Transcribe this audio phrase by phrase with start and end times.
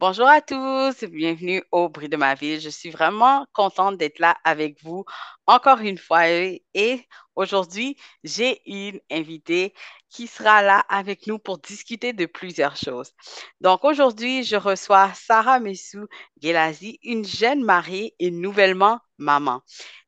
[0.00, 2.58] Bonjour à tous, bienvenue au Bruit de ma ville.
[2.58, 5.04] Je suis vraiment contente d'être là avec vous
[5.46, 9.74] encore une fois et aujourd'hui, j'ai une invitée
[10.08, 13.12] qui sera là avec nous pour discuter de plusieurs choses.
[13.60, 16.06] Donc aujourd'hui, je reçois Sarah Messou
[16.40, 19.60] Gelazi, une jeune mariée et nouvellement maman.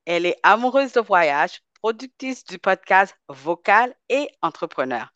[0.07, 5.13] Elle est amoureuse de voyage, productrice du podcast Vocal et entrepreneur.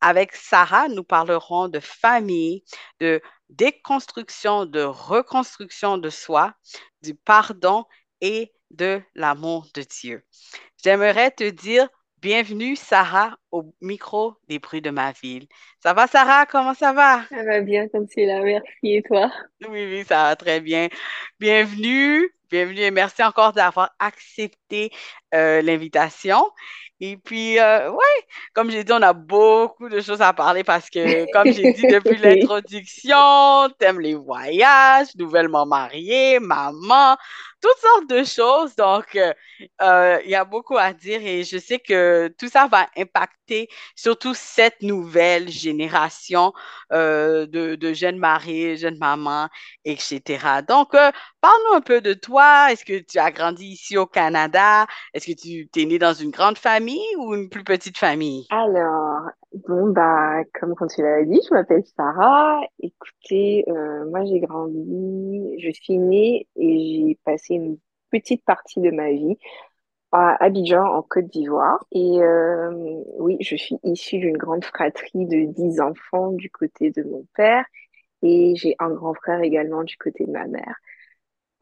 [0.00, 2.62] Avec Sarah, nous parlerons de famille,
[3.00, 6.54] de déconstruction, de reconstruction de soi,
[7.02, 7.84] du pardon
[8.20, 10.24] et de l'amour de Dieu.
[10.82, 11.88] J'aimerais te dire
[12.20, 15.46] bienvenue, Sarah, au micro des bruits de ma ville.
[15.82, 16.46] Ça va, Sarah?
[16.46, 17.24] Comment ça va?
[17.28, 18.40] Ça va bien, comme c'est là.
[18.40, 18.68] Merci.
[18.82, 19.32] Et toi?
[19.68, 20.88] Oui, oui, ça va très bien.
[21.38, 24.90] Bienvenue, bienvenue et merci encore d'avoir accepté
[25.34, 26.44] euh, l'invitation.
[27.00, 30.90] Et puis, euh, ouais, comme j'ai dit, on a beaucoup de choses à parler parce
[30.90, 30.98] que,
[31.32, 37.16] comme j'ai dit depuis l'introduction, t'aimes les voyages, nouvellement mariée, maman,
[37.60, 38.74] toutes sortes de choses.
[38.76, 39.32] Donc, euh,
[39.82, 43.68] euh, il y a beaucoup à dire et je sais que tout ça va impacter
[43.96, 46.52] surtout cette nouvelle génération
[46.92, 49.48] euh, de, de, jeunes mariés, jeunes mamans,
[49.84, 50.62] etc.
[50.66, 52.72] Donc, parle-nous un peu de toi.
[52.72, 54.86] Est-ce que tu as grandi ici au Canada?
[55.14, 56.87] Est-ce que tu es né dans une grande famille?
[57.18, 58.46] Ou une plus petite famille?
[58.50, 59.22] Alors,
[59.66, 62.60] bon, bah, comme quand tu l'as dit, je m'appelle Sarah.
[62.82, 63.64] Écoutez,
[64.10, 67.78] moi, j'ai grandi, je suis née et j'ai passé une
[68.10, 69.36] petite partie de ma vie
[70.12, 71.84] à Abidjan, en Côte d'Ivoire.
[71.92, 72.70] Et euh,
[73.18, 77.64] oui, je suis issue d'une grande fratrie de dix enfants du côté de mon père
[78.22, 80.76] et j'ai un grand frère également du côté de ma mère.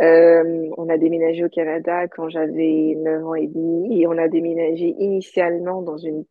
[0.03, 4.29] Euh, on a déménagé au Canada quand j'avais 9 ans et demi et on a
[4.29, 6.25] déménagé initialement dans une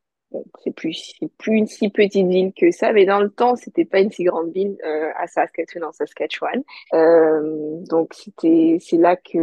[0.64, 4.00] c'est plus, plus une si petite ville que ça, mais dans le temps, c'était pas
[4.00, 6.64] une si grande ville euh, à Saskatchewan, en Saskatchewan.
[6.94, 9.40] Euh, donc c'était, c'est là que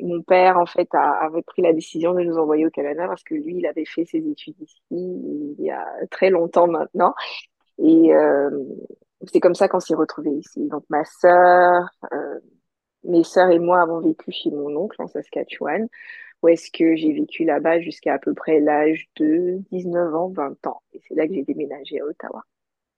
[0.00, 3.34] mon père en fait avait pris la décision de nous envoyer au Canada parce que
[3.34, 7.14] lui, il avait fait ses études ici il y a très longtemps maintenant,
[7.78, 8.50] et euh,
[9.26, 10.66] c'est comme ça qu'on s'est retrouvés ici.
[10.68, 11.88] Donc ma sœur,
[13.08, 15.88] mes sœurs et moi avons vécu chez mon oncle en Saskatchewan
[16.42, 20.66] où est-ce que j'ai vécu là-bas jusqu'à à peu près l'âge de 19 ans, 20
[20.66, 20.82] ans.
[20.92, 22.44] Et c'est là que j'ai déménagé à Ottawa.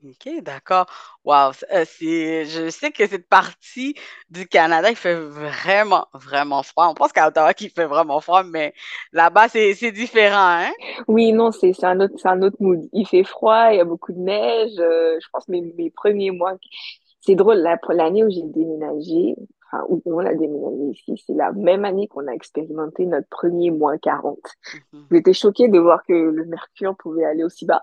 [0.03, 0.87] OK, d'accord.
[1.25, 3.94] Wow, euh, c'est, je sais que cette partie
[4.31, 6.88] du Canada, il fait vraiment, vraiment froid.
[6.88, 8.72] On pense qu'à Ottawa, il fait vraiment froid, mais
[9.12, 10.72] là-bas, c'est, c'est différent, hein?
[11.06, 12.81] Oui, non, c'est, c'est un autre, c'est un autre mood.
[12.94, 14.72] Il fait froid, il y a beaucoup de neige.
[14.78, 16.54] Euh, je pense mes, mes premiers mois,
[17.20, 19.37] c'est drôle, l'année où j'ai déménagé,
[19.88, 23.98] où on a déménagé ici, c'est la même année qu'on a expérimenté notre premier moins
[23.98, 24.38] 40.
[24.92, 25.06] Mhm.
[25.12, 27.82] J'étais choquée de voir que le mercure pouvait aller aussi bas.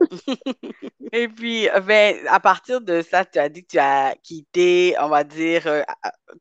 [1.12, 5.08] Et puis, ben, à partir de ça, tu as dit que tu as quitté, on
[5.08, 5.82] va dire, euh,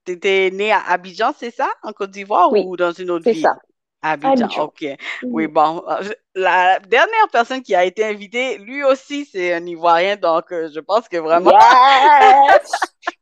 [0.05, 3.35] tu étais né à Abidjan, c'est ça, en Côte d'Ivoire ou dans une autre ville?
[3.35, 3.57] C'est ça.
[4.03, 4.85] Abidjan, ok.
[5.23, 6.03] Oui, bon, euh,
[6.35, 10.79] la dernière personne qui a été invitée, lui aussi, c'est un Ivoirien, donc euh, je
[10.81, 11.51] pense que vraiment...
[11.51, 12.71] Yes!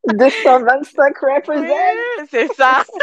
[0.08, 2.28] 225 represent!
[2.30, 2.84] c'est ça!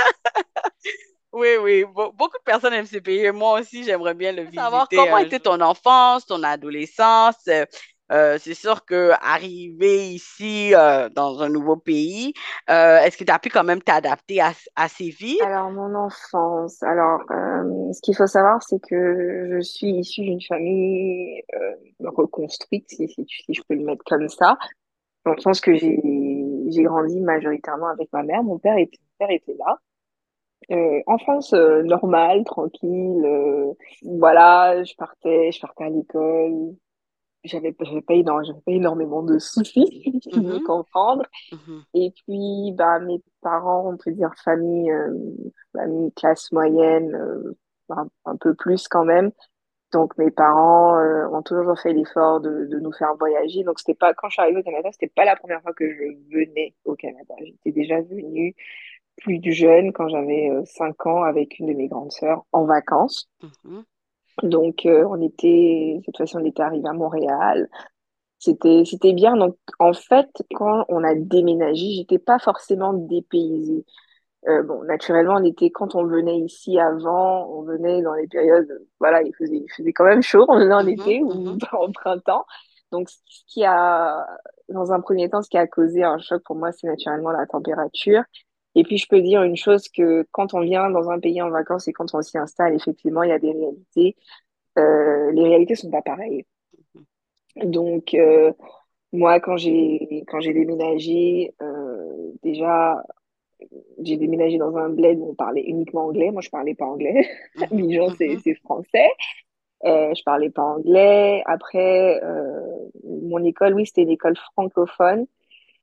[1.31, 3.31] Oui, oui, beaucoup de personnes aiment ce pays.
[3.33, 4.63] Moi aussi, j'aimerais bien le visiter.
[4.63, 7.67] Savoir comment était ton enfance, ton adolescence, euh,
[8.11, 12.33] c'est sûr que arriver ici euh, dans un nouveau pays,
[12.71, 15.43] euh, est-ce que tu as pu quand même t'adapter à, assez vite?
[15.43, 16.83] Alors, mon enfance.
[16.83, 21.43] Alors, ce qu'il faut savoir, c'est que je suis issue d'une famille
[22.01, 24.57] reconstruite, si, si, je peux le mettre comme ça.
[25.25, 28.43] Dans le sens que j'ai grandi majoritairement avec ma mère.
[28.43, 29.79] Mon père était, père était là.
[30.71, 33.75] Euh, enfance normale, tranquille.
[34.03, 36.75] voilà, je partais, je partais à l'école,
[37.49, 40.63] j'avais pas, pas, pas énormément de soucis, tu veux mm-hmm.
[40.63, 41.25] comprendre.
[41.53, 41.83] Mm-hmm.
[41.95, 45.15] Et puis, bah, mes parents, on peut dire famille, euh,
[45.73, 47.57] famille classe moyenne, euh,
[48.25, 49.31] un, peu plus quand même.
[49.93, 53.65] Donc, mes parents euh, ont toujours fait l'effort de, de, nous faire voyager.
[53.65, 55.91] Donc, c'était pas, quand je suis arrivée au Canada, c'était pas la première fois que
[55.91, 57.35] je venais au Canada.
[57.41, 58.55] J'étais déjà venue
[59.17, 63.29] plus jeune, quand j'avais 5 ans, avec une de mes grandes sœurs, en vacances.
[63.43, 63.83] Mm-hmm.
[64.43, 67.69] Donc, euh, on était, cette fois-ci, on était arrivé à Montréal.
[68.39, 69.37] C'était, c'était bien.
[69.37, 73.85] Donc, en fait, quand on a déménagé, j'étais pas forcément dépaysée.
[74.49, 78.69] Euh, bon, naturellement, on était, quand on venait ici avant, on venait dans les périodes,
[79.01, 81.59] voilà, il faisait, il faisait quand même chaud, on venait en Mhm, été ou mhm,
[81.73, 82.47] en printemps.
[82.93, 83.19] Donc, ce
[83.49, 84.27] qui a,
[84.69, 87.47] dans un premier temps, ce qui a causé un choc pour moi, c'est naturellement la
[87.47, 88.23] température.
[88.79, 91.51] Et puis, je peux dire une chose que quand on vient dans un pays en
[91.51, 94.17] vacances et quand on s'y installe, effectivement, il y a des réalités.
[94.79, 96.47] Euh, les réalités sont pas pareilles.
[97.57, 98.53] Donc, euh,
[99.13, 103.03] moi, quand j'ai quand j'ai déménagé, euh, déjà,
[104.01, 106.31] j'ai déménagé dans un bled où on parlait uniquement anglais.
[106.31, 107.29] Moi, je parlais pas anglais.
[107.61, 109.11] Abidjan, c'est mhm, c'est français.
[109.85, 111.43] Euh, je parlais pas anglais.
[111.47, 112.61] Après, euh,
[113.05, 115.27] mon école, oui, c'était une école francophone.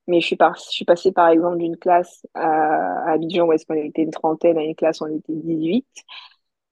[0.08, 3.54] Mais je suis, par, je suis passée, par exemple, d'une classe à, à Abidjan où
[3.54, 5.88] est-ce qu'on était une trentaine à une classe où on était 18,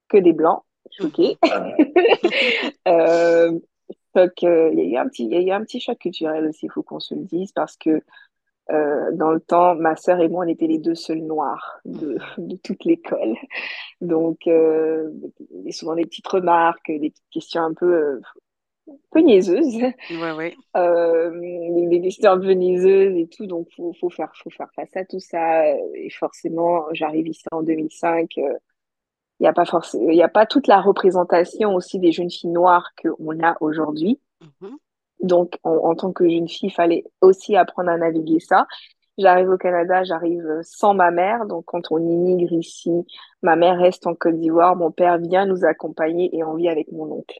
[0.08, 0.62] que des blancs.
[1.00, 1.10] mhm.
[1.10, 1.38] Choquée.
[2.88, 3.58] euh,
[4.14, 6.46] donc, euh, il y a eu un petit, y a eu un petit choc culturel
[6.46, 8.02] aussi, il faut qu'on se le dise, parce que
[8.70, 12.18] euh, dans le temps, ma sœur et moi, on était les deux seuls noirs de,
[12.38, 13.34] de toute l'école.
[14.00, 15.10] Donc, euh,
[15.70, 18.20] souvent des petites remarques, des petites questions un peu,
[18.88, 18.92] un
[20.74, 23.46] peu euh, des questions un peu niaiseuses et tout.
[23.46, 25.66] Donc, faut, faut faire, faut faire face à tout ça.
[25.94, 28.32] Et forcément, j'arrive ici en 2005.
[28.38, 28.54] euh,
[29.40, 32.30] il n'y a pas forcément, il y a pas toute la représentation aussi des jeunes
[32.30, 34.20] filles noires qu'on a aujourd'hui.
[34.40, 34.78] Mhm,
[35.20, 38.66] Donc, en, en tant que jeune fille, il fallait aussi apprendre à naviguer ça.
[39.18, 41.46] J'arrive au Canada, j'arrive sans ma mère.
[41.46, 42.90] Donc, quand on immigre ici,
[43.42, 46.90] ma mère reste en Côte d'Ivoire, mon père vient nous accompagner et on vit avec
[46.92, 47.38] mon oncle.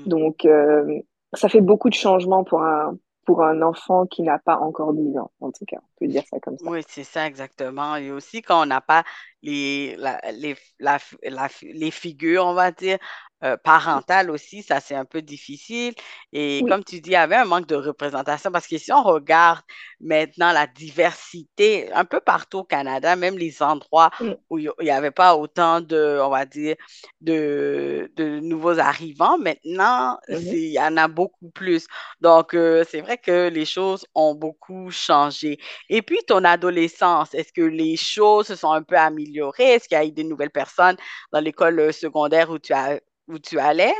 [0.00, 0.08] Mhm.
[0.08, 1.00] Donc, euh,
[1.32, 5.18] ça fait beaucoup de changements pour un, pour un enfant qui n'a pas encore 10
[5.18, 5.80] ans, en tout cas.
[6.00, 6.70] On peut dire ça comme ça.
[6.70, 7.96] Oui, c'est ça exactement.
[7.96, 9.04] Et aussi quand on n'a pas
[9.42, 12.98] les, la- les, la- la- les figures, on va dire,
[13.42, 15.94] euh, parentales aussi, ça c'est un peu difficile.
[16.32, 16.68] Et Oui.
[16.68, 19.62] comme tu dis, il y avait un manque de représentation parce que si on regarde
[20.00, 24.36] maintenant la diversité un peu partout au Canada, même les endroits Mm.
[24.50, 26.76] où il n'y avait pas autant de, on va dire,
[27.20, 30.38] de, de nouveaux arrivants, maintenant, Mhm.
[30.48, 31.86] c'est, il y en a beaucoup plus.
[32.20, 35.58] Donc, euh, c'est vrai que les choses ont beaucoup changé.
[35.92, 39.72] Et puis, ton adolescence, est-ce que les choses se sont un peu améliorées?
[39.74, 40.96] Est-ce qu'il y a eu des nouvelles personnes
[41.32, 43.92] dans l'école euh, secondaire où tu as, où tu allais?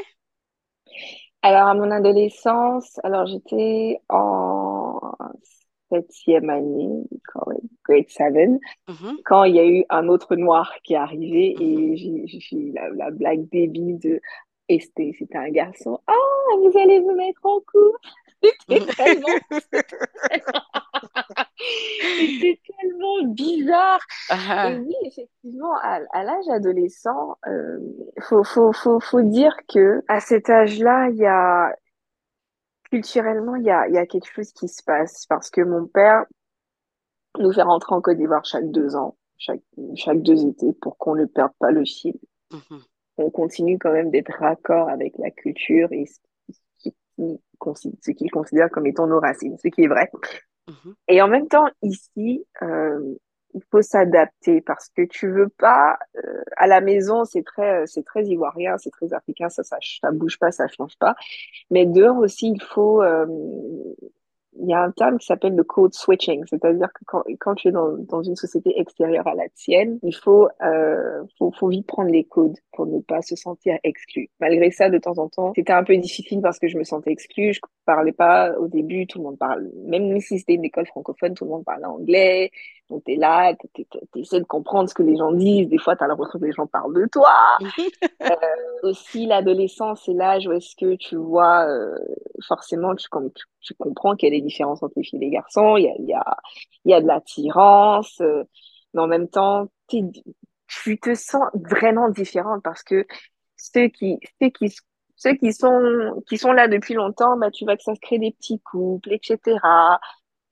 [1.43, 5.01] Alors, à mon adolescence, alors j'étais en
[5.91, 7.03] septième année,
[7.85, 8.61] grade seven.
[8.89, 12.41] Mhm, quand il y a eu un autre noir qui est arrivé et j'ai j'ai
[12.41, 14.21] fait la, la blague débile de
[14.69, 15.99] et c'était un garçon.
[16.07, 16.13] Ah,
[16.59, 17.99] vous allez vous mettre en couple.
[18.69, 19.27] C'était tellement,
[22.17, 24.01] c'était tellement bizarre.
[24.63, 27.79] Et Ah, oui, effectivement, à, à l'âge adolescent, euh,
[28.21, 31.75] faut, faut, faut, faut dire que à cet âge-là, il y a
[32.91, 35.87] culturellement, il y a, il y a quelque chose qui se passe parce que mon
[35.87, 36.25] père
[37.41, 39.63] nous fait rentrer en Côte d'Ivoire chaque deux ans, chaque,
[39.97, 42.15] chaque deux étés pour qu'on ne perde pas le fil.
[42.51, 42.81] mhm,
[43.19, 46.19] on continue quand même d'être raccord avec la culture et ce
[48.15, 50.11] qu'il considère comme étant nos racines, ce qui est vrai.
[50.71, 53.15] Mhm, Et en même temps, ici, euh,
[53.55, 58.05] il faut s'adapter parce que tu veux pas, euh, à la maison, c'est très, c'est
[58.05, 61.15] très ivoirien, c'est très africain, ça, ça, bouge pas, ça change pas.
[61.71, 63.27] Mais dehors aussi, il faut, euh,
[64.59, 67.69] il y a un terme qui s'appelle le code switching, c'est-à-dire que quand, quand tu
[67.69, 71.87] es dans, dans une société extérieure à la tienne, il faut, euh, faut, faut vite
[71.87, 74.29] prendre les codes pour ne pas se sentir exclu.
[74.41, 77.13] Malgré ça, de temps en temps, c'était un peu difficile parce que je me sentais
[77.13, 77.55] exclue,
[77.95, 81.45] parlais pas au début, tout le monde parle, même si c'était une école francophone, tout
[81.45, 82.51] le monde parlait anglais,
[82.89, 83.55] donc t'es là,
[84.13, 86.67] t'essaies de comprendre ce que les gens disent, des fois t'as l'impression que les gens
[86.67, 87.35] parlent de toi,
[88.23, 88.37] euh,
[88.83, 91.97] aussi, l'adolescence, c'est l'âge où est-ce que tu vois, euh,
[92.47, 95.27] forcément, tu, comme, tu, tu comprends qu'il y a des différences entre les filles et
[95.27, 96.37] les garçons, il y a, y a,
[96.85, 98.45] y a de l'attirance, euh,
[98.95, 103.07] mais en même temps, tu te sens vraiment différente parce que
[103.57, 104.75] ceux qui, ceux qui,
[105.21, 108.19] ceux qui sont, qui sont là depuis longtemps, bah, tu vois que ça se crée
[108.19, 110.01] des petits couples, etc.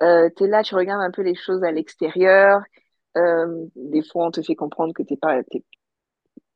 [0.03, 2.61] Euh, t'es là, tu regardes un peu les choses à l'extérieur.
[3.17, 5.65] Euh, des fois, on te fait comprendre que t'es pas, t'es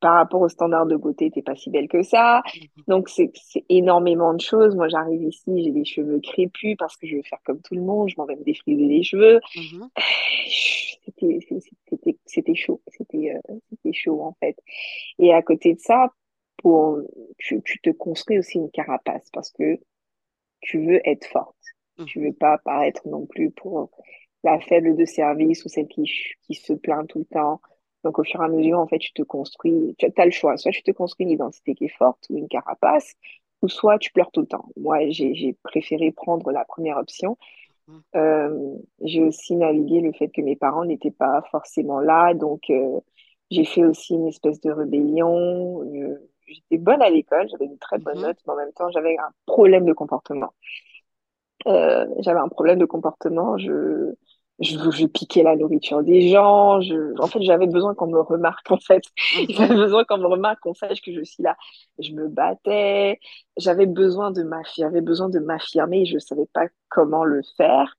[0.00, 2.42] par rapport aux standards de beauté, t'es pas si belle que ça.
[2.54, 4.74] mhm, Donc, c'est c'est énormément de choses.
[4.76, 7.82] Moi, j'arrive ici, j'ai des cheveux crépus parce que je veux faire comme tout le
[7.82, 8.08] monde.
[8.10, 9.40] Je m'en vais me défriser les cheveux.
[9.54, 9.90] mhm,
[11.04, 11.38] C'était
[11.88, 12.80] c'était- c'était chaud.
[12.88, 14.56] C'était euh, c'était chaud, en fait.
[15.18, 16.08] Et à côté de ça,
[16.58, 16.98] pour,
[17.38, 19.78] tu, tu te construis aussi une carapace parce que
[20.60, 21.56] tu veux être forte.
[22.06, 23.90] Tu mhm, veux pas paraître non plus pour
[24.44, 26.04] la faible de service ou celle qui,
[26.42, 27.60] qui se plaint tout le temps
[28.04, 30.56] Donc, au fur et à mesure, en fait, tu te construis, tu as le choix.
[30.56, 33.14] Soit tu te construis une identité qui est forte ou une carapace,
[33.62, 34.66] ou soit tu pleures tout le temps.
[34.76, 37.38] Moi, j'ai préféré prendre la première option.
[37.88, 38.02] Mhm.
[38.16, 43.00] Euh, j'ai aussi navigué le fait que mes parents n'étaient pas forcément là, donc euh,
[43.50, 45.82] j'ai fait aussi une espèce de rébellion.
[45.94, 48.22] Euh, j'étais bonne à l'école, j'avais une très bonne Mhm.
[48.22, 50.52] note, mais en même temps, j'avais un problème de comportement.
[51.66, 53.56] Euh, j'avais un problème de comportement.
[53.58, 54.12] Je,
[54.60, 56.80] je, je piquais la nourriture des gens.
[56.80, 59.04] Je, en fait, j'avais besoin qu'on me remarque, en fait.
[59.32, 59.46] Mhm.
[59.48, 61.56] J'avais besoin qu'on me remarque, qu'on sache que je suis là.
[61.98, 63.18] Je me battais.
[63.56, 64.90] J'avais besoin de m'affirmer.
[64.90, 66.04] J'avais besoin de m'affirmer.
[66.04, 67.94] Je ne savais pas comment le faire.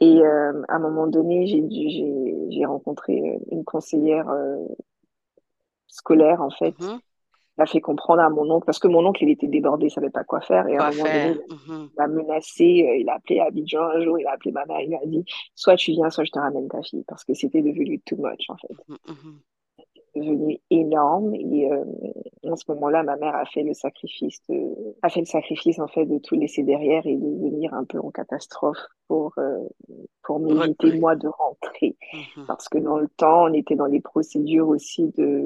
[0.00, 4.56] Et euh, à un moment donné, j'ai rencontré une conseillère euh,
[5.88, 7.00] scolaire, en fait, Mhm.
[7.58, 10.10] M'a fait comprendre à mon oncle, parce que mon oncle, il était débordé, il savait
[10.10, 10.66] pas quoi faire.
[10.68, 11.36] Et à un moment donné, faire?
[11.48, 11.88] il Mhm.
[11.98, 14.90] m'a menacé, euh, il a appelé Abidjan un jour, il a appelé ma mère, il
[14.90, 15.24] m'a dit,
[15.54, 18.48] soit tu viens, soit je te ramène ta fille, parce que c'était devenu too much,
[18.48, 18.74] en fait.
[18.88, 18.96] Mhm.
[19.08, 19.38] Mhm.
[20.16, 21.34] Devenu énorme.
[21.34, 21.84] Et euh,
[22.44, 25.86] en ce moment-là, ma mère a fait le sacrifice, de, a fait le sacrifice, en
[25.86, 29.58] fait, de tout laisser derrière et de venir un peu en catastrophe pour, euh,
[30.22, 31.96] pour m'éviter, moi, de rentrer.
[32.36, 32.46] Mhm.
[32.46, 35.42] Parce que dans le temps, on était dans les procédures aussi de,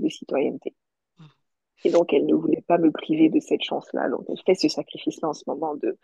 [0.00, 0.74] de citoyenneté.
[1.84, 4.08] Et donc, elle ne voulait pas me priver de cette chance-là.
[4.10, 5.98] Donc, elle fait ce sacrifice-là en ce moment de,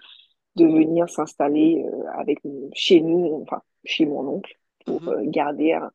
[0.56, 2.38] de venir s'installer euh, avec
[2.74, 4.54] chez nous, enfin, chez mon oncle,
[4.86, 5.08] pour Mhm.
[5.08, 5.90] euh, garder un,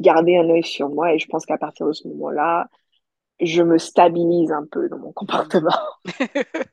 [0.00, 1.14] garder un œil sur moi.
[1.14, 2.68] Et je pense qu'à partir de ce moment-là,
[3.40, 5.70] je me stabilise un peu dans mon comportement.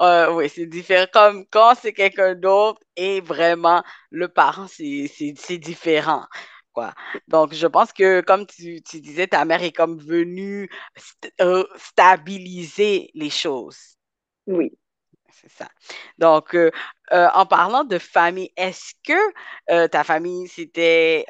[0.00, 1.06] Euh, oui, c'est différent.
[1.12, 6.22] Comme quand c'est quelqu'un d'autre et vraiment le parent, c'est différent.
[6.74, 6.92] Quoi.
[7.28, 11.64] Donc, je pense que, comme tu, tu disais, ta mère est comme venue st- euh,
[11.76, 13.78] stabiliser les choses.
[14.46, 14.76] Oui.
[15.32, 15.68] C'est ça.
[16.18, 16.70] Donc, euh,
[17.12, 21.26] euh, en parlant de famille, est-ce que ta famille, c'était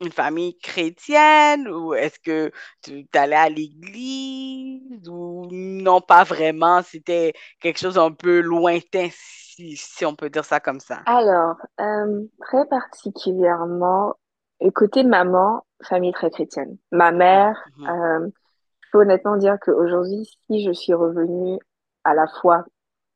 [0.00, 7.32] une famille chrétienne ou est-ce que tu allais à l'église ou non, pas vraiment, c'était
[7.60, 11.02] quelque chose un peu lointain, si, si on peut dire ça comme ça.
[11.06, 14.14] Alors, euh, très particulièrement,
[14.62, 16.76] euh, côté maman, famille très chrétienne.
[16.92, 18.28] Ma mère, mhm, euh,
[18.92, 21.58] peux honnêtement dire qu'aujourd'hui, si je suis revenue
[22.04, 22.64] à la foi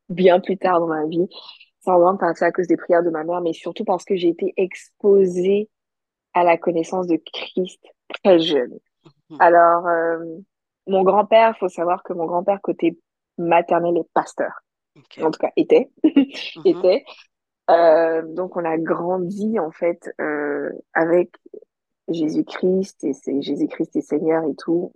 [0.09, 1.29] bien plus tard dans ma vie,
[1.81, 4.17] c'est en grande partie à cause des prières de ma mère, mais surtout parce que
[4.17, 5.71] j'ai été exposée
[6.35, 7.83] à la connaissance de Christ
[8.23, 8.79] très jeune.
[9.31, 9.37] mhm.
[9.41, 10.19] Alors, euh,
[10.87, 12.99] mon grand-père, il faut savoir que mon grand-père côté
[13.39, 14.53] maternel est pasteur.
[15.21, 15.91] En tout cas, était.
[16.05, 17.05] Mhm, était.
[17.69, 21.31] Euh, donc, on a grandi, en fait, euh, avec
[22.09, 24.93] Jésus-Christ et c'est Jésus-Christ est Seigneur et tout.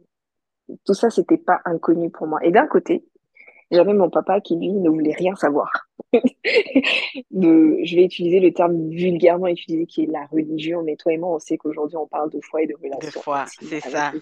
[0.85, 2.41] Tout ça, c'était pas inconnu pour moi.
[2.43, 3.05] Et d'un côté,
[3.71, 5.71] j'avais mon papa qui, lui, ne voulait rien savoir.
[6.13, 11.19] de, je vais utiliser le terme vulgairement utilisé qui est la religion, mais toi et
[11.19, 14.13] moi, on sait qu'aujourd'hui, on parle de foi et de relation fois, intime c'est ça.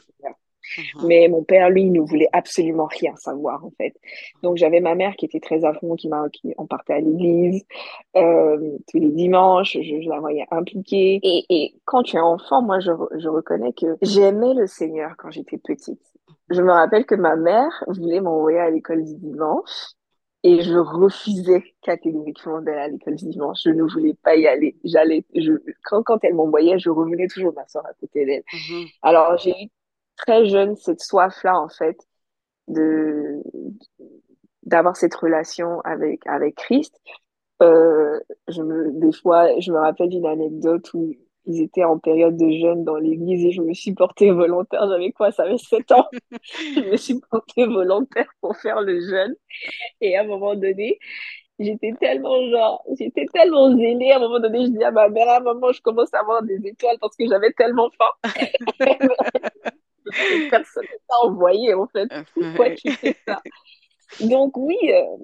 [0.77, 3.95] Mhm, Mais mon père, lui, il ne voulait absolument rien savoir, en fait.
[4.43, 7.01] Donc, j'avais ma mère qui était très à fond, qui m'a, qui, on partait à
[7.01, 7.65] l'église,
[8.17, 11.21] euh, tous les dimanches, je, je la voyais impliquée.
[11.23, 15.31] Et, et quand tu es enfant, moi, je, je reconnais que j'aimais le Seigneur quand
[15.31, 16.01] j'étais petite.
[16.51, 19.71] Je me rappelle que ma mère voulait m'envoyer à l'école du dimanche
[20.45, 23.61] et je refusais catégoriquement d'aller à l'école du dimanche.
[23.65, 24.77] Je ne voulais pas y aller.
[24.85, 25.53] J'allais, je,
[25.85, 28.43] quand, quand elle m'envoyait, je revenais toujours m'asseoir à côté d'elle.
[28.53, 29.69] mhm, Alors, j'ai eu
[30.27, 31.97] très jeune cette soif-là, en fait,
[32.69, 33.43] de,
[34.65, 36.95] d'avoir cette relation avec, avec Christ.
[37.63, 41.15] Euh, je me, des fois, je me rappelle d'une anecdote où
[41.47, 44.87] ils étaient en période de jeûne dans l'église et je me suis portée volontaire.
[44.89, 45.33] J'avais quoi?
[45.33, 46.09] Ça avait 7 ans.
[46.75, 49.35] Je me suis portée volontaire pour faire le jeûne.
[50.01, 50.99] Et à un moment donné,
[51.59, 54.13] j'étais tellement genre, j'étais tellement zélée.
[54.13, 56.21] À un moment donné, je dis à ma mère, à un moment, je commence à
[56.21, 58.33] avoir des étoiles parce que j'avais tellement faim.
[60.51, 62.11] Personne ne t'a envoyé, en fait.
[62.35, 63.43] Pourquoi tu fais ça?
[64.21, 65.17] Donc oui, euh,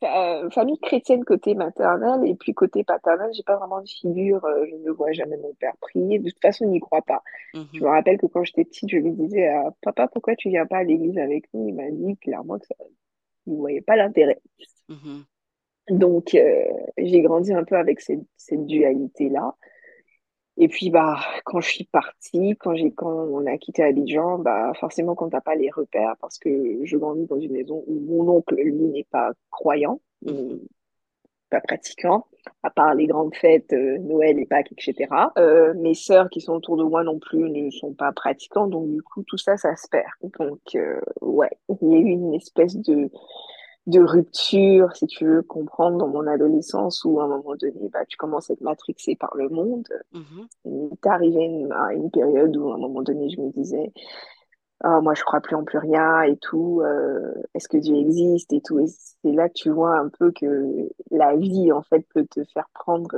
[0.00, 4.44] fa- famille chrétienne côté maternel et puis côté paternel, j'ai pas vraiment de figure.
[4.46, 6.18] euh, je ne vois jamais mon père prier.
[6.18, 7.22] De toute façon, il n'y croit pas.
[7.74, 10.48] Je me mhm, rappelle que quand j'étais petite, je lui disais à papa, pourquoi tu
[10.50, 11.68] viens pas à l'église avec nous?
[11.68, 12.74] Il m'a dit clairement que ça,
[13.46, 14.40] il ne voyait pas l'intérêt.
[14.88, 15.22] mhm,
[15.90, 16.64] Donc euh,
[16.98, 19.54] j'ai grandi un peu avec cette, cette dualité-là.
[20.58, 24.72] Et puis bah quand je suis partie, quand j'ai quand on a quitté Abidjan, bah
[24.80, 28.28] forcément quand t'as pas les repères, parce que je grandis dans une maison où mon
[28.28, 30.00] oncle lui n'est pas croyant,
[31.50, 32.26] pas pratiquant,
[32.62, 35.08] à part les grandes fêtes, euh, Noël et Pâques, etc.
[35.38, 38.88] Euh, mes sœurs qui sont autour de moi non plus ne sont pas pratiquantes, donc
[38.90, 40.10] du coup tout ça, ça se perd.
[40.38, 41.50] Donc euh, ouais,
[41.80, 43.10] il y a eu une espèce de
[43.88, 48.06] de rupture, si tu veux comprendre, dans mon adolescence où à un moment donné, bah,
[48.08, 49.88] tu commences à être matrixé par le monde.
[50.12, 53.50] mhm, Il est arrivé une- à une période où à un moment donné, je me
[53.52, 53.92] disais,
[54.84, 56.80] ah, moi, je crois plus en plus rien et tout.
[56.84, 58.78] euh, est-ce que Dieu existe et tout?
[58.80, 62.44] Et c'est là que tu vois un peu que la vie, en fait, peut te
[62.54, 63.10] faire prendre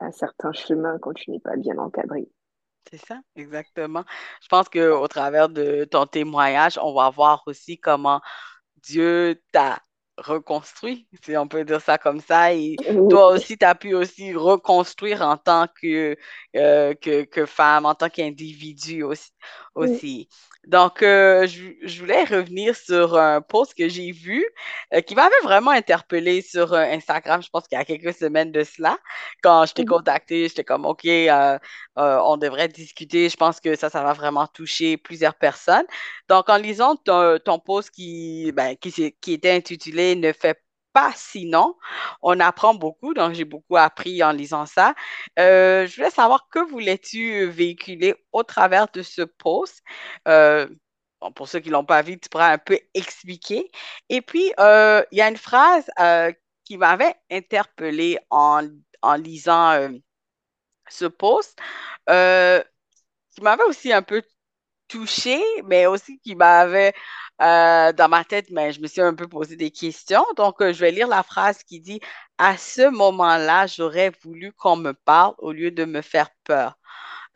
[0.00, 2.28] un certain chemin quand tu n'es pas bien encadré.
[2.90, 4.04] C'est ça, exactement.
[4.42, 8.20] Je pense qu'au travers de ton témoignage, on va voir aussi comment
[8.82, 9.82] Dieu t'a
[10.20, 12.76] reconstruit, si on peut dire ça comme ça, et
[13.08, 16.16] toi aussi, tu as pu aussi reconstruire en tant que,
[16.56, 19.30] euh, que, que femme, en tant qu'individu aussi,
[19.74, 20.28] aussi.
[20.66, 24.44] Donc, euh, je, je voulais revenir sur un post que j'ai vu
[24.92, 28.62] euh, qui m'avait vraiment interpellée sur Instagram, je pense qu'il y a quelques semaines de
[28.62, 28.98] cela.
[29.42, 31.08] Quand je t'ai contacté, j'étais comme, OK,
[31.96, 33.28] on devrait discuter.
[33.30, 35.86] Je pense que ça, ça va vraiment toucher plusieurs personnes.
[36.28, 40.56] Donc, en lisant ton, ton post qui, ben, qui, qui était intitulé Ne fais
[40.92, 41.76] pas sinon,
[42.22, 43.14] on apprend beaucoup.
[43.14, 44.94] Donc, j'ai beaucoup appris en lisant ça.
[45.38, 49.82] Euh, je voulais savoir que voulais-tu véhiculer au travers de ce post?
[50.28, 50.68] Euh,
[51.34, 53.70] pour ceux qui ne l'ont pas vu, tu pourras un peu expliquer.
[54.08, 55.88] Et puis, euh, il y a une phrase
[56.64, 58.62] qui m'avait interpellée en,
[59.02, 59.90] en lisant
[60.88, 61.58] ce post,
[62.08, 64.22] qui m'avait aussi un peu
[64.88, 66.92] touchée, mais aussi qui m'avait
[67.40, 70.24] euh, dans ma tête, mais je me suis un peu posé des questions.
[70.36, 72.00] Donc, euh, je vais lire la phrase qui dit,
[72.38, 76.76] À ce moment-là, j'aurais voulu qu'on me parle au lieu de me faire peur.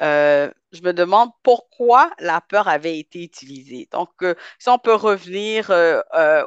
[0.01, 3.89] Euh, je me demande pourquoi la peur avait été utilisée.
[3.93, 4.11] Donc,
[4.59, 5.71] si on peut revenir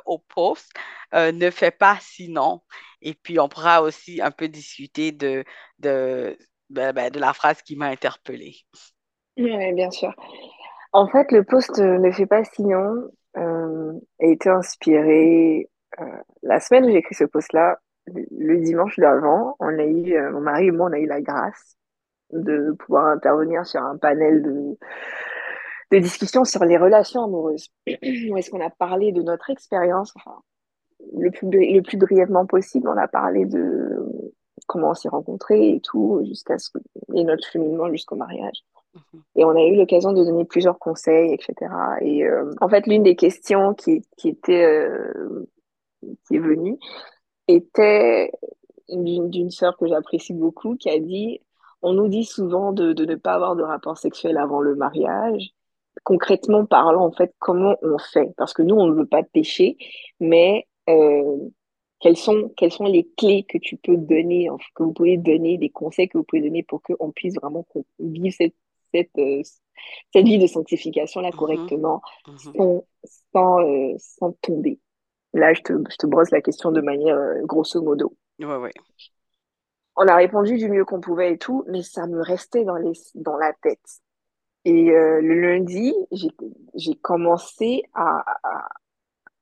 [0.06, 0.72] au post,
[1.14, 2.62] ne fais pas sinon.
[3.02, 5.44] Et puis, on pourra aussi un peu discuter de,
[5.80, 6.38] de,
[6.70, 8.58] ben, ben, de la phrase qui m'a interpellée.
[9.38, 10.14] oui, bien sûr.
[10.94, 15.70] En fait, le post Ne fait pas sinon euh, a été inspiré
[16.00, 16.06] euh,
[16.44, 17.78] la semaine où j'ai écrit ce post-là,
[18.32, 21.22] le, dimanche d'avant, on a eu, euh, mon mari et moi, on a eu la
[21.22, 21.76] grâce
[22.32, 24.78] de pouvoir intervenir sur un panel de,
[25.92, 27.70] de discussion sur les relations amoureuses.
[27.88, 30.14] Où est-ce qu'on a parlé de notre expérience,
[31.16, 34.34] le plus, brièvement possible, on a parlé de
[34.68, 36.56] comment on s'est rencontrés et tout, jusqu'à
[37.14, 38.64] et notre cheminement jusqu'au mariage.
[38.94, 41.72] Mhm, Et on a eu l'occasion de donner plusieurs conseils, etc.
[42.02, 45.46] Et euh, en fait, l'une des questions qui, qui était euh,
[46.28, 46.78] qui est venue
[47.48, 48.32] était
[48.90, 51.42] d'une sœur que j'apprécie beaucoup, qui a dit,
[51.82, 55.52] on nous dit souvent de, de ne pas avoir de rapport sexuel avant le mariage.
[56.04, 58.34] Concrètement parlant, en fait, comment on fait?
[58.38, 59.78] Parce que nous, on ne veut pas pécher,
[60.20, 61.38] mais euh,
[62.00, 65.70] quelles sont, quelles sont les clés que tu peux donner, que vous pouvez donner, des
[65.70, 67.66] conseils que vous pouvez donner pour qu'on puisse vraiment
[68.00, 68.56] vive cette,
[68.94, 69.42] cette, euh,
[70.14, 72.38] cette vie de sanctification-là mhm, correctement mhm.
[72.38, 72.86] sans,
[73.34, 74.80] sans, euh, sans tomber.
[75.34, 78.16] Là, je te, je te brosse la question de manière euh, grosso modo.
[78.40, 78.70] Oui, oui.
[79.96, 82.94] On a répondu du mieux qu'on pouvait et tout, mais ça me restait dans les,
[83.16, 84.02] dans la tête.
[84.64, 85.94] Et euh, le lundi,
[86.76, 88.70] j'ai, commencé à, à,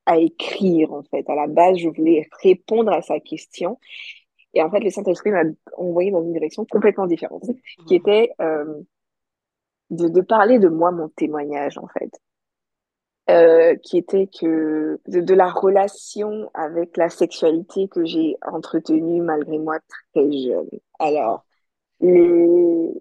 [0.06, 1.30] à écrire, en fait.
[1.30, 3.80] À la base, je voulais répondre à sa question.
[4.54, 5.44] Et en fait, le Saint-Esprit m'a
[5.78, 7.44] envoyé dans une direction complètement différente,
[7.88, 8.32] qui était
[9.90, 12.12] de, de parler de moi, mon témoignage, en fait.
[13.28, 19.58] Euh, qui était que de, de la relation avec la sexualité que j'ai entretenue malgré
[19.58, 19.80] moi
[20.14, 20.70] très jeune.
[21.00, 21.44] Alors,
[22.02, 22.94] le,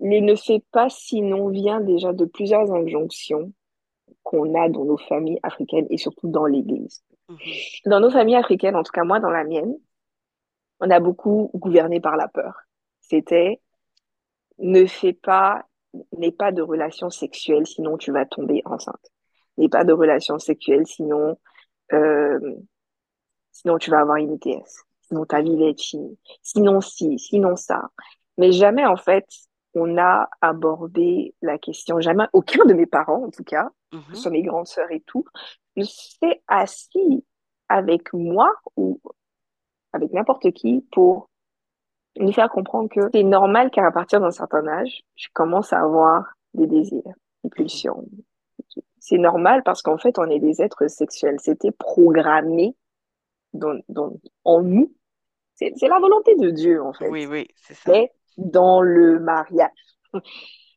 [0.00, 3.52] le ne fait pas sinon vient déjà de plusieurs injonctions
[4.24, 7.02] qu'on a dans nos familles africaines et surtout dans l'Église.
[7.28, 9.76] mhm, Dans nos familles africaines, en tout cas moi dans la mienne,
[10.80, 12.54] on a beaucoup gouverné par la peur.
[13.00, 13.60] C'était
[14.58, 15.66] ne fais pas,
[16.16, 19.10] n'aie pas de relation sexuelle, sinon tu vas tomber enceinte.
[19.56, 21.38] N'aie pas de relation sexuelle, sinon,
[21.92, 22.56] euh,
[23.52, 24.84] sinon tu vas avoir une ITS.
[25.02, 26.18] Sinon ta vie va être finie.
[26.42, 27.82] Sinon ci, sinon ça.
[28.38, 29.26] Mais jamais, en fait,
[29.74, 32.00] on a abordé la question.
[32.00, 35.24] Jamais, aucun de mes parents, en tout cas, mhm, soit mes grandes sœurs et tout,
[35.76, 37.24] ne s'est assis
[37.68, 39.00] avec moi ou
[39.92, 41.29] avec n'importe qui pour
[42.20, 46.24] nous faire comprendre que c'est normal qu'à partir d'un certain âge, je commence à avoir
[46.54, 47.02] des désirs,
[47.44, 48.04] des pulsions.
[48.98, 51.36] C'est normal parce qu'en fait, on est des êtres sexuels.
[51.40, 52.76] C'était programmé
[53.52, 54.12] dans, dans,
[54.44, 54.92] en nous.
[55.54, 57.08] C'est la volonté de Dieu, en fait.
[57.08, 57.92] Oui, oui, c'est ça.
[57.92, 59.70] Mais dans le mariage.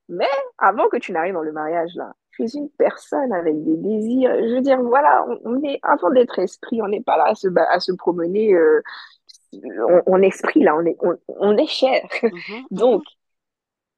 [0.09, 0.27] Mais
[0.57, 4.35] avant que tu n'arrives dans le mariage, là, tu es une personne avec des désirs.
[4.35, 7.35] Je veux dire, voilà, on, on est, avant d'être esprit, on n'est pas là à
[7.35, 8.81] se, à se promener euh,
[10.05, 12.07] en esprit, là, on est, on, on est chair.
[12.23, 13.03] Mhm, Donc,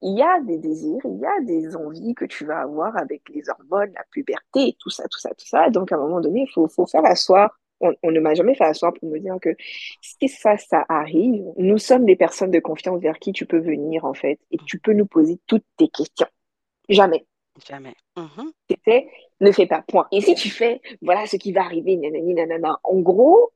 [0.01, 3.23] il y a des désirs, il y a des envies que tu vas avoir avec
[3.29, 5.69] les hormones, la puberté, tout ça, tout ça, tout ça.
[5.69, 7.57] Donc, à un moment donné, il faut, faut faire asseoir.
[7.81, 9.49] On, on ne m'a jamais fait asseoir pour me dire que
[10.01, 14.05] si ça, ça arrive, nous sommes des personnes de confiance vers qui tu peux venir,
[14.05, 16.27] en fait, et tu peux nous poser toutes tes questions.
[16.89, 17.25] Jamais.
[17.67, 17.95] Jamais.
[18.17, 18.51] Mhm.
[18.69, 19.09] C'était
[19.41, 20.07] ne fais pas, point.
[20.11, 22.79] Et si tu fais, voilà ce qui va arriver, nanani, nanana.
[22.83, 23.51] En gros,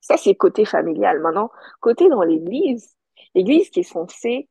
[0.00, 1.20] ça, c'est côté familial.
[1.20, 2.96] Maintenant, côté dans l'église,
[3.34, 4.48] l'église qui est censée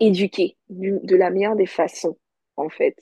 [0.00, 2.18] éduquer du- de la meilleure des façons,
[2.56, 2.96] en fait.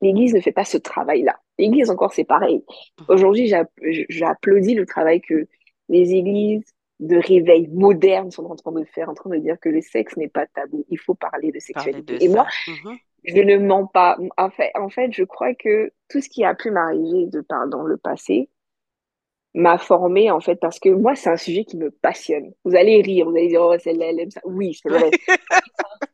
[0.00, 1.38] L'église ne fait pas ce travail-là.
[1.58, 2.64] L'église, encore, c'est pareil.
[3.08, 3.70] Aujourd'hui, j'app-
[4.08, 5.46] j'applaudis le travail que
[5.88, 6.64] les églises
[7.00, 10.16] de réveil modernes sont en train de faire, en train de dire que le sexe
[10.16, 10.84] n'est pas tabou.
[10.90, 12.24] Il faut parler de Parler de sexualité.
[12.24, 12.46] Et moi.
[12.66, 12.96] Mhm.
[13.24, 14.16] je ne mens pas.
[14.36, 17.68] En fait, en fait, je crois que tout ce qui a pu m'arriver de par
[17.68, 18.48] dans le passé
[19.58, 22.52] m'a formée, en fait, parce que moi, c'est un sujet qui me passionne.
[22.64, 24.40] Vous allez rire, vous allez dire, oh, celle-là, elle aime ça.
[24.44, 25.10] Oui, c'est vrai.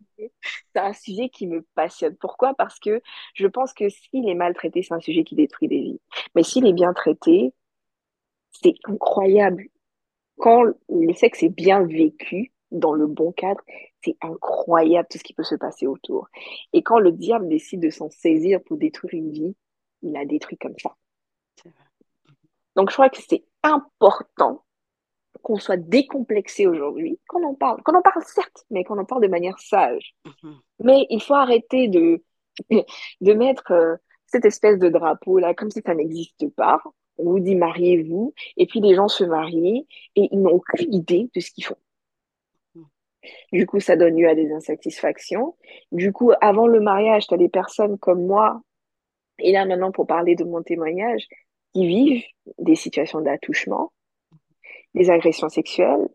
[0.72, 2.16] C'est un sujet qui me passionne.
[2.16, 2.54] Pourquoi?
[2.54, 3.00] Parce que
[3.34, 6.00] je pense que s'il est mal traité, c'est un sujet qui détruit des vies.
[6.34, 7.52] Mais s'il est bien traité,
[8.50, 9.68] c'est incroyable.
[10.38, 13.60] Quand le sexe est bien vécu, dans le bon cadre,
[14.04, 16.28] c'est incroyable tout ce qui peut se passer autour.
[16.72, 19.56] Et quand le diable décide de s'en saisir pour détruire une vie,
[20.02, 20.96] il la détruit comme ça.
[22.76, 24.64] Donc je crois que c'est important
[25.42, 29.22] qu'on soit décomplexé aujourd'hui, qu'on en parle, qu'on en parle certes, mais qu'on en parle
[29.22, 30.14] de manière sage.
[30.42, 30.58] Mhm.
[30.80, 32.22] Mais il faut arrêter de,
[33.20, 36.80] de mettre euh, cette espèce de drapeau là comme si ça n'existe pas.
[37.16, 41.30] On vous dit mariez-vous, et puis les gens se marient et ils n'ont aucune idée
[41.32, 41.76] de ce qu'ils font.
[43.52, 45.56] Du coup, ça donne lieu à des insatisfactions.
[45.92, 48.60] Du coup, avant le mariage, tu as des personnes comme moi,
[49.38, 51.26] et là maintenant pour parler de mon témoignage,
[51.74, 52.24] qui vivent
[52.58, 53.92] des situations d'attouchement,
[54.94, 56.08] des agressions sexuelles.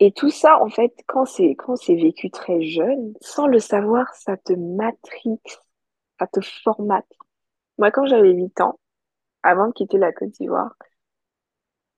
[0.00, 4.12] Et tout ça, en fait, quand c'est quand c'est vécu très jeune, sans le savoir,
[4.14, 5.60] ça te matrixe,
[6.18, 7.06] ça te formate.
[7.78, 8.78] Moi, quand j'avais 8 ans,
[9.42, 10.74] avant de quitter la Côte d'Ivoire,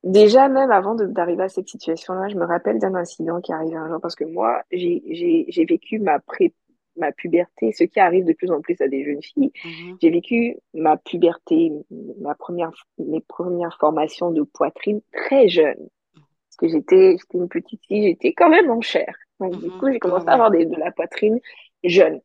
[0.05, 3.77] déjà même avant d'arriver à cette situation-là, je me rappelle d'un incident qui est arrivé
[3.77, 6.53] un jour parce que moi, j'ai vécu ma pré
[6.97, 9.53] ma puberté, ce qui arrive de plus en plus à des jeunes filles.
[9.65, 9.99] Mhm.
[10.01, 11.73] J'ai vécu ma puberté,
[12.21, 15.89] ma première mes premières formations de poitrine très jeune.
[16.15, 19.15] Parce que j'étais j'étais une petite fille, j'étais quand même en chair.
[19.41, 19.79] Donc du Mhm.
[19.79, 21.41] coup, j'ai commencé à avoir des- de la poitrine
[21.83, 22.21] jeune.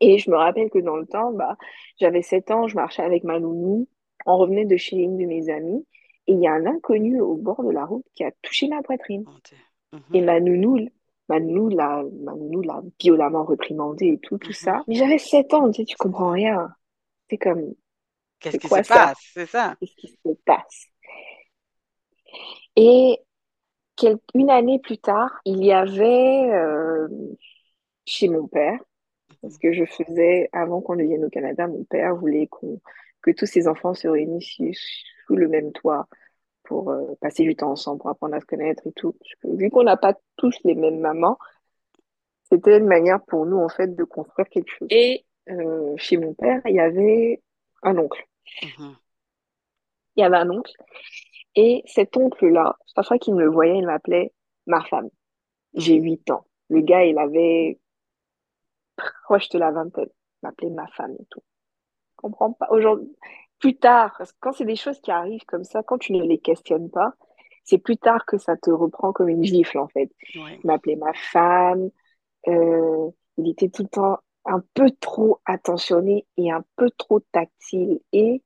[0.00, 1.56] Et je me rappelle que dans le temps, bah,
[1.98, 3.88] j'avais 7 ans, je marchais avec ma nounou,
[4.26, 5.84] on revenait de chez une de mes amies,
[6.26, 8.82] et il y a un inconnu au bord de la route qui a touché ma
[8.82, 9.24] poitrine.
[9.44, 9.56] Dieu.
[9.92, 10.14] Mhm.
[10.14, 10.88] Et ma nounou,
[11.28, 12.02] ma nounou l'a,
[12.34, 14.54] nounou l'a violemment réprimandé et tout, tout Mhm.
[14.54, 14.84] ça.
[14.88, 16.70] Mais j'avais 7 ans, tu sais, tu comprends rien.
[17.30, 17.74] C'est comme,
[18.40, 19.18] Qu'est-ce qui se passe?
[19.34, 19.76] C'est ça.
[19.80, 20.86] Qu'est-ce qui se passe?
[22.76, 23.18] Et
[24.34, 27.08] une année plus tard, il y avait euh,
[28.06, 28.78] chez mon père,
[29.42, 29.58] parce Mhm.
[29.58, 32.80] que je faisais, avant qu'on ne vienne au Canada, mon père voulait qu'on,
[33.22, 34.58] que tous ses enfants se réunissent
[35.26, 36.08] sous le même toit
[36.68, 39.12] pour euh, passer du temps ensemble, pour apprendre à se connaître et tout.
[39.12, 41.38] Parce que vu qu'on n'a pas tous les mêmes mamans,
[42.44, 44.88] c'était une manière pour nous, en fait, de construire quelque chose.
[44.90, 47.42] Et euh, chez mon père, il y avait
[47.82, 48.22] un oncle.
[48.62, 48.96] Mhm.
[50.16, 50.72] Il y avait un oncle.
[51.54, 54.32] Et cet oncle-là, chaque fois qu'il me le voyait, il m'appelait
[54.66, 55.08] ma femme.
[55.74, 56.04] J'ai Mhm.
[56.04, 56.46] 8 ans.
[56.68, 57.78] Le gars, il avait
[59.24, 60.08] proche de la vingtaine.
[60.08, 61.42] Il m'appelait ma femme et tout.
[62.10, 62.68] Je comprends pas.
[62.70, 63.14] Aujourd'hui,
[63.58, 66.22] plus tard, parce que quand c'est des choses qui arrivent comme ça, quand tu ne
[66.22, 67.14] les questionnes pas,
[67.64, 70.10] c'est plus tard que ça te reprend comme une gifle, en fait.
[70.62, 71.90] Il m'appelait ma femme.
[72.46, 78.00] euh, il était tout le temps un peu trop attentionné et un peu trop tactile.
[78.12, 78.42] Et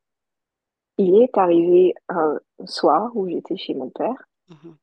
[0.98, 4.77] il est arrivé un soir où j'étais chez mon père, Mhm.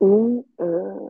[0.00, 1.08] où euh,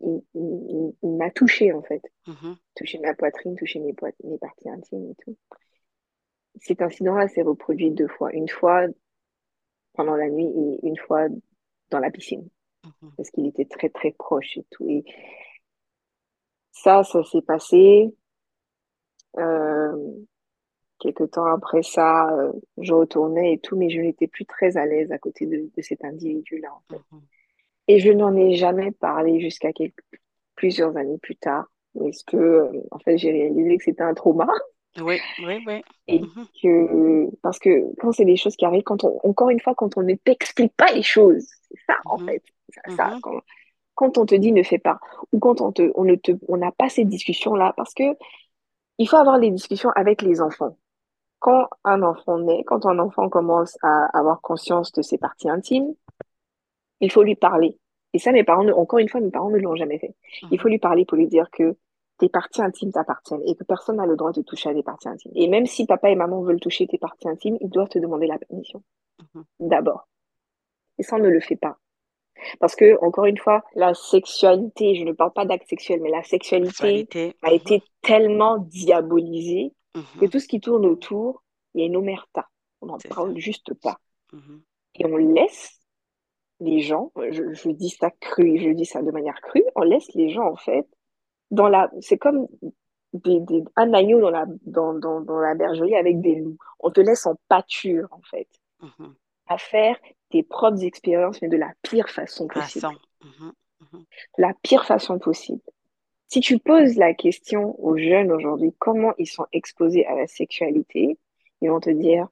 [0.00, 2.02] il, il- il- il m'a touché en fait.
[2.26, 2.56] Mhm.
[2.74, 5.36] Touché ma poitrine, touché mes, mes parties intimes et tout.
[6.60, 8.32] Cet incident-là s'est reproduit deux fois.
[8.32, 8.86] Une fois
[9.94, 11.26] pendant la nuit et une fois
[11.90, 12.48] dans la piscine.
[12.84, 13.12] Mhm.
[13.16, 14.88] Parce qu'il était très très proche et tout.
[14.88, 15.04] Et
[16.72, 18.14] ça, ça s'est passé.
[19.38, 20.14] Euh,
[20.98, 24.86] quelques temps après ça, euh, je retournais et tout, mais je n'étais plus très à
[24.86, 27.00] l'aise à côté de, de cet individu-là, en fait.
[27.12, 27.22] Mhm.
[27.88, 30.04] Et je n'en ai jamais parlé jusqu'à quelques,
[30.54, 31.66] plusieurs années plus tard.
[31.98, 34.46] Parce que, euh, en fait, j'ai réalisé que c'était un trauma.
[35.00, 35.82] Oui, oui, oui.
[36.08, 36.46] Et Mhm.
[36.62, 39.96] que, parce que quand c'est des choses qui arrivent, quand on, encore une fois, quand
[39.96, 42.26] on ne t'explique pas les choses, c'est ça, en Mhm.
[42.26, 42.42] fait.
[42.70, 43.20] Ça, ça, Mhm.
[43.22, 43.40] quand,
[43.94, 45.00] quand on te dit ne fais pas,
[45.32, 48.04] ou quand on te, on ne te, on n'a pas ces discussions-là, parce que
[48.98, 50.78] il faut avoir les discussions avec les enfants.
[51.40, 55.94] Quand un enfant naît, quand un enfant commence à avoir conscience de ses parties intimes,
[57.00, 57.78] il faut lui parler.
[58.14, 60.14] Et ça, mes parents, encore une fois, mes parents ne l'ont jamais fait.
[60.50, 61.76] Il faut lui parler pour lui dire que
[62.22, 65.08] tes parties intimes t'appartiennent et que personne n'a le droit de toucher à tes parties
[65.08, 65.32] intimes.
[65.34, 68.28] Et même si papa et maman veulent toucher tes parties intimes, ils doivent te demander
[68.28, 68.80] la permission
[69.34, 69.44] mhm.
[69.58, 70.06] d'abord.
[70.98, 71.78] Et ça, on ne le fait pas.
[72.60, 76.22] Parce que, encore une fois, la sexualité, je ne parle pas d'acte sexuel, mais la
[76.22, 77.36] sexualité Sexualité.
[77.42, 80.30] a mhm, été tellement diabolisée que mhm.
[80.30, 81.42] tout ce qui tourne autour,
[81.74, 82.48] il y a une omerta.
[82.82, 83.08] On n'en ça.
[83.08, 83.98] parle juste pas.
[84.94, 85.80] Et on laisse
[86.60, 90.14] les gens, je, je dis ça cru, je dis ça de manière crue, on laisse
[90.14, 90.86] les gens, en fait,
[91.52, 92.48] dans la, c'est comme
[93.12, 96.56] des, des, un agneau dans la, dans, dans, dans la bergerie avec des loups.
[96.80, 98.48] On te laisse en pâture, en fait,
[98.80, 99.14] mhm.
[99.46, 99.96] à faire
[100.30, 102.88] tes propres expériences, mais de la pire façon possible.
[103.22, 104.04] Mhm, mhm,
[104.38, 105.60] De la pire façon possible.
[106.28, 111.18] Si tu poses la question aux jeunes aujourd'hui, comment ils sont exposés à la sexualité,
[111.60, 112.28] ils vont te dire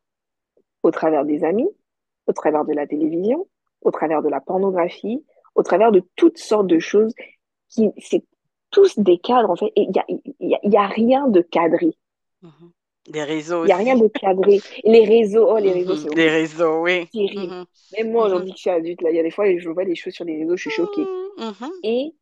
[0.83, 1.69] au travers des amis,
[2.27, 3.47] au travers de la télévision,
[3.83, 5.23] au travers de la pornographie,
[5.55, 7.13] au travers de toutes sortes de choses
[7.69, 8.25] qui, c'est
[8.71, 10.05] tous des cadres, en fait, et il y a,
[10.41, 11.97] y a, y a rien de cadré.
[12.43, 12.73] mhm.
[13.09, 14.61] Des réseaux Il y a rien de cadré.
[14.85, 17.09] Les réseaux, oh, les réseaux, Mhm, c'est Les réseaux, oui.
[17.13, 17.55] Terrible.
[17.55, 17.67] Mhm,
[17.99, 18.27] Même moi, mhm.
[18.27, 20.15] aujourd'hui, que je suis adulte, là, il y a des fois, je vois des choses
[20.15, 21.11] sur les réseaux, je suis choquée.
[21.83, 22.15] Et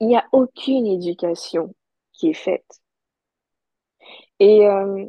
[0.00, 1.74] il n'y a aucune éducation
[2.12, 2.80] qui est faite.
[4.38, 5.06] Et euh,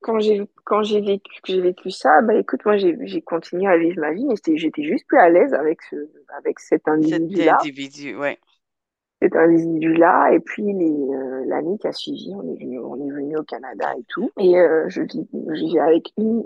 [0.00, 4.00] quand j'ai quand j'ai vécu j'ai vécu ça, bah écoute, moi j'ai continué à vivre
[4.00, 5.96] ma vie, mais j'étais juste plus à l'aise avec ce
[6.38, 8.36] avec cet Cet individu-là, individu, oui.
[9.20, 10.32] Cet individu-là.
[10.32, 13.92] Et puis euh, l'année qui a suivi, on est venu on est venu au Canada
[13.98, 14.30] et tout.
[14.38, 16.42] Et euh, je vis je avec une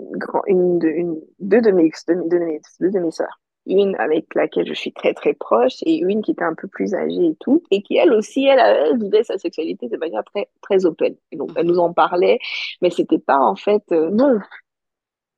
[0.47, 3.39] une de une deux de mes deux, de mes deux de mes sœurs.
[3.65, 6.93] Une avec laquelle je suis très très proche et une qui était un peu plus
[6.95, 10.49] âgée et tout, et qui elle aussi, elle, elle vivait sa sexualité de manière très
[10.61, 11.15] très open.
[11.31, 12.39] Et donc elle nous en parlait,
[12.81, 14.39] mais c'était pas en fait euh, non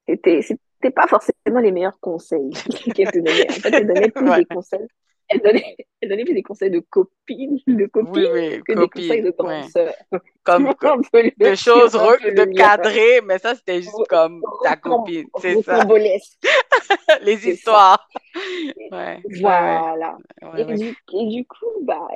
[0.08, 2.50] c'était, c'était pas forcément les meilleurs conseils
[2.96, 3.50] qu'elle te donnait.
[3.50, 4.38] En fait, elle donnait plus Ouais.
[4.40, 4.88] des conseils.
[5.30, 8.88] Elle donnait, elle donnait plus des conseils de copine, de copine Oui, oui, que des
[8.90, 9.94] conseils copine, de grande sœur.
[10.44, 10.74] Comme
[11.12, 15.62] peu le, choses re- de cadrer, mais ça, c'était juste Ro- comme ta copine, c'est
[15.64, 15.86] ça.
[17.22, 18.08] Les histoires.
[18.92, 20.18] Ouais, Voilà.
[20.42, 22.08] ouais, Et du, et du coup, bah,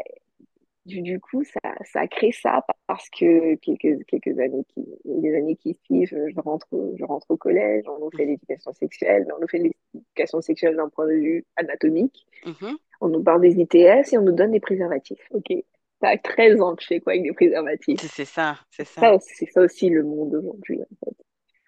[0.90, 5.56] du, du coup, ça, ça crée ça parce que quelques, quelques années qui, les années
[5.58, 9.26] qui suivent, je rentre, au- je rentre au collège, on nous fait Mhm, l'éducation sexuelle,
[9.28, 9.60] mais on nous fait
[9.94, 12.26] l'éducation sexuelle d'un point de vue anatomique.
[12.46, 12.78] mhm.
[13.02, 15.28] On nous parle des ITS et on nous donne des préservatifs.
[15.32, 15.54] Ok.
[16.02, 18.02] T'as 13 ans, tu fais quoi avec des préservatifs?
[18.08, 19.16] C'est ça, c'est ça.
[19.20, 21.16] c'est ça aussi le monde d'aujourd'hui, en fait.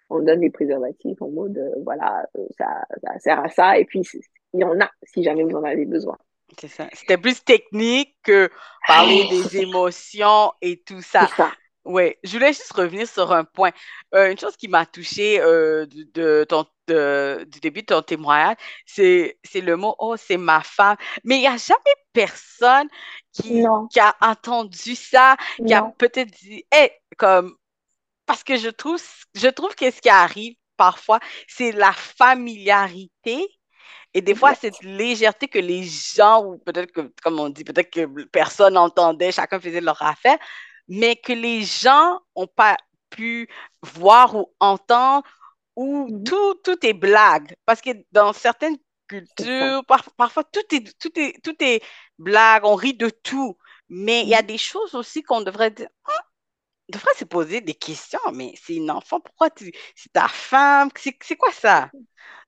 [0.09, 3.85] On donne des préservatifs en mode, euh, voilà, euh, ça, ça sert à ça, et
[3.85, 4.01] puis
[4.53, 6.17] il y en a si jamais vous en avez besoin.
[6.59, 6.87] C'est ça.
[6.93, 8.49] C'était plus technique que
[8.87, 11.27] parler c'est des émotions et tout ça.
[11.27, 11.51] ça.
[11.83, 13.71] Oui, je voulais juste revenir sur un point.
[14.13, 18.01] Euh, une chose qui m'a touchée euh, de, de ton, de- du début de ton
[18.03, 20.95] témoignage, c'est, c'est le mot, oh, c'est ma femme.
[21.23, 22.87] Mais il n'y a jamais personne
[23.33, 27.55] qui, qui a entendu ça, qui a peut-être dit, hey, comme,
[28.27, 29.01] parce que je trouve,
[29.35, 33.47] je trouve que ce qui arrive parfois, c'est la familiarité
[34.13, 37.89] et des fois, cette légèreté que les gens, ou peut-être que, comme on dit, peut-être
[37.91, 40.37] que personne n'entendait, chacun faisait leur affaire,
[40.87, 42.77] mais que les gens n'ont pas
[43.09, 43.49] pu
[43.81, 45.23] voir ou entendre,
[45.75, 46.23] où Mhm.
[46.23, 47.55] tout, tout est blague.
[47.65, 51.81] Parce que dans certaines cultures, par- parfois, tout est, tout est, tout est
[52.19, 53.57] blague, on rit de tout.
[53.89, 54.47] Mais il y a Mhm.
[54.47, 55.87] des choses aussi qu'on devrait dire,
[56.89, 60.89] on devrait se poser des questions, mais c'est une enfant, pourquoi tu, c'est ta femme,
[61.21, 61.91] c'est quoi ça?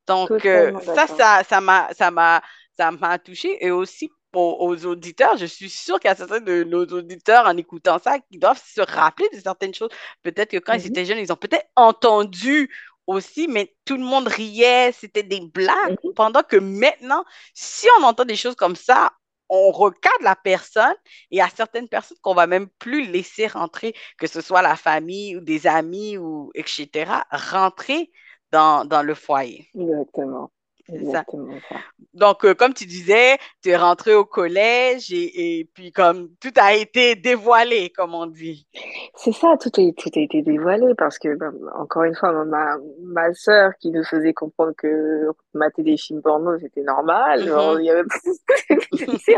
[0.07, 2.41] Donc, euh, ça, ça, ça m'a, ça m'a,
[2.77, 3.63] ça m'a touché.
[3.65, 7.45] Et aussi pour, aux auditeurs, je suis sûre qu'il y a certains de nos auditeurs,
[7.47, 9.89] en écoutant ça, qui doivent se rappeler de certaines choses.
[10.23, 10.87] Peut-être que quand ils Mhm.
[10.87, 12.69] étaient jeunes, ils ont peut-être entendu
[13.07, 15.97] aussi, mais tout le monde riait, c'était des blagues.
[16.03, 16.13] Mhm.
[16.15, 19.11] Pendant que maintenant, si on entend des choses comme ça,
[19.49, 20.95] on recadre la personne
[21.31, 24.61] et il y a certaines personnes qu'on va même plus laisser rentrer, que ce soit
[24.61, 28.11] la famille ou des amis ou etc., rentrer
[28.53, 29.67] dans, dans le foyer.
[29.77, 30.51] Exactement.
[30.87, 30.95] Ça.
[30.95, 31.77] Exactement ça.
[32.13, 36.51] Donc, euh, comme tu disais, tu es rentré au collège et, et puis comme tout
[36.57, 38.67] a été dévoilé, comme on dit.
[39.15, 42.75] C'est ça, tout a, tout a été dévoilé parce que, ben, encore une fois, ma,
[43.01, 47.39] ma sœur qui nous faisait comprendre que mater des films porno, c'était normal.
[47.45, 48.03] Mhm, il y avait,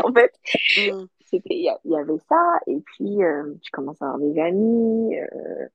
[0.04, 0.32] en fait,
[1.30, 2.58] c'était, il y, avait ça.
[2.66, 5.16] Et puis, euh, je commence à avoir des amis.
[5.16, 5.66] euh,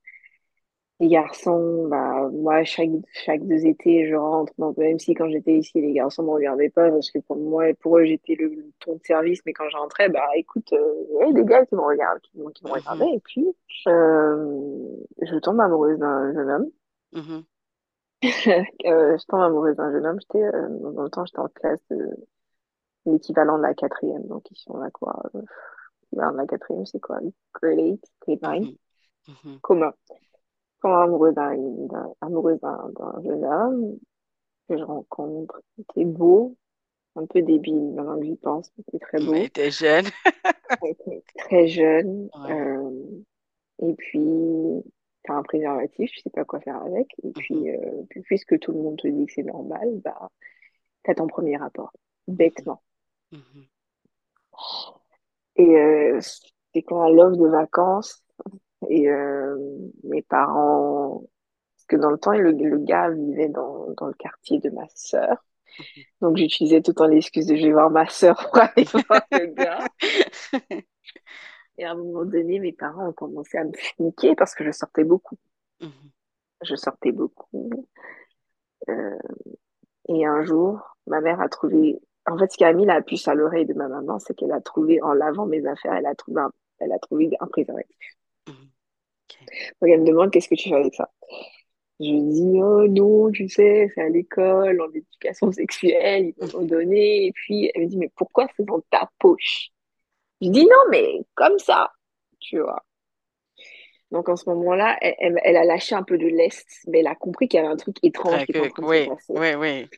[1.02, 2.92] Les garçons, bah, moi, chaque,
[3.26, 4.54] chaque deux étés, je rentre.
[4.60, 7.74] Donc, même si quand j'étais ici, les garçons me regardaient pas, parce que pour moi,
[7.80, 9.42] pour eux, j'étais le, le ton de service.
[9.48, 12.22] Mais quand je rentrais, bah, écoute, euh, il y avait des gars qui me regardent,
[12.22, 13.14] qui, qui me regardaient.
[13.16, 13.48] Et puis,
[13.88, 14.88] euh,
[15.24, 16.70] je tombe amoureuse d'un jeune homme.
[17.14, 17.44] mhm,
[18.86, 20.20] Euh, je tombe amoureuse d'un jeune homme.
[20.22, 22.10] J'étais, euh, dans le temps, j'étais en classe de,
[23.08, 24.28] l'équivalent de la quatrième.
[24.28, 25.20] Donc, ils sont là quoi?
[25.34, 25.42] de
[26.38, 27.20] la quatrième, c'est quoi?
[27.54, 28.70] Grade 8, grade 9,
[29.28, 29.36] Mhm.
[29.46, 29.60] Mhm.
[29.62, 29.94] commun.
[30.82, 33.98] Comme amoureux d'un, d'un- amoureuse d'un d'un jeune homme
[34.70, 35.62] que je rencontre.
[35.78, 36.56] Il était beau,
[37.16, 39.34] un peu débile maintenant que j'y pense, mais il était très beau.
[39.72, 40.06] jeune.
[40.84, 42.30] Il était très jeune.
[42.36, 42.54] Ouais.
[42.54, 42.92] euh,
[43.84, 44.22] et puis,
[45.24, 47.08] t'as un préservatif, tu sais pas quoi faire avec.
[47.24, 47.34] Et Mhm.
[47.34, 50.30] puis, euh, puis puisque tout le monde te dit que c'est normal, bah,
[51.04, 51.92] t'as ton premier rapport.
[52.28, 52.82] Bêtement.
[53.32, 53.68] Mhm.
[55.56, 58.24] Et euh, c'était quand à l'offre de vacances.
[58.90, 59.58] Et euh,
[60.04, 61.24] mes parents,
[61.76, 64.88] parce que dans le temps, le, le gars vivait dans, dans le quartier de ma
[64.96, 65.44] sœur.
[66.22, 69.22] Donc j'utilisais tout le temps l'excuse de je vais voir ma sœur pour aller voir
[69.32, 69.88] le gars.
[71.78, 74.72] Et à un moment donné, mes parents ont commencé à me fliquer parce que je
[74.72, 75.38] sortais beaucoup.
[75.80, 76.12] Mhm.
[76.64, 77.88] Je sortais beaucoup.
[78.90, 79.18] Euh,
[80.10, 82.00] et un jour, ma mère a trouvé.
[82.28, 84.52] En fait, ce qui a mis la puce à l'oreille de ma maman, c'est qu'elle
[84.52, 87.98] a trouvé, en lavant mes affaires, elle a trouvé un, elle a trouvé un préservatif.
[89.82, 91.10] Donc elle me demande qu'est-ce que tu fais avec ça?
[92.00, 96.66] Je lui dis, oh non, tu sais, c'est à l'école, en éducation sexuelle, ils m'ont
[96.66, 97.28] donné.
[97.28, 99.70] Et puis, elle me dit, mais pourquoi c'est dans ta poche?
[100.42, 101.92] Je dis, non, mais comme ça,
[102.40, 102.86] tu vois.
[104.12, 107.08] Donc, en ce moment-là, elle, elle- elle a lâché un peu de lest, mais elle
[107.08, 108.98] a compris qu'il y avait un truc étrange Très qui était en train de se
[108.98, 109.34] oui, passer.
[109.36, 109.90] oui, oui.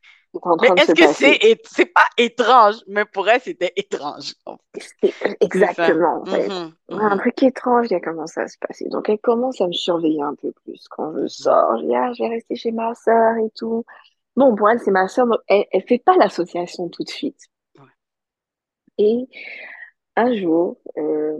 [0.41, 4.33] En train est-ce que c'est c'est pas étrange, mais pour elle, c'était étrange.
[5.41, 6.47] Exactement, en fait.
[6.49, 6.73] Mhm.
[6.89, 7.19] Un Mhm.
[7.19, 8.89] truc étrange qui a commencé à se passer.
[8.89, 10.87] Donc, elle commence à me surveiller un peu plus.
[10.89, 13.85] Quand je sors, je dis, ah, je vais rester chez ma sœur et tout.
[14.35, 17.39] Bon, pour elle, c'est ma sœur, donc elle, elle fait pas l'association tout de suite.
[17.79, 17.85] Ouais.
[18.97, 19.27] Et
[20.15, 21.37] un jour, euh,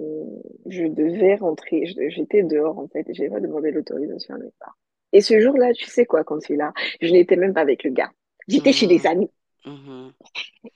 [0.68, 4.74] je devais rentrer, j'étais dehors, en fait, j'ai pas demandé l'autorisation à mes parents.
[5.12, 7.84] Et ce jour-là, tu sais quoi, quand tu es là, je n'étais même pas avec
[7.84, 8.12] le gars.
[8.48, 9.06] J'étais chez des Mhm.
[9.06, 9.32] amis.
[9.66, 10.14] Mhm.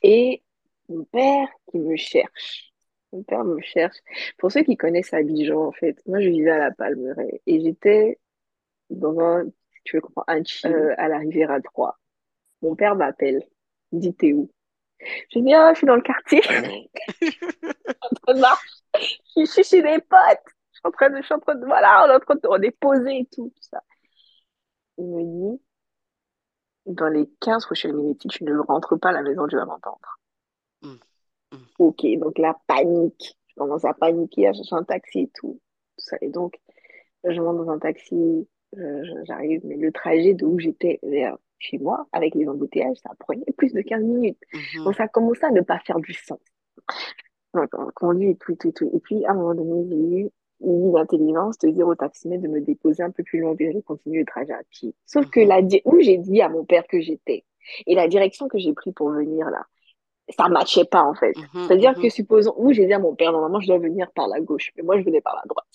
[0.02, 0.44] Et
[0.90, 2.72] mon père qui me cherche.
[3.12, 3.98] Mon père me cherche.
[4.38, 8.20] Pour ceux qui connaissent Abidjan, en fait, moi, je vivais à la Palmeraie et j'étais
[8.90, 9.46] dans un,
[9.86, 11.98] tu veux comprendre, un chill euh, à la Riviera 3.
[12.62, 13.44] Mon père m'appelle.
[13.92, 14.50] Il me dit, t'es où?
[15.32, 16.42] Je dis, ah, je suis dans le quartier.
[16.44, 17.40] Je suis
[18.02, 18.82] en train de marcher.
[19.38, 20.48] Je suis chez des potes.
[20.72, 22.36] Je suis en train de, je suis en train de, voilà, on est en train
[22.36, 23.82] de, on est posé et tout, tout ça.
[24.98, 25.62] Il me dit,
[26.88, 29.66] dans les 15 prochaines minutes, si tu ne rentres pas à la maison, tu vas
[29.66, 30.20] m'entendre.
[30.82, 31.00] Mhm.
[31.54, 31.60] Mhm.
[31.80, 33.38] Ok, donc la panique.
[33.48, 35.60] Je commence à paniquer, à chercher un taxi et tout.
[35.98, 36.18] tout ça.
[36.22, 36.60] Et donc,
[37.24, 38.48] je monte dans un taxi,
[39.24, 43.44] j'arrive, mais le trajet de où j'étais vers chez moi, avec les embouteillages, ça prenait
[43.58, 44.40] plus de 15 minutes.
[44.54, 44.84] Mhm.
[44.84, 46.40] Donc, ça commençait à ne pas faire du sens.
[47.54, 48.92] Donc, on conduit et tout, tout, et tout.
[48.94, 50.30] Et puis, à un moment donné, j'ai eu
[50.62, 53.82] une intelligence de dire au taximètre de me déposer un peu plus loin et de
[53.82, 54.94] continuer le trajet à pied.
[55.06, 55.68] Sauf que Mhm.
[55.68, 57.46] di- où j'ai dit à mon père que j'étais
[57.86, 59.66] et la direction que j'ai prise pour venir là,
[60.38, 61.36] ça matchait pas en fait.
[61.38, 61.68] Mhm.
[61.68, 62.02] C'est-à-dire Mhm.
[62.02, 64.72] que supposons, où j'ai dit à mon père, normalement je dois venir par la gauche,
[64.78, 65.68] mais moi je venais par la droite.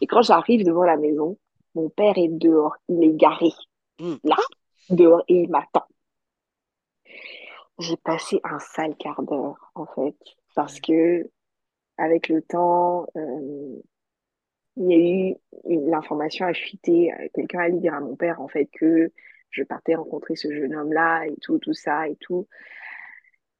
[0.00, 1.38] Et quand j'arrive devant la maison,
[1.74, 3.50] mon père est dehors, il est garé
[4.24, 4.36] là,
[4.90, 5.84] dehors, et il m'attend.
[7.78, 10.16] J'ai passé un sale quart d'heure en fait,
[10.54, 11.28] parce que
[11.98, 13.82] avec le temps, euh,
[14.76, 15.36] il y a eu
[15.90, 17.12] l'information a fuité.
[17.12, 19.10] euh, Quelqu'un allait dire à mon père en fait que
[19.50, 22.46] je partais rencontrer ce jeune homme-là et tout, tout ça et tout.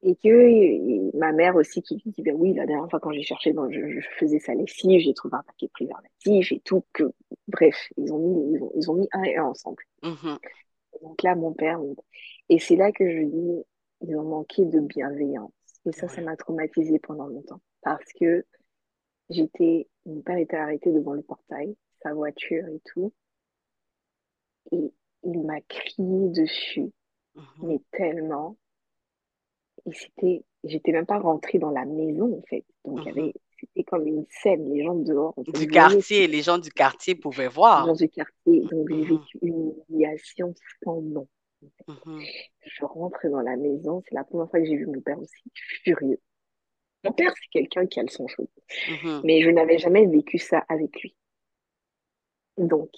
[0.03, 3.23] Et que et ma mère aussi qui dit, ben oui, la dernière fois quand j'ai
[3.23, 6.85] cherché, dans, je, je faisais sa lessive, j'ai trouvé un paquet de préservatifs et tout,
[6.93, 7.05] que
[7.49, 9.83] bref, ils ont mis, ils ont, ils ont mis un et un ensemble.
[10.03, 10.39] Mhm.
[11.03, 11.81] Donc là, mon père,
[12.49, 13.65] et c'est là que je dis,
[14.03, 15.51] ils ont manqué de bienveillance.
[15.87, 17.61] Et ça, ça m'a traumatisée pendant longtemps.
[17.83, 18.45] Parce que
[19.31, 23.13] j'étais, mon père était arrêté devant le portail, sa voiture et tout,
[24.73, 24.93] et
[25.25, 26.91] il m'a crié dessus,
[27.35, 27.69] Mhm.
[27.69, 28.57] mais tellement,
[29.87, 32.65] et c'était, j'étais même pas rentrée dans la maison, en fait.
[32.85, 33.13] Donc, Mhm.
[33.13, 37.45] avait, c'était comme une scène, les gens dehors, Du quartier, les gens du quartier pouvaient
[37.45, 37.87] les voir.
[37.87, 38.61] gens du quartier.
[38.63, 39.05] Donc, j'ai Mhm.
[39.05, 41.29] vécu une humiliation sans nom.
[42.65, 45.53] Je rentre dans la maison, c'est la première fois que j'ai vu mon père aussi
[45.85, 46.21] furieux.
[47.07, 48.49] Mon père, c'est quelqu'un qui a le son chaud,
[48.89, 49.21] Mhm.
[49.25, 51.15] mais je n'avais jamais vécu ça avec lui.
[52.59, 52.91] Donc,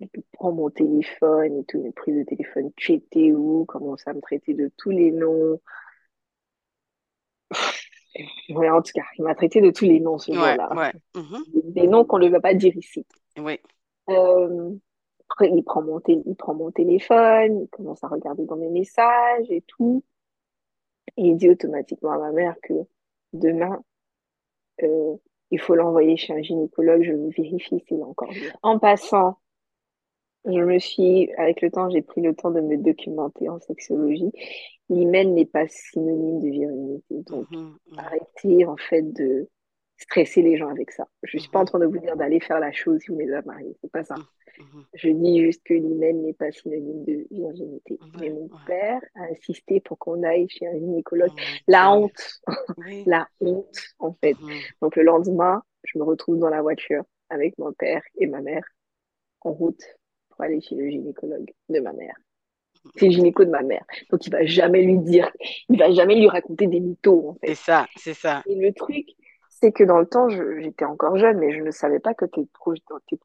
[0.00, 4.12] il prend mon téléphone et tout, mes prises de téléphone, tu étais où, commence à
[4.14, 5.60] me traiter de tous les noms.
[8.48, 10.74] Ouais, en tout cas, il m'a traité de tous les noms ce Ouais, jour-là.
[10.74, 10.92] ouais.
[11.14, 11.44] Mhm.
[11.74, 13.04] Des noms qu'on ne va pas dire ici.
[13.38, 13.60] Oui.
[14.08, 14.70] Euh,
[15.28, 19.50] après, il prend mon il prend mon téléphone, il commence à regarder dans mes messages
[19.50, 20.02] et tout.
[21.18, 22.72] Et il dit automatiquement à ma mère que
[23.32, 23.82] demain,
[24.82, 25.16] euh,
[25.50, 28.30] il faut l'envoyer chez un gynécologue, je vérifie s'il est encore.
[28.62, 29.38] En passant,
[30.44, 34.30] Je me suis, avec le temps, j'ai pris le temps de me documenter en sexologie.
[34.88, 37.22] L'hymen n'est pas synonyme de virilité.
[37.22, 39.48] Donc, mhm, arrêtez en fait de
[39.98, 41.08] stresser les gens avec ça.
[41.22, 43.16] Je suis pas en mhm, train de vous dire d'aller faire la chose si vous
[43.18, 43.76] n'êtes pas marié.
[43.82, 44.20] C'est pas ça.
[44.58, 44.86] mhm.
[44.94, 48.00] Je dis juste que l'hymen n'est pas synonyme de virginité.
[48.14, 51.32] Mais mon père a insisté pour qu'on aille chez un gynécologue.
[51.32, 52.40] Oh La honte,
[53.06, 54.38] la honte, en fait.
[54.40, 58.40] Mhm, Donc, le lendemain, je me retrouve dans la voiture avec mon père et ma
[58.40, 58.64] mère
[59.42, 59.82] en route
[60.30, 62.16] pour aller chez le gynécologue de ma mère.
[62.96, 63.84] C'est le gynéco de ma mère.
[64.10, 65.30] Donc, il va jamais lui dire,
[65.68, 67.56] il va jamais lui raconter des mythos, en C'est fait.
[67.56, 68.44] ça, c'est ça.
[68.46, 69.08] Et le truc,
[69.66, 72.40] c'est que dans le temps, j'étais encore jeune, mais je ne savais pas que tu
[72.40, 72.72] es, pro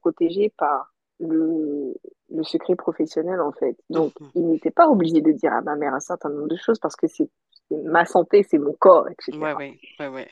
[0.02, 1.94] protégé par le,
[2.32, 3.78] le secret professionnel, en fait.
[3.92, 4.32] Donc, Mhm.
[4.34, 6.96] il n'était pas obligé de dire à ma mère un certain nombre de choses parce
[6.96, 7.30] que c'est
[7.70, 9.38] ma santé, c'est mon corps, etc.
[9.38, 9.54] ouais,
[10.00, 10.30] ouais, ouais.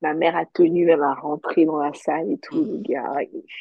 [0.00, 3.16] Ma mère a tenu même à rentrer dans la salle et tout, le Mhm, gars,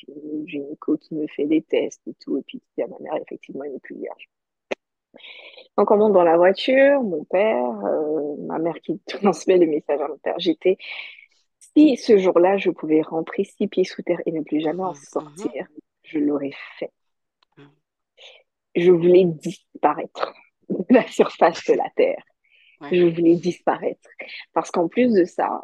[0.08, 3.00] le gynéco qui me fait des tests et tout, et puis il dit à ma
[3.00, 4.30] mère, effectivement, elle n'est plus vierge.
[5.78, 10.02] Donc, on monte dans la voiture, mon père, euh, ma mère qui transmet le message
[10.02, 10.36] à mon père.
[10.38, 10.78] J'étais,
[11.76, 14.94] si ce jour-là, je pouvais rentrer six pieds sous terre et ne plus jamais en
[14.94, 15.68] mhm, sortir,
[16.04, 16.92] je l'aurais fait.
[17.58, 17.70] mhm.
[18.76, 20.34] Je voulais disparaître
[20.70, 22.24] de la surface de la terre.
[22.82, 22.90] Ouais.
[22.92, 24.10] Je voulais disparaître.
[24.54, 25.64] Parce qu'en plus de ça,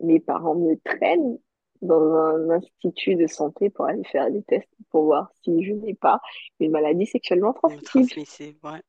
[0.00, 1.38] mes parents me traînent
[1.82, 5.94] dans un institut de santé pour aller faire des tests pour voir si je n'ai
[5.94, 6.20] pas
[6.58, 8.06] une maladie sexuellement transmissible.
[8.06, 8.80] Transmissible, ouais.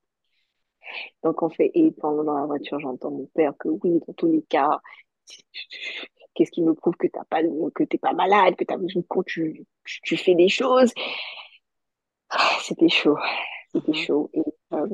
[1.23, 4.29] Donc, on fait, et pendant dans la voiture, j'entends mon père que oui, dans tous
[4.29, 4.81] les cas,
[6.41, 7.41] qu'est-ce qui me prouve que t'as pas,
[7.75, 8.77] que t'es pas malade, que t'as,
[9.09, 9.65] quand tu,
[10.03, 10.93] tu fais des choses.
[12.29, 13.17] Ah, C'était chaud,
[13.71, 14.29] c'était Mhm, chaud.
[14.33, 14.87] Et euh,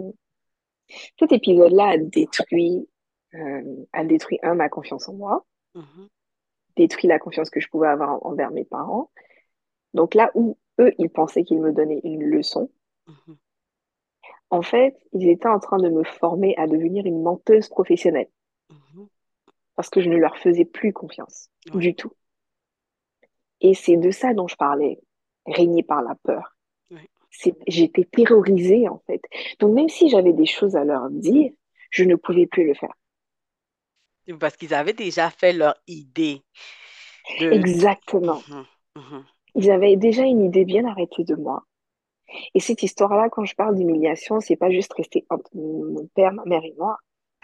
[1.20, 2.88] cet épisode-là a détruit,
[3.36, 6.08] euh, a détruit, un, ma confiance en moi, mhm,
[6.78, 9.12] détruit la confiance que je pouvais avoir envers mes parents.
[9.94, 12.72] Donc là où eux, ils pensaient qu'ils me donnaient une leçon,
[13.08, 13.38] mhm,
[14.50, 18.28] en fait, ils étaient en train de me former à devenir une menteuse professionnelle.
[19.78, 22.14] Parce que je ne leur faisais plus confiance Ouais, du tout.
[23.62, 25.00] Et c'est de ça dont je parlais,
[25.46, 26.56] régner par la peur.
[26.92, 27.08] ouais.
[27.68, 29.22] J'étais terrorisée en fait.
[29.60, 31.52] Donc même si j'avais des choses à leur dire,
[31.92, 32.94] je ne pouvais plus le faire.
[34.40, 36.44] Parce qu'ils avaient déjà fait leur idée
[37.30, 37.50] de...
[37.52, 38.46] Exactement.
[38.48, 38.66] Mhm,
[38.96, 39.26] mhm,
[39.56, 41.66] Ils avaient déjà une idée bien arrêtée de moi.
[42.56, 46.46] Et cette histoire-là, quand je parle d'humiliation, c'est pas juste resté entre mon père, ma
[46.46, 46.98] mère et moi.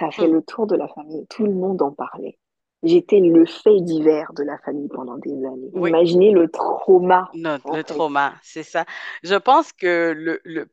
[0.03, 0.33] Ça a fait mhm.
[0.33, 1.25] le tour de la famille.
[1.29, 2.37] Tout le monde en parlait.
[2.83, 5.69] J'étais le fait divers de la famille pendant des années.
[5.71, 7.83] Oui, Imaginez le trauma, non, le fait.
[7.83, 8.83] trauma, c'est ça.
[9.23, 10.67] Je pense que le, le,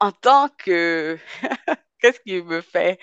[0.00, 1.18] en tant que...
[2.00, 2.98] Qu'est-ce qui me fait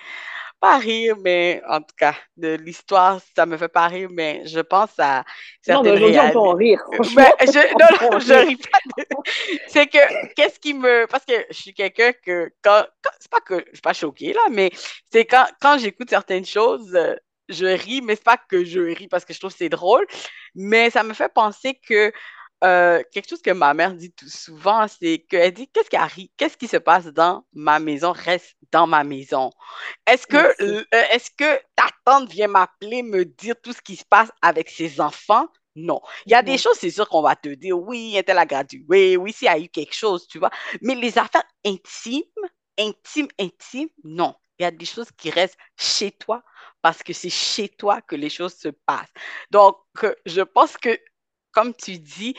[0.61, 4.61] pas rire, mais en tout cas, de l'histoire, ça me fait pas rire, mais je
[4.61, 5.25] pense à
[5.67, 6.81] Non, mais certaines aujourd'hui, on peut en rire.
[6.91, 9.05] Mais Franchement, je, on non, non, je ris pas de...
[9.67, 9.99] C'est que,
[10.35, 11.07] qu'est-ce qui me...
[11.07, 14.33] Parce que je suis quelqu'un que, quand, quand- c'est pas que je suis pas choquée,
[14.33, 14.71] là, mais
[15.11, 17.15] c'est quand, quand j'écoute certaines choses, euh,
[17.49, 20.05] je ris, mais c'est pas que je ris parce que je trouve que c'est drôle,
[20.55, 22.11] mais ça me fait penser que
[22.63, 26.29] euh, quelque chose que ma mère dit tout souvent, c'est qu'elle dit, qu'est-ce qui arrive,
[26.37, 29.51] qu'est-ce qui se passe dans ma maison reste dans ma maison.
[30.07, 34.05] Est-ce que, euh, est-ce que ta tante vient m'appeler, me dire tout ce qui se
[34.05, 35.47] passe avec ses enfants?
[35.75, 36.01] Non.
[36.25, 39.17] Il y a des choses, c'est sûr qu'on va te dire, oui, elle a gradué,
[39.17, 40.51] oui, s'il y a eu quelque chose, tu vois.
[40.81, 42.23] Mais les affaires intimes,
[42.77, 44.35] intimes, intimes, non.
[44.59, 46.43] Il y a des choses qui restent chez toi
[46.81, 49.11] parce que c'est chez toi que les choses se passent.
[49.49, 50.99] Donc, euh, je pense que,
[51.51, 52.35] comme tu dis,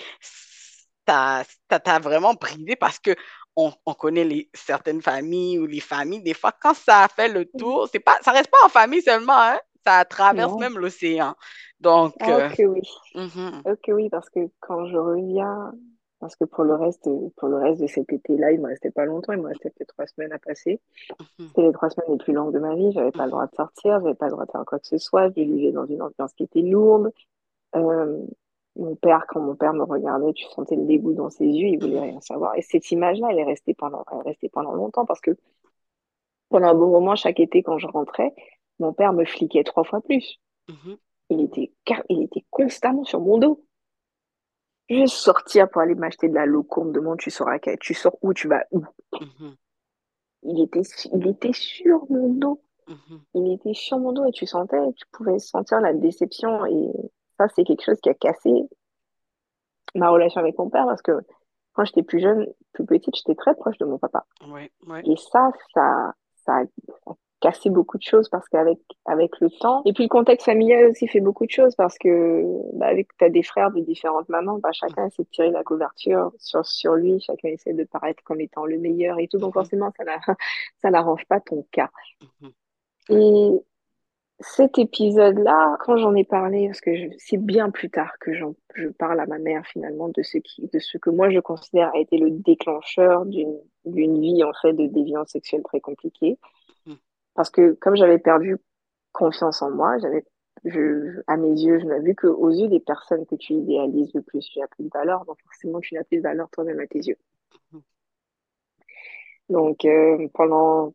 [1.04, 3.14] t'as, t'as vraiment privé parce que
[3.56, 7.44] on, on connaît les, certaines familles ou les familles, des fois, quand ça fait le
[7.46, 10.58] tour, c'est pas, ça reste pas en famille seulement, hein, ça traverse Non.
[10.58, 11.34] même l'océan.
[11.80, 12.82] Donc, Oh euh, que oui.
[13.14, 15.72] mhm, que oui, parce que quand je reviens,
[16.20, 19.04] parce que pour le reste, pour le reste de cet été-là, il me restait pas
[19.06, 20.80] longtemps, il me restait peut-être trois semaines à passer.
[21.38, 22.92] mhm, C'était les trois semaines les plus longues de ma vie.
[22.92, 24.86] J'avais pas le droit mhm, de sortir, j'avais pas le droit de faire quoi que
[24.88, 25.28] ce soit.
[25.30, 27.12] Je vivais dans une ambiance qui était lourde.
[27.76, 28.26] Euh,
[28.76, 31.78] mon père, quand mon père me regardait, tu sentais le dégoût dans ses yeux, il
[31.80, 32.56] voulait rien savoir.
[32.56, 35.32] Et cette image-là, elle est restée pendant, elle est restée pendant longtemps parce que
[36.50, 38.32] pendant un bon moment, chaque été, quand je rentrais,
[38.78, 40.38] mon père me fliquait trois fois plus.
[40.68, 40.96] mhm,
[41.30, 41.72] Il était,
[42.10, 43.64] il était constamment sur mon dos.
[44.88, 47.58] Je vais sortir pour aller m'acheter de la loco, on me demande tu sors à
[47.58, 48.84] quel, tu sors où, tu vas où?
[49.20, 49.56] mhm,
[50.44, 52.62] Il était, il était sur mon dos.
[52.86, 56.66] mhm, Il était sur mon dos et tu sentais, tu pouvais sentir la déception.
[56.66, 56.90] Et
[57.48, 58.50] ça, c'est quelque chose qui a cassé
[59.94, 61.12] ma relation avec mon père parce que
[61.74, 64.24] quand j'étais plus jeune, plus petite, j'étais très proche de mon papa.
[64.48, 66.14] ouais, ouais, Et ça, ça,
[66.44, 66.62] ça,
[67.40, 71.08] cassé beaucoup de choses parce qu'avec avec le temps, et puis le contexte familial aussi
[71.08, 74.70] fait beaucoup de choses parce que bah, avec t'as des frères de différentes mamans, bah,
[74.72, 78.64] chacun essaie de tirer la couverture sur, sur lui, chacun essaie de paraître comme étant
[78.64, 79.54] le meilleur et tout, donc Mhm.
[79.54, 80.04] forcément ça
[80.82, 81.90] ça n'arrange pas ton cas.
[82.40, 82.52] Mhm.
[83.08, 83.62] Et
[84.42, 88.54] cet épisode-là, quand j'en ai parlé, parce que je- c'est bien plus tard que j'en,
[88.74, 91.90] je parle à ma mère finalement de ce qui, de ce que moi je considère
[91.94, 96.38] a été le déclencheur d'une, d'une vie en fait de déviance sexuelle très compliquée.
[96.86, 96.96] Mhm.
[97.34, 98.56] Parce que comme j'avais perdu
[99.12, 100.24] confiance en moi, j'avais,
[100.64, 104.22] je, à mes yeux, je n'ai vu qu'aux yeux des personnes que tu idéalises le
[104.22, 106.86] plus, tu n'as plus de valeur, donc forcément tu n'as plus de valeur toi-même à
[106.86, 107.18] tes yeux.
[107.72, 107.82] Mhm.
[109.48, 110.94] Donc euh, pendant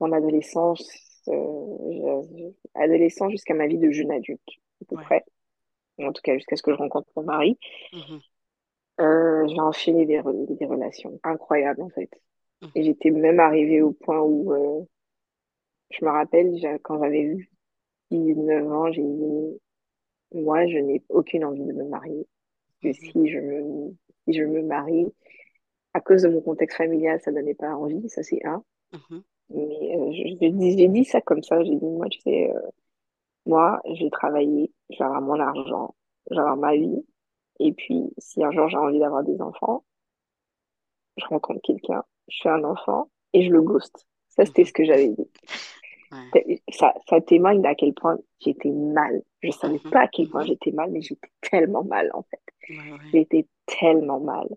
[0.00, 0.82] mon adolescence,
[1.28, 4.40] euh, adolescent jusqu'à ma vie de jeune adulte,
[4.82, 5.04] à peu Ouais.
[5.04, 5.24] près.
[6.00, 7.58] en tout cas jusqu'à ce que je rencontre mon mari,
[7.92, 8.20] Mhm.
[9.00, 12.10] euh, j'ai enchaîné des, re- des relations incroyables en fait.
[12.62, 12.70] Mhm.
[12.76, 14.84] Et j'étais même arrivée au point où, euh,
[15.90, 16.52] je me rappelle,
[16.82, 17.50] quand j'avais eu
[18.10, 19.60] 19 ans, j'ai dit,
[20.34, 22.26] moi, je n'ai aucune envie de me marier.
[22.82, 22.94] Que Mhm.
[22.94, 23.96] si je me,
[24.26, 25.06] si je me marie,
[25.94, 28.64] à cause de mon contexte familial, ça donnait pas envie, ça c'est un.
[29.50, 32.60] Mais euh, j'ai dit, j'ai dit ça comme ça, j'ai dit, moi, tu sais, euh,
[33.46, 35.94] moi, j'ai travaillé, je vais avoir mon argent,
[36.30, 37.04] je vais avoir ma vie.
[37.60, 39.84] Et puis, si un jour j'ai envie d'avoir des enfants,
[41.16, 44.06] je rencontre quelqu'un, je fais un enfant et je le ghost.
[44.28, 44.66] Ça, c'était Mhm.
[44.66, 45.28] ce que j'avais dit.
[46.12, 46.62] Ouais.
[46.70, 49.22] Ça, ça témoigne d'à quel point j'étais mal.
[49.42, 49.90] Je savais Mhm.
[49.90, 50.48] pas à quel point Mhm.
[50.48, 52.40] j'étais mal, mais j'étais tellement mal, en fait.
[52.70, 52.98] Ouais, ouais.
[53.12, 54.48] J'étais tellement mal.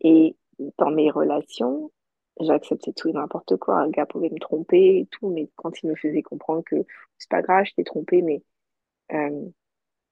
[0.00, 0.36] Et
[0.78, 1.90] dans mes relations,
[2.40, 3.76] j'acceptais tout et n'importe quoi.
[3.80, 6.76] Un gars pouvait me tromper et tout, mais quand il me faisait comprendre que
[7.18, 8.42] c'est pas grave, je t'ai trompé, mais
[9.12, 9.46] euh,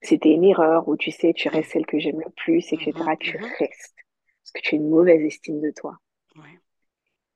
[0.03, 3.19] c'était une erreur, ou tu sais, tu restes celle que j'aime le plus, etc., Mhm.
[3.19, 3.45] tu Mhm.
[3.59, 3.95] restes.
[4.43, 5.99] Parce que tu as une mauvaise estime de toi.
[6.37, 6.61] Ouais.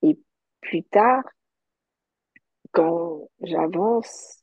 [0.02, 0.18] Et
[0.60, 1.24] plus tard,
[2.72, 4.42] quand j'avance,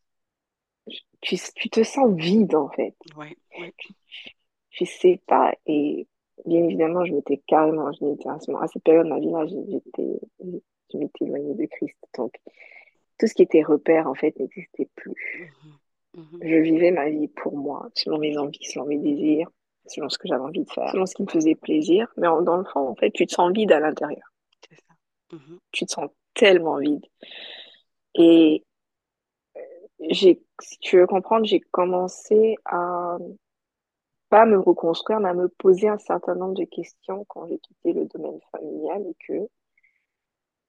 [1.21, 2.95] tu, tu te sens vide, en fait.
[3.15, 3.35] Ouais.
[3.59, 3.73] Ouais.
[4.71, 5.53] Je sais pas.
[5.65, 6.07] Et
[6.45, 9.31] bien évidemment, je m'étais carrément, je m'étais, à, ce- à cette période de ma vie
[9.31, 10.19] là, j'étais,
[10.91, 11.97] je m'étais éloignée de Christ.
[12.17, 12.33] Donc,
[13.17, 15.13] tout ce qui était repère, en fait, n'existait plus.
[16.15, 16.23] Mhm.
[16.23, 16.39] Mhm.
[16.41, 19.49] Je vivais ma vie pour moi, selon mes envies, selon mes désirs,
[19.87, 22.11] selon ce que j'avais envie de faire, selon ce qui me faisait plaisir.
[22.17, 24.31] Mais en- dans le fond, en fait, tu te sens vide à l'intérieur.
[24.69, 24.93] C'est ça.
[25.33, 25.59] Mhm.
[25.71, 27.05] Tu te sens tellement vide.
[28.15, 28.63] Et
[30.09, 33.17] j'ai, si tu veux comprendre, j'ai commencé à
[34.35, 37.93] pas me reconstruire, mais à me poser un certain nombre de questions quand j'ai quitté
[37.93, 39.47] le domaine familial et que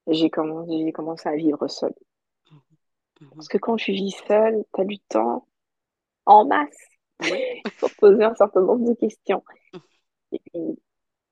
[0.08, 1.94] j'ai commencé, commencé à vivre seule.
[3.20, 3.30] Mhm.
[3.36, 5.46] Parce que quand tu vis seule, tu as du temps
[6.26, 6.88] en masse
[7.80, 9.44] pour poser un certain nombre de questions.
[10.32, 10.80] Et puis,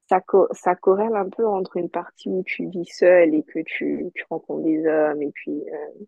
[0.08, 3.60] ça, co- ça corrèle un peu entre une partie où tu vis seule et que
[3.64, 6.04] tu, tu rencontres des hommes et puis euh,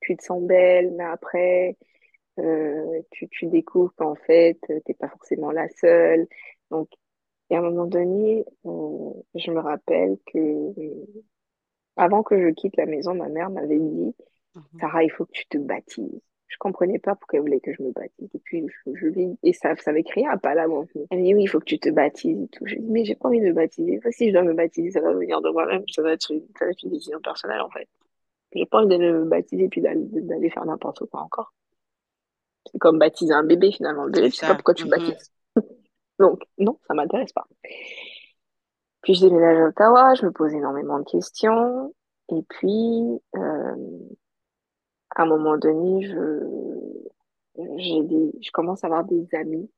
[0.00, 1.76] tu te sens belle, mais après,
[2.38, 6.26] euh, tu, tu découvres qu'en fait, t'es pas forcément la seule.
[6.70, 6.88] Donc,
[7.50, 11.24] et à un moment donné, euh, je me rappelle que euh,
[11.96, 14.14] avant que je quitte la maison, ma mère m'avait dit,
[14.56, 14.80] Mhm.
[14.80, 16.20] Sarah, il faut que tu te baptises.
[16.48, 18.30] Je comprenais pas pourquoi elle voulait que je me baptise.
[18.34, 20.86] Et puis, je, je lui, et ça, ça avait créé un palavre.
[21.10, 22.64] Elle me dit, oui, il faut que tu te baptises et tout.
[22.66, 24.00] Je lui dis, mais j'ai pas envie de me baptiser.
[24.10, 25.82] Si je dois me baptiser, ça va venir de moi-même.
[25.88, 27.88] Ça va être une, ça va être une décision personnelle, en fait.
[28.54, 31.52] J'ai pas envie de me baptiser puis d'aller faire n'importe quoi encore.
[32.70, 34.04] C'est comme baptiser un bébé, finalement.
[34.04, 35.32] Le bébé, tu sais pas pourquoi tu le baptises.
[36.18, 37.46] Donc, non, ça m'intéresse pas.
[39.02, 41.94] Puis, je déménage à Ottawa, je me pose énormément de questions.
[42.30, 44.08] Et puis, euh,
[45.14, 47.06] à un moment donné, je,
[47.76, 49.70] j'ai des, je commence à avoir des amies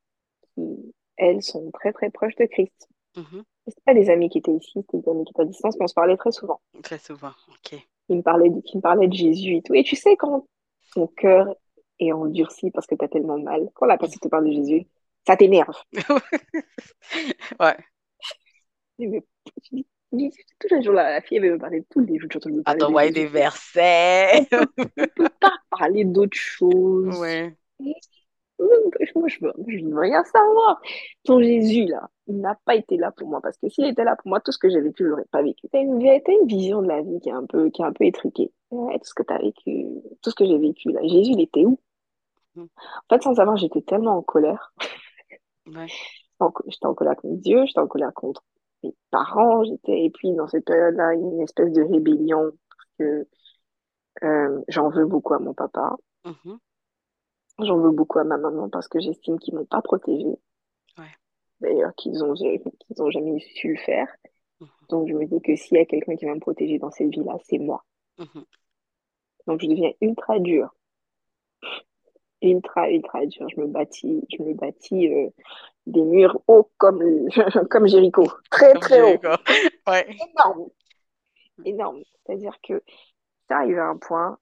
[0.54, 2.88] qui, elles, sont très, très proches de Christ.
[3.16, 5.76] Et C'est pas des amis qui étaient ici, c'était des amis qui étaient à distance,
[5.78, 6.60] mais on se parlait très souvent.
[6.82, 7.32] Très souvent.
[7.48, 7.78] OK.
[8.08, 9.74] Ils me parlaient de, me parlaient de Jésus et tout.
[9.74, 10.46] Et tu sais, quand
[10.94, 11.54] ton cœur
[12.00, 14.86] est endurci parce que t'as tellement mal, quand la personne te parle de Jésus,
[15.26, 15.76] ça t'énerve.
[17.60, 17.76] Ouais.
[18.98, 19.22] Mais,
[20.12, 23.26] les jours, là, la fille, elle veut me parler tous les jours, de t'envoyer des
[23.26, 24.46] versets.
[24.52, 27.18] On on peut pas parler d'autre chose.
[27.18, 27.54] Ouais.
[28.58, 30.80] Moi, je veux, je veux rien savoir.
[31.24, 33.40] Ton Jésus, là, il n'a pas été là pour moi.
[33.40, 35.42] Parce que s'il était là pour moi, tout ce que j'ai vécu, je l'aurais pas
[35.42, 35.68] vécu.
[35.70, 37.92] T'as une, t'as une vision de la vie qui est un peu, qui est un
[37.92, 38.50] peu étriquée.
[38.70, 39.86] Ouais, tout ce que t'as vécu,
[40.22, 41.00] tout ce que j'ai vécu, là.
[41.02, 41.78] Jésus, il était où?
[42.62, 44.72] En fait, sans savoir, j'étais tellement en colère.
[45.66, 45.86] Ouais.
[46.66, 48.42] J'étais en colère contre Dieu, j'étais en colère contre
[48.82, 53.28] mes parents, j'étais, et puis dans cette période-là, une espèce de rébellion, parce que
[54.24, 56.58] euh, j'en veux beaucoup à mon papa, Mhm.
[57.60, 60.38] j'en veux beaucoup à ma maman, parce que j'estime qu'ils m'ont pas protégée.
[60.96, 61.04] Ouais.
[61.60, 64.08] d'ailleurs, qu'ils ont, qu'ils ont jamais su le faire.
[64.60, 64.68] Mhm.
[64.90, 67.08] Donc, je me dis que s'il y a quelqu'un qui va me protéger dans cette
[67.08, 67.84] vie-là, c'est moi.
[68.18, 68.44] Mhm.
[69.48, 70.72] Donc, je deviens ultra dure.
[72.42, 73.48] Ultra, ultra dure.
[73.48, 75.28] Je me bâtis, je me bâtis euh,
[75.86, 77.02] des murs hauts comme,
[77.70, 78.26] comme Jéricho.
[78.50, 79.20] Très, Comme très haut.
[79.88, 80.06] Ouais.
[80.10, 80.68] Énorme.
[81.64, 82.02] Énorme.
[82.24, 82.82] C'est-à-dire que
[83.48, 84.38] ça arrive à un point,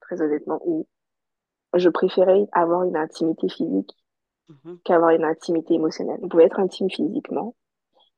[0.00, 0.86] très honnêtement, où
[1.74, 3.90] je préférais avoir une intimité physique
[4.48, 4.80] Mhm.
[4.84, 6.18] qu'avoir une intimité émotionnelle.
[6.22, 7.54] On pouvait être intime physiquement,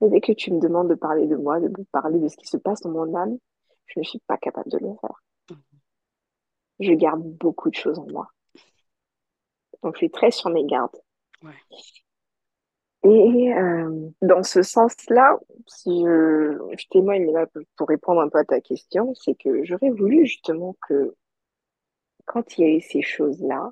[0.00, 2.36] mais dès que tu me demandes de parler de moi, de me parler de ce
[2.36, 3.38] qui se passe dans mon âme,
[3.86, 5.22] je ne suis pas capable de le faire.
[5.50, 5.58] Mhm.
[6.80, 8.28] Je garde beaucoup de choses en moi.
[9.84, 10.96] Donc, je suis très sur mes gardes.
[11.42, 11.54] Ouais.
[13.04, 18.44] Et euh, dans ce sens-là, si je, je témoigne là pour répondre un peu à
[18.44, 21.14] ta question, c'est que j'aurais voulu justement que
[22.26, 23.70] quand il y a eu ces choses-là,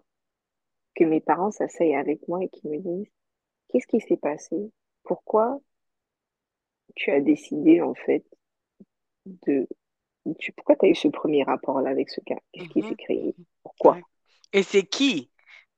[0.94, 3.10] que mes parents s'asseyent avec moi et qu'ils me disent,
[3.70, 4.72] qu'est-ce qui s'est passé?
[5.04, 5.60] Pourquoi
[6.94, 8.24] tu as décidé en fait
[9.26, 9.66] de...
[10.38, 12.40] Tu, pourquoi tu as eu ce premier rapport-là avec ce gars?
[12.52, 12.96] Qu'est-ce qui s'est Mhm.
[12.96, 13.34] créé?
[13.38, 13.44] Mhm.
[13.64, 13.98] Pourquoi?
[14.52, 15.31] Et c'est qui?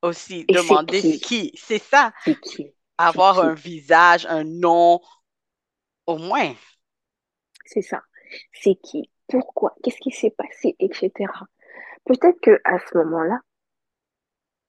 [0.05, 0.45] Aussi?
[0.47, 1.19] Et Demander qui?
[1.19, 1.51] qui?
[1.55, 2.13] C'est ça.
[2.43, 2.73] Qui?
[2.97, 5.01] Avoir un visage, un nom,
[6.05, 6.53] au moins.
[7.65, 8.01] C'est ça.
[8.53, 9.09] C'est qui?
[9.27, 9.75] Pourquoi?
[9.83, 10.75] Qu'est-ce qui s'est passé?
[10.79, 11.11] Etc.
[12.05, 13.39] Peut-être que à ce moment-là,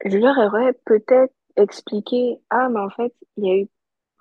[0.04, 3.68] je leur aurais peut-être expliqué, ah, mais en fait, il y a eu,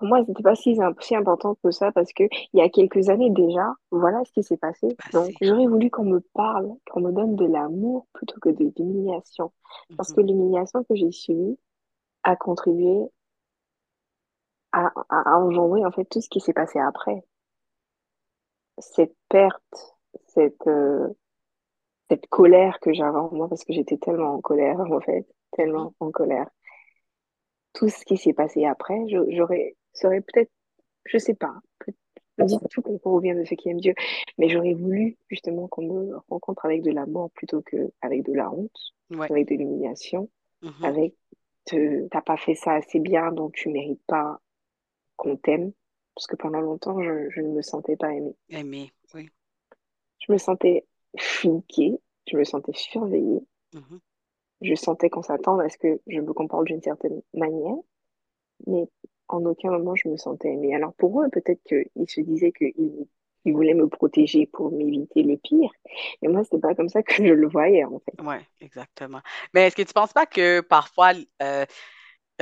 [0.06, 3.10] pour moi, c'était pas si, si important que ça parce que il y a quelques
[3.10, 4.97] années déjà, voilà ce qui s'est passé.
[5.14, 5.38] Donc, Passé.
[5.41, 9.51] j'aurais voulu qu'on me parle, qu'on me donne de l'amour plutôt que de l'humiliation.
[9.97, 10.16] Parce Mhm.
[10.16, 11.58] que l'humiliation que j'ai subie
[12.24, 13.10] a contribué
[14.72, 17.24] à, à, à engendrer, en fait, tout ce qui s'est passé après.
[18.80, 19.97] Cette perte,
[20.28, 21.10] cette, euh,
[22.10, 25.93] cette colère que j'avais en moi parce que j'étais tellement en colère, en fait, tellement
[25.99, 26.49] en colère.
[27.74, 30.52] tout ce qui s'est passé après, j'aurais, serait peut-être,
[31.06, 31.56] je sais pas,
[32.38, 33.93] on dit tout qu'on revient de ce qui aime Dieu,
[34.38, 38.52] mais j'aurais voulu justement qu'on me rencontre avec de l'amour plutôt que avec de la
[38.52, 38.78] honte,
[39.12, 39.32] Ouais.
[39.32, 40.30] avec de l'humiliation,
[40.62, 40.84] Mhm.
[40.84, 41.16] avec
[41.66, 44.39] te- t'as pas fait ça assez bien, donc tu mérites pas
[45.16, 45.72] qu'on t'aime,
[46.16, 48.36] parce que pendant longtemps, je, je ne me sentais pas aimée.
[48.50, 48.91] Aimer.
[49.14, 49.30] Oui.
[50.20, 50.86] Je me sentais
[51.18, 54.00] fliquée, je me sentais surveillée, Mhm.
[54.62, 57.76] je sentais qu'on s'attend à ce que je me comporte d'une certaine manière,
[58.68, 58.88] mais
[59.28, 60.76] en aucun moment je me sentais aimée.
[60.76, 63.07] Alors pour eux, peut-être qu'ils se disaient qu'ils
[63.45, 65.69] ils voulaient me protéger pour m'éviter le pire,
[66.21, 68.19] mais moi, c'était pas comme ça que je le voyais, en fait.
[68.21, 69.21] Ouais, exactement.
[69.53, 71.11] Mais est-ce que tu penses pas que parfois
[71.41, 71.65] euh,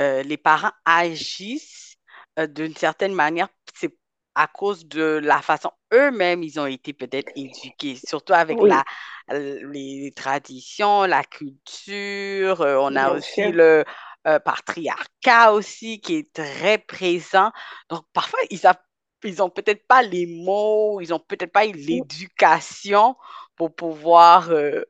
[0.00, 1.96] euh, les parents agissent
[2.38, 3.96] euh, d'une certaine manière, c'est
[4.36, 8.84] à cause de la façon eux-mêmes ils ont été peut-être éduqués, surtout avec la, Oui,
[9.30, 12.60] les traditions, la culture.
[12.60, 13.52] on a bien aussi sûr.
[13.52, 13.84] le
[14.26, 17.50] euh, patriarcat aussi qui est très présent.
[17.88, 18.78] Donc parfois ils savent,
[19.24, 23.16] ils ont peut-être pas les mots, ils ont peut-être pas l'éducation
[23.56, 24.82] pour pouvoir euh,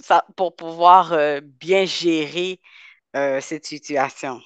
[0.00, 2.60] ça, pour pouvoir euh, bien gérer
[3.16, 4.40] euh, cette situation.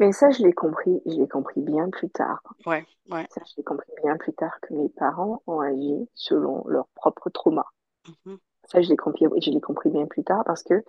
[0.00, 2.42] Mais ça, je l'ai compris, je l'ai compris bien plus tard.
[2.66, 3.28] Ouais, ouais.
[3.28, 7.30] Ça, je l'ai compris bien plus tard que mes parents ont agi selon leur propre
[7.30, 7.66] trauma.
[8.04, 10.82] Mhm, Ça, je l'ai compris, je l'ai compris bien plus tard parce que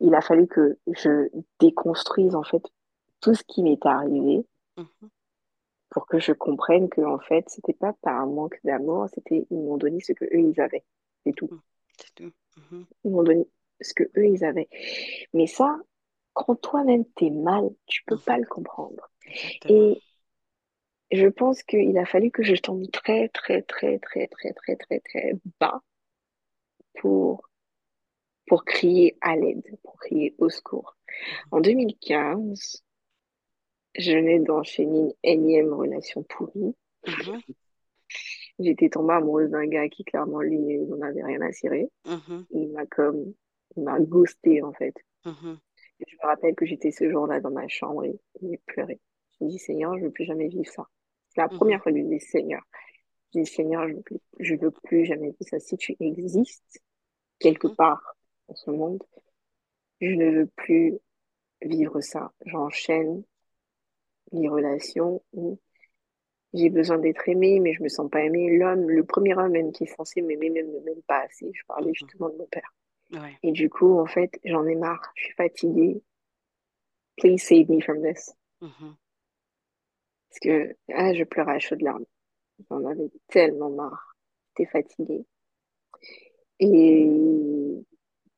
[0.00, 1.28] il a fallu que je
[1.60, 2.62] déconstruise, en fait,
[3.20, 4.44] tout ce qui m'est arrivé
[4.76, 5.10] mhm,
[5.88, 9.58] pour que je comprenne que en fait c'était pas par un manque d'amour c'était ils
[9.58, 10.84] m'ont donné ce que eux ils avaient.
[11.24, 11.48] C'est tout.
[11.50, 11.60] Mhm.
[11.96, 12.32] C'est tout.
[12.56, 13.48] Mhm, ils m'ont donné
[13.80, 14.68] ce que eux ils avaient.
[15.32, 15.78] Mais ça
[16.34, 19.08] quand toi-même t'es mal tu peux pas le comprendre.
[19.26, 19.94] Exactement.
[19.94, 20.02] et
[21.12, 25.00] je pense qu'il a fallu que je tombe très très très très très très très
[25.00, 25.80] très bas
[27.00, 27.48] pour
[28.46, 30.96] pour crier à l'aide pour crier au secours.
[31.50, 32.82] En 2015
[33.96, 36.74] je venais d'enchaîner une énième relation pourrie.
[37.06, 37.42] Mhm,
[38.58, 41.88] j'étais tombée amoureuse d'un gars qui clairement lui n'en avait rien à cirer.
[42.04, 43.34] Mhm, il m'a comme,
[43.76, 44.94] il m'a ghosté en fait.
[45.24, 45.60] mhm,
[46.00, 49.00] Et je me rappelle que j'étais ce jour-là dans ma chambre et j'ai pleuré.
[49.38, 50.86] Je me dis, Seigneur, je veux plus jamais vivre ça.
[51.30, 52.62] C'est la première fois que je dis, Seigneur,
[53.34, 55.60] je dis, Seigneur, je veux plus, je veux plus jamais vivre ça.
[55.60, 56.80] Si tu existes
[57.40, 58.13] quelque part
[58.48, 59.02] dans ce monde,
[60.00, 60.94] je ne veux plus
[61.62, 62.32] vivre ça.
[62.44, 63.22] J'enchaîne
[64.32, 65.58] les relations où
[66.52, 68.56] j'ai besoin d'être aimée, mais je me sens pas aimée.
[68.56, 71.50] L'homme, le premier homme même qui est censé m'aimer, même ne m'aime pas assez.
[71.52, 71.94] Je parlais mhm.
[71.94, 72.72] justement de mon père.
[73.12, 73.36] Ouais.
[73.42, 75.12] Et du coup, en fait, j'en ai marre.
[75.16, 76.02] Je suis fatiguée.
[77.16, 78.32] Please save me from this.
[78.60, 78.96] Mhm,
[80.28, 82.06] Parce que ah, je pleurais à chaudes larmes.
[82.70, 84.16] J'en avais tellement marre.
[84.56, 85.26] J'étais fatiguée.
[86.60, 87.10] Et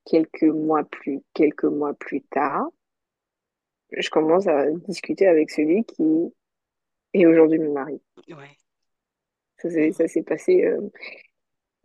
[0.07, 2.69] quelques mois plus, quelques mois plus tard,
[3.93, 6.33] je commence à discuter avec celui qui
[7.13, 8.01] est aujourd'hui mon mari.
[8.29, 8.57] Ouais.
[9.59, 10.65] Ça s'est ça s'est passé.
[10.65, 10.81] euh,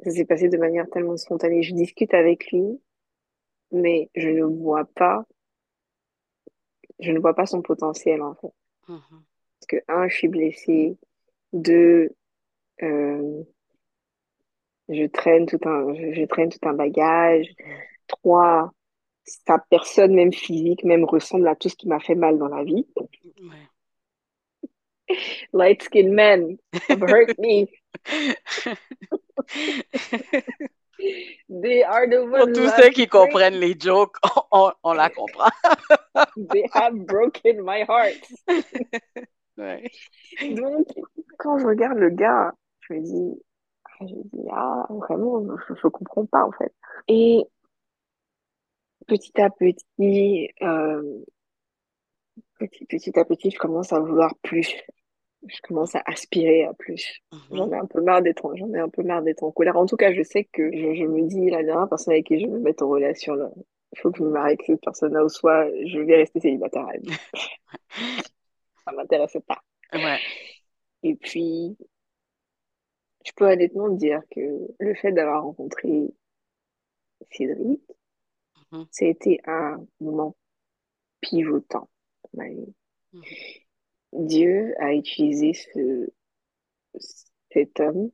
[0.04, 1.62] Ça s'est passé de manière tellement spontanée.
[1.64, 2.82] Je discute avec lui,
[3.72, 5.26] mais je ne vois pas,
[7.00, 8.54] je ne vois pas son potentiel, en fait.
[8.88, 9.00] Mhm.
[9.60, 10.98] Parce que, un, je suis blessée.
[11.54, 12.10] Deux,
[12.82, 13.44] euh,
[14.90, 17.48] je traîne tout un, je, je traîne tout un bagage.
[18.12, 18.72] Trois,
[19.24, 22.64] sa personne, même physique, même ressemble à tout ce qui m'a fait mal dans la
[22.64, 22.86] vie.
[22.98, 23.68] Ouais.
[25.54, 26.58] Light-skinned men
[26.90, 27.68] have hurt me.
[31.50, 34.18] They are the Pour ones tous ceux qui comprennent les jokes,
[34.52, 35.50] on, on la comprend.
[36.52, 38.22] They have broken my heart.
[39.58, 39.90] Ouais.
[40.56, 40.88] Donc,
[41.40, 43.42] quand je regarde le gars, je me dis,
[43.86, 46.74] ah, je me dis, ah, vraiment, je, je comprends pas, en fait.
[47.08, 47.44] Et
[49.08, 51.24] petit à petit, euh,
[52.60, 54.74] petit, petit à petit, je commence à vouloir plus.
[55.48, 57.22] Je commence à aspirer à plus.
[57.52, 57.74] J'en Mhm.
[57.74, 59.78] ai un peu marre d'être en, j'en ai un peu marre d'être en colère.
[59.78, 62.40] En tout cas, je sais que je, je me dis, la dernière personne avec qui
[62.40, 63.50] je vais me mettre en relation, là,
[63.94, 66.88] il faut que je me marie avec cette personne-là, ou soit je vais rester célibataire.
[68.86, 69.62] Ça m'intéresse pas.
[69.94, 70.20] Ouais.
[71.04, 71.78] Et puis,
[73.26, 74.42] je peux honnêtement dire que
[74.80, 76.14] le fait d'avoir rencontré
[77.32, 77.82] Cédric,
[78.72, 80.36] A été un moment
[81.22, 81.90] pivotant
[82.24, 82.74] dans ma vie.
[83.14, 83.22] Mhm.
[84.14, 86.10] Dieu a utilisé ce,
[87.52, 88.12] cet homme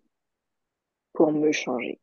[1.14, 2.00] pour me changer.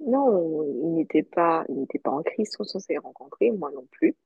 [0.00, 3.86] Non, il n'était pas, il n'était pas en Christ quand on s'est rencontrés, moi non
[3.90, 4.16] plus.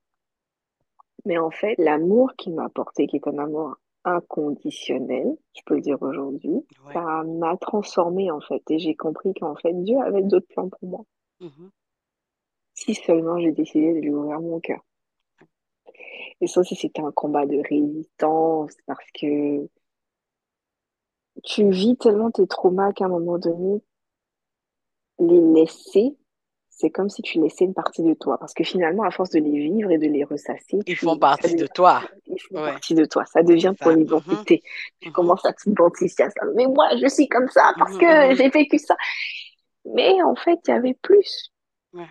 [1.25, 5.81] Mais en fait, l'amour qu'il m'a apporté, qui est un amour inconditionnel, je peux le
[5.81, 6.51] dire aujourd'hui,
[6.85, 6.93] Ouais.
[6.93, 8.63] ça m'a transformée en fait.
[8.71, 11.05] Et j'ai compris qu'en fait, Dieu avait d'autres plans pour moi.
[11.43, 11.73] Mhm.
[12.75, 14.85] Si seulement j'ai décidé de lui ouvrir mon cœur.
[16.41, 19.67] Et ça aussi, c'était un combat de résistance parce que
[21.45, 23.83] tu vis tellement tes traumas qu'à un moment donné,
[25.19, 26.17] les laisser,
[26.69, 28.39] c'est comme si tu laissais une partie de toi.
[28.39, 31.19] Parce que finalement, à force de les vivre et de les ressasser, Ils tu, font
[31.19, 32.03] partie de toi.
[32.27, 32.73] ils font Ouais.
[32.73, 33.25] partie de toi.
[33.27, 34.63] Ça devient ton identité.
[35.01, 35.15] Tu Mhm.
[35.15, 36.41] commences à t'identifier à ça.
[36.57, 38.01] Mais moi, je suis comme ça parce Mhm.
[38.01, 38.97] que j'ai vécu ça.
[39.85, 41.53] Mais en fait, il y avait plus.
[41.93, 42.09] Ouais.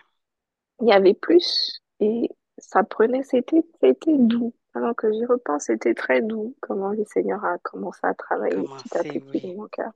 [0.81, 1.81] Il y avait plus.
[1.99, 4.53] Et ça prenait, c'était, c'était doux.
[4.73, 8.97] Alors que j'y repense, c'était très doux comment le Seigneur a commencé à travailler petit
[8.97, 9.41] à petit oui.
[9.41, 9.91] dans mon cœur.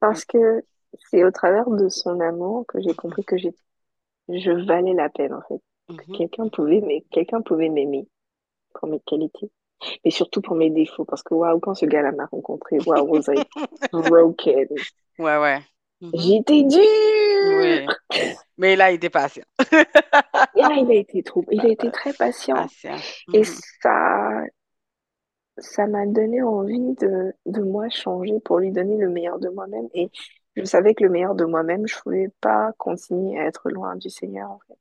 [0.00, 0.64] Parce que
[1.10, 3.54] c'est au travers de son amour que j'ai compris que j'ai,
[4.28, 5.60] je valais la peine, en fait.
[5.96, 6.16] Que Mhm.
[6.18, 8.08] quelqu'un pouvait, mais quelqu'un pouvait m'aimer
[8.74, 9.50] pour mes qualités.
[10.04, 11.04] Mais surtout pour mes défauts.
[11.06, 13.44] Parce que waouh, quand ce gars-là m'a rencontré, waouh, I
[13.92, 14.68] broken.
[15.18, 15.60] Ouais, ouais.
[16.00, 16.12] Mhm.
[16.14, 16.80] J'étais dure!
[17.40, 17.86] Oui.
[18.58, 19.44] Mais il a été patient.
[20.54, 22.56] Là, il a été trop, il a été très patient.
[22.56, 22.96] Patient.
[23.32, 23.44] Et Mhm.
[23.82, 24.42] ça,
[25.58, 29.88] ça m'a donné envie de, de moi changer pour lui donner le meilleur de moi-même.
[29.94, 30.10] Et
[30.54, 34.08] je savais que le meilleur de moi-même, je pouvais pas continuer à être loin du
[34.10, 34.78] Seigneur, en fait.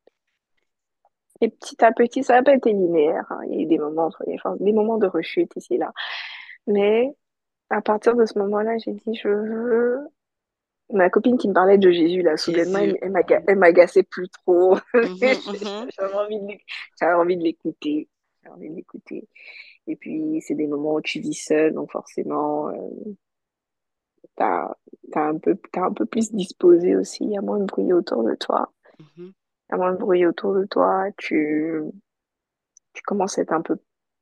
[1.41, 3.26] Et petit à petit, ça n'a pas été linéaire.
[3.30, 3.39] hein.
[3.47, 5.91] Il y a eu des moments, il enfin, des moments de rechute ici et là.
[6.68, 7.13] Mais
[7.70, 9.99] à partir de ce moment-là, j'ai dit, je veux.
[10.93, 12.97] Ma copine qui me parlait de Jésus, là, soudainement, Jésus.
[13.01, 14.77] elle, elle m'aga- elle m'agaçait plus trop.
[14.93, 15.89] Mhm, mhm.
[15.97, 18.07] J'avais envie de, l'écouter.
[18.43, 19.27] J'avais envie de l'écouter.
[19.88, 23.13] Et puis, c'est des moments où tu vis seul, donc forcément, euh,
[24.36, 24.73] t'as,
[25.15, 27.23] un peu, un peu plus disposé aussi.
[27.23, 28.71] Il y a moins de bruit autour de toi.
[28.99, 29.33] Mhm.
[29.69, 31.05] Il y a moins de bruit autour de toi.
[31.17, 31.81] Tu,
[32.93, 33.77] tu commences à être un peu,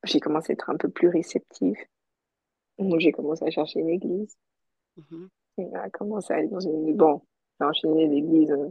[0.06, 1.78] j'ai commencé à être un peu plus réceptive.
[2.78, 4.36] Donc, j'ai commencé à chercher une église.
[4.98, 5.30] Mhm.
[5.58, 7.22] Et à commencer à aller dans une, bon,
[7.60, 8.52] j'ai enchaîné l'église.
[8.52, 8.70] euh,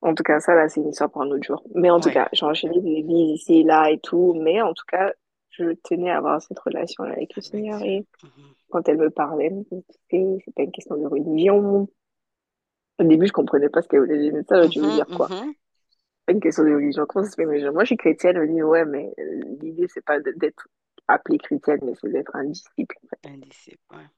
[0.00, 1.62] En tout cas, ça, là, c'est une histoire pour un autre jour.
[1.74, 4.34] Mais en tout cas, j'ai enchaîné des églises ici et là et tout.
[4.34, 5.12] Mais en tout cas,
[5.50, 7.82] je tenais à avoir cette relation avec le Seigneur.
[7.82, 8.54] Et Mhm.
[8.70, 9.64] quand elle me parlait, elle me
[10.10, 11.88] disait, c'est pas une question de religion.
[13.00, 14.32] Au début, je comprenais pas ce qu'elle voulait dire.
[14.34, 15.30] Mais ça, tu veux Mhm, dire quoi?
[15.30, 15.54] mhm.
[16.26, 17.06] Pas une question de religion.
[17.08, 17.46] Comment ça se fait?
[17.46, 18.38] Mais je- moi, je suis chrétienne.
[18.38, 20.68] Me dit, ouais, mais euh, l'idée, c'est pas d'être
[21.08, 22.96] appelée chrétienne, mais c'est d'être un disciple.
[23.04, 23.20] en fait.
[23.22, 24.10] Un disciple, ouais.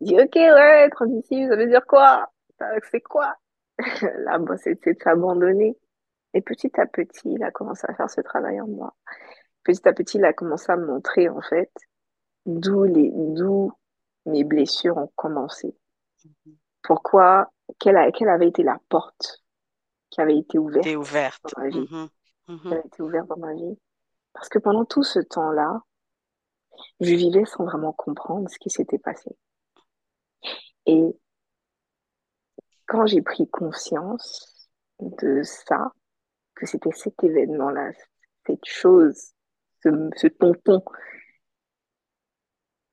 [0.00, 2.30] Je dis, ok, ouais, disciple, ça veut dire quoi?
[2.90, 3.34] C'est quoi?
[4.24, 5.76] Là, bon, c'est c'est de s'abandonner.
[6.34, 8.94] Et petit à petit, il a commencé à faire ce travail en moi.
[9.64, 11.72] Petit à petit, il a commencé à me montrer, en fait,
[12.46, 13.72] d'où les, d'où
[14.26, 15.76] mes blessures ont commencé.
[16.82, 19.42] Pourquoi, quelle, a- quelle avait été la porte
[20.10, 21.54] qui avait été ouverte ouverte.
[21.56, 22.10] dans ma vie, Mhm,
[22.66, 22.74] qui mhm.
[22.74, 23.78] avait été ouverte dans ma vie?
[24.34, 25.82] Parce que pendant tout ce temps-là,
[27.00, 29.30] je vivais sans vraiment comprendre ce qui s'était passé.
[30.86, 31.02] Et
[32.86, 34.68] quand j'ai pris conscience
[35.00, 35.92] de ça,
[36.54, 37.92] que c'était cet événement-là,
[38.46, 39.32] cette chose,
[39.82, 40.82] ce, ce tonton,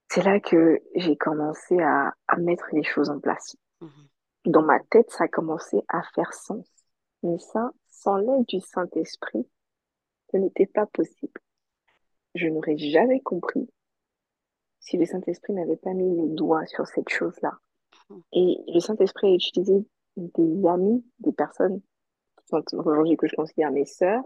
[0.10, 3.56] c'est là que j'ai commencé à, à mettre les choses en place.
[3.82, 4.08] mhm,
[4.46, 6.68] Dans ma tête, ça a commencé à faire sens.
[7.24, 9.48] Mais ça, sans l'aide du Saint-Esprit,
[10.32, 11.40] ce n'était pas possible.
[12.36, 13.70] Je n'aurais jamais compris
[14.80, 17.58] si le Saint-Esprit n'avait pas mis le doigt sur cette chose-là.
[18.34, 19.86] Et le Saint-Esprit a utilisé
[20.18, 21.82] des amis, des personnes
[22.38, 24.24] qui sont aujourd'hui que je considère mes sœurs.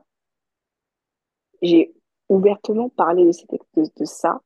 [1.61, 1.93] J'ai
[2.29, 4.41] ouvertement parlé de, cette- de, de ça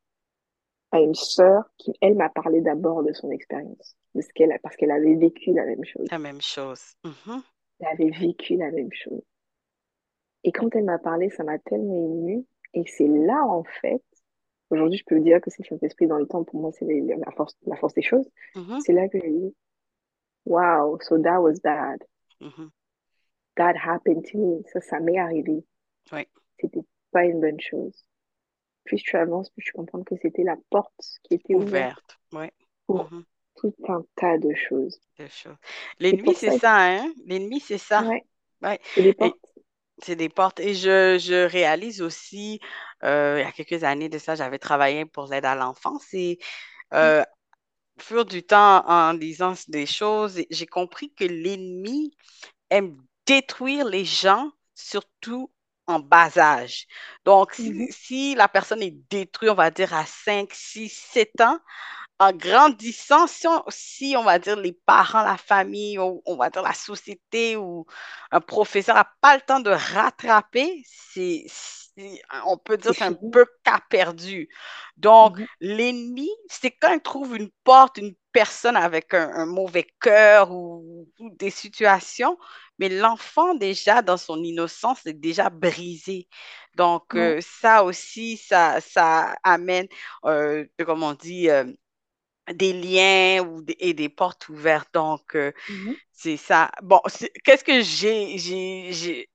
[0.91, 4.59] à une sœur qui, elle, m'a parlé d'abord de son expérience, de ce qu'elle a,
[4.59, 6.07] parce qu'elle avait vécu la même chose.
[6.11, 6.81] La même chose.
[7.03, 7.41] Mhm,
[7.79, 9.21] Elle avait vécu la même chose.
[10.43, 12.45] Et quand elle m'a parlé, ça m'a tellement émue.
[12.73, 14.01] Et c'est là, en fait,
[14.71, 17.01] aujourd'hui, je peux dire que c'est le Saint-Esprit dans le temps, pour moi, c'est les-
[17.01, 18.29] la force, la force des choses.
[18.55, 19.55] mhm, C'est là que j'ai dit,
[20.45, 21.99] wow, so that was bad.
[22.39, 22.71] mhm.
[23.55, 24.63] That happened to me.
[24.73, 25.63] Ça, ça m'est arrivé.
[26.11, 26.27] Oui,
[26.59, 28.05] C'était pas une bonne chose.
[28.85, 31.97] Plus tu avances, plus tu comprends que c'était la porte qui était ouverte
[32.31, 32.53] ouverte.
[32.87, 34.99] Pour mhm, tout un tas de choses.
[35.99, 37.13] L'ennemi, c'est ça hein?
[37.25, 38.05] L'ennemi, c'est ça.
[38.05, 38.25] ouais,
[38.61, 38.79] Ouais.
[38.95, 39.50] Et portes.
[40.03, 40.59] C'est des portes.
[40.59, 42.59] Et je, je réalise aussi,
[43.03, 46.39] euh, il y a quelques années de ça, j'avais travaillé pour l'aide à l'enfance et
[46.93, 47.23] euh,
[47.99, 52.15] au fur du temps, en lisant des choses, j'ai compris que l'ennemi
[52.69, 52.97] aime
[53.27, 55.51] détruire les gens, surtout
[55.87, 56.87] en bas âge.
[57.25, 61.59] Donc, si, si la personne est détruite, on va dire à 5, 6, 7 ans,
[62.21, 66.49] en grandissant, si on, si on va dire les parents, la famille, ou on va
[66.51, 67.85] dire la société ou
[68.31, 71.45] un professeur n'a pas le temps de rattraper, c'est,
[72.45, 74.49] on peut dire c'est que c'est un peu cas perdu.
[74.97, 79.87] Donc, Mhm, l'ennemi, c'est quand il trouve une porte, une personne avec un, un mauvais
[79.99, 82.37] cœur ou, ou des situations,
[82.79, 86.27] mais l'enfant déjà, dans son innocence, est déjà brisé.
[86.75, 89.87] Donc, euh, ça aussi, ça, ça amène,
[90.25, 91.65] euh, comme on dit, euh,
[92.53, 94.89] des liens ou des, et des portes ouvertes.
[94.93, 96.71] Donc, euh, mhm, c'est ça.
[96.83, 97.01] Bon,
[97.43, 99.27] qu'est-ce que j'ai,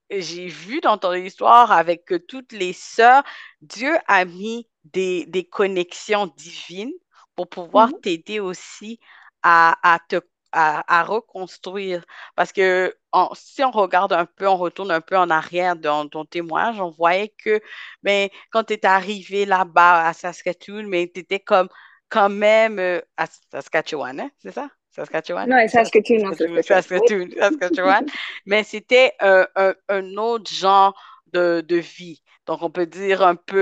[0.49, 3.23] vu dans ton histoire avec euh, toutes les sœurs?
[3.61, 6.93] Dieu a mis des, des connexions divines
[7.35, 9.01] pour pouvoir mhm, t'aider aussi
[9.43, 10.21] à, à te
[10.53, 12.05] à, à reconstruire.
[12.35, 16.09] Parce que en- si on regarde un peu, on retourne un peu en arrière dans
[16.09, 17.61] ton témoignage, on voyait que
[18.03, 21.69] ben, quand tu es arrivé là-bas à Saskatoon, mais tu étais comme
[22.09, 24.71] quand même euh, à Saskatchewan, hein, c'est ça?
[24.91, 25.51] Saskatchewan?
[25.51, 26.35] Non, Saskatoon.
[26.41, 26.63] Oui.
[26.63, 28.05] Saskatoon, Saskatchewan.
[28.47, 30.99] Mais c'était un, un- un autre genre
[31.33, 32.23] de, de vie.
[32.47, 33.57] Donc, on peut dire un peu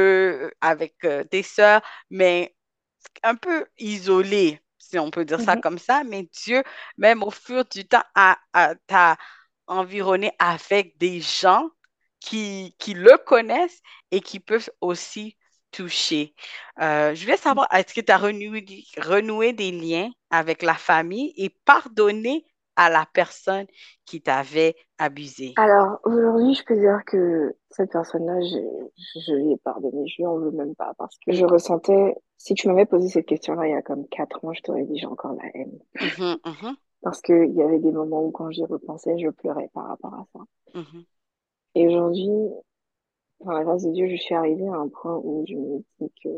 [0.44, 2.54] euh, avec euh, tes sœurs, mais
[3.22, 6.04] un peu isolé, si on peut dire ça Mhm, comme ça.
[6.04, 6.62] Mais Dieu,
[6.98, 9.16] même au fur du temps, a, a- t'a
[9.66, 11.70] environné avec des gens
[12.20, 13.80] qui, qui le connaissent
[14.10, 15.36] et qui peuvent aussi
[15.74, 16.34] toucher.
[16.80, 18.64] Euh, je voulais savoir, est-ce que tu as renoué,
[18.98, 22.46] renoué des liens avec la famille et pardonné
[22.76, 23.66] à la personne
[24.06, 25.56] qui t'avait abusé?
[25.56, 30.26] Alors, aujourd'hui, je peux dire que cette personne-là, je, je lui ai pardonné, je lui
[30.26, 33.70] en veux même pas, parce que je ressentais, si tu m'avais posé cette question-là il
[33.70, 35.78] y a comme quatre ans, je t'aurais dit j'ai encore la haine.
[36.00, 39.86] Mhm, mhm, Parce qu'il y avait des moments où quand j'y repensais, je pleurais par
[39.86, 40.40] rapport à ça.
[40.74, 41.04] mhm,
[41.76, 42.28] Et aujourd'hui,
[43.40, 46.12] dans la grâce de Dieu, je suis arrivée à un point où je me dis
[46.22, 46.28] que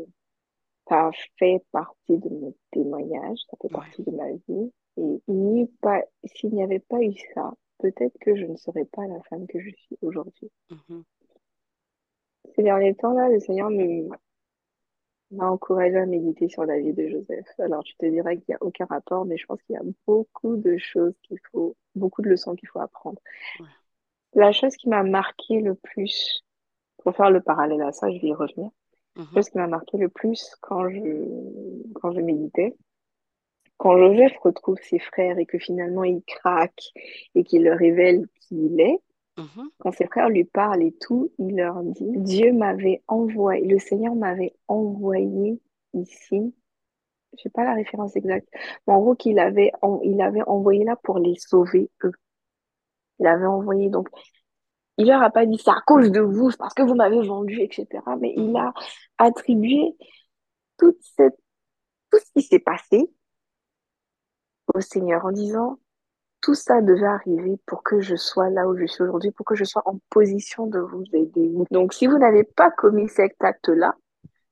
[0.89, 4.71] ça fait partie de mon témoignage, ça fait ouais, partie de ma vie.
[4.97, 9.07] Et il pas, s'il n'y avait pas eu ça, peut-être que je ne serais pas
[9.07, 10.51] la femme que je suis aujourd'hui.
[10.69, 11.03] mhm,
[12.55, 14.09] Ces derniers temps-là, le Seigneur me-
[15.31, 17.45] m'a encouragé à méditer sur la vie de Joseph.
[17.59, 19.83] Alors, tu te dirais qu'il n'y a aucun rapport, mais je pense qu'il y a
[20.05, 23.19] beaucoup de choses qu'il faut, beaucoup de leçons qu'il faut apprendre.
[23.59, 23.67] ouais,
[24.35, 26.41] La chose qui m'a marqué le plus,
[27.07, 28.69] pour faire le parallèle à ça, je vais y revenir.
[29.15, 30.99] Mhm, chose qui m'a marqué le plus quand je,
[31.95, 32.75] quand je méditais,
[33.77, 36.83] quand Joseph retrouve ses frères et que finalement il craque
[37.33, 38.99] et qu'il leur révèle qui il est,
[39.37, 43.79] mhm, quand ses frères lui parlent et tout, il leur dit, Dieu m'avait envoyé, le
[43.79, 45.61] Seigneur m'avait envoyé
[45.93, 46.53] ici.
[47.37, 48.49] Je sais pas la référence exacte,
[48.87, 52.13] mais en gros qu'il avait, en- il avait envoyé là pour les sauver eux.
[53.19, 54.09] Il avait envoyé donc,
[54.97, 57.61] il leur a pas dit c'est à cause de vous, parce que vous m'avez vendu,
[57.61, 57.87] etc.
[58.19, 58.73] Mais il a
[59.17, 59.95] attribué
[60.77, 61.37] toute cette,
[62.11, 63.11] tout ce qui s'est passé
[64.73, 65.79] au Seigneur en disant
[66.41, 69.55] tout ça devait arriver pour que je sois là où je suis aujourd'hui, pour que
[69.55, 71.51] je sois en position de vous aider.
[71.71, 73.95] Donc, si vous n'avez pas commis cet acte-là,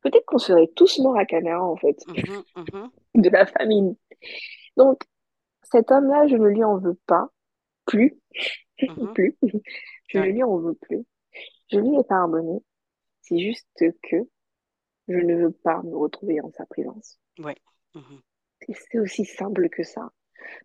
[0.02, 3.96] peut-être qu'on serait tous morts à Canara, en fait, mhm, mhm, de la famine.
[4.78, 5.02] Donc,
[5.64, 7.30] cet homme-là, je ne lui en veux pas,
[7.86, 8.20] plus,
[8.82, 9.38] mhm, plus.
[10.08, 11.04] Je ouais, lui en veux plus.
[11.72, 12.62] Je lui ai pardonné.
[13.22, 13.68] C'est juste
[14.04, 14.18] que
[15.08, 17.20] je ne veux pas me retrouver en sa présence.
[17.40, 17.54] Oui.
[17.96, 18.22] Mhm.
[18.90, 20.12] C'est aussi simple que ça.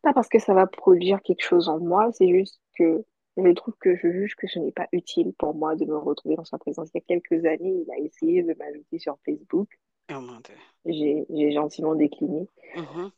[0.03, 3.05] Pas parce que ça va produire quelque chose en moi, c'est juste que
[3.37, 6.37] je trouve que je juge que ce n'est pas utile pour moi de me retrouver
[6.37, 6.91] dans sa présence.
[6.95, 9.69] Il y a quelques années, il a essayé de m'ajouter sur Facebook.
[10.13, 10.55] Oh mon Dieu.
[10.87, 13.11] J'ai j'ai gentiment décliné Mhm.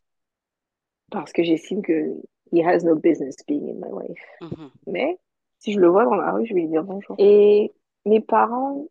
[1.10, 2.14] parce que j'estime que
[2.52, 4.24] he has no business being in my life.
[4.40, 4.70] Mhm.
[4.86, 5.18] Mais
[5.62, 7.14] si je le vois dans la rue, je vais lui dire bonjour.
[7.18, 7.72] Et
[8.04, 8.86] mes parents,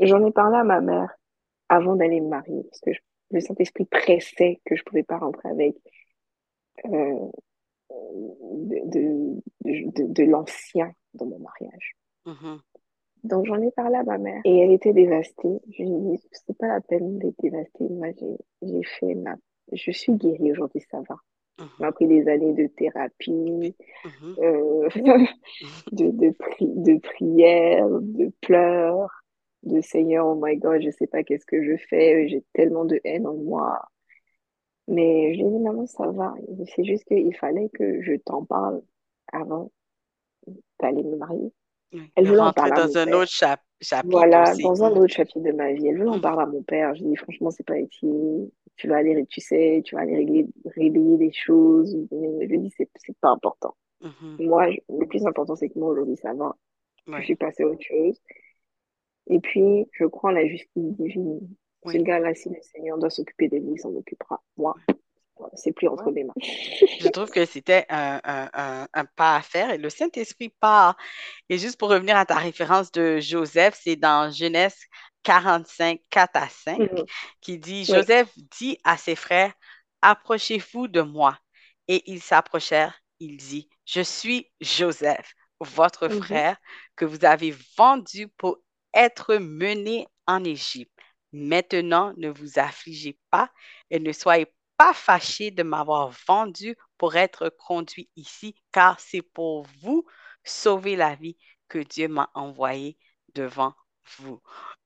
[0.00, 1.16] j'en ai parlé à ma mère
[1.68, 3.00] avant d'aller me marier parce que je-
[3.30, 5.76] le Saint-Esprit pressait que je pouvais pas rentrer avec
[6.86, 7.30] euh,
[7.90, 11.94] de, de, de, de l'ancien dans mon mariage.
[12.26, 12.60] Mhm.
[13.22, 15.60] Donc j'en ai parlé à ma mère et elle était dévastée.
[15.70, 17.88] Je lui ai dit, c'est pas la peine d'être dévastée.
[17.88, 18.08] Moi,
[18.62, 19.36] j'ai fait ma...
[19.72, 21.16] Je suis guérie aujourd'hui, ça va.
[21.94, 23.74] Pris des années de thérapie,
[24.38, 24.88] euh,
[25.92, 29.10] de, de, pri de prières, de pleurs,
[29.64, 33.00] de Seigneur, oh my God, je sais pas qu'est-ce que je fais, j'ai tellement de
[33.04, 33.80] haine en moi.
[34.88, 36.34] Mais je lui ai dit, maman, ça va.
[36.74, 38.82] C'est juste qu'il fallait que je t'en parle
[39.32, 39.70] avant
[40.80, 41.52] d'aller me marier.
[42.16, 43.14] Elle voulait en parler à mon dans un père.
[43.14, 44.62] autre chap- chapitre Voilà, aussi.
[44.62, 45.88] dans un autre chapitre de ma vie.
[45.88, 46.20] Elle veut en Mhm.
[46.20, 46.94] parler à mon père.
[46.94, 48.50] Je dis, franchement, c'est pas utile.
[48.76, 50.46] Tu vas aller, tu sais, tu vas aller régler,
[50.76, 51.96] régler des choses.
[52.10, 53.76] Je dis, c'est, c'est pas important.
[54.00, 54.36] Mhm.
[54.46, 56.56] Moi, je- le plus important, c'est que moi, aujourd'hui, ça va.
[57.06, 58.20] Je suis passée à autre chose.
[59.28, 61.40] Et puis, je crois en la justice divine.
[61.86, 62.02] Oui.
[62.02, 64.42] gars-là, si le Seigneur doit s'occuper de lui, il s'en occupera.
[64.56, 64.74] Moi,
[65.54, 66.32] c'est plus entre mes mains.
[66.40, 70.96] Je trouve que c'était un, un, un, un pas à faire et le Saint-Esprit part.
[71.48, 74.76] Et juste pour revenir à ta référence de Joseph, c'est dans Genèse
[75.24, 77.06] 45, 4 à 5, Mhm.
[77.40, 77.94] qui dit, Oui.
[77.96, 79.52] Joseph dit à ses frères,
[80.02, 81.38] approchez-vous de moi.
[81.88, 82.98] Et ils s'approchèrent.
[83.20, 86.18] Il dit, je suis Joseph, votre Mhm.
[86.18, 86.56] frère,
[86.96, 88.58] que vous avez vendu pour
[88.94, 90.92] être mené en Égypte.
[91.32, 93.50] Maintenant, ne vous affligez pas
[93.90, 94.46] et ne soyez
[94.76, 100.04] pas fâchés de m'avoir vendu pour être conduit ici, car c'est pour vous
[100.44, 101.36] sauver la vie
[101.68, 102.98] que Dieu m'a envoyé
[103.34, 103.74] devant
[104.18, 104.40] vous.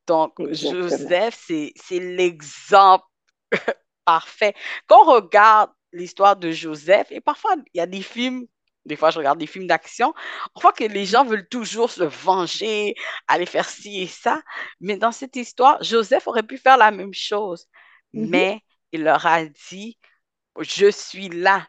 [0.08, 0.88] Donc, Exactement.
[0.88, 3.04] Joseph, c'est, l'exemple
[4.06, 4.54] parfait.
[4.86, 8.46] Quand on regarde l'histoire de Joseph, et parfois, il y a des films,
[8.86, 10.14] des fois, je regarde des films d'action,
[10.54, 12.94] on voit que les gens veulent toujours se venger,
[13.28, 14.40] aller faire ci et ça.
[14.80, 17.68] Mais dans cette histoire, Joseph aurait pu faire la même chose.
[18.14, 18.30] Mhm.
[18.30, 18.60] Mais
[18.92, 19.98] il leur a dit,
[20.58, 21.68] je suis là.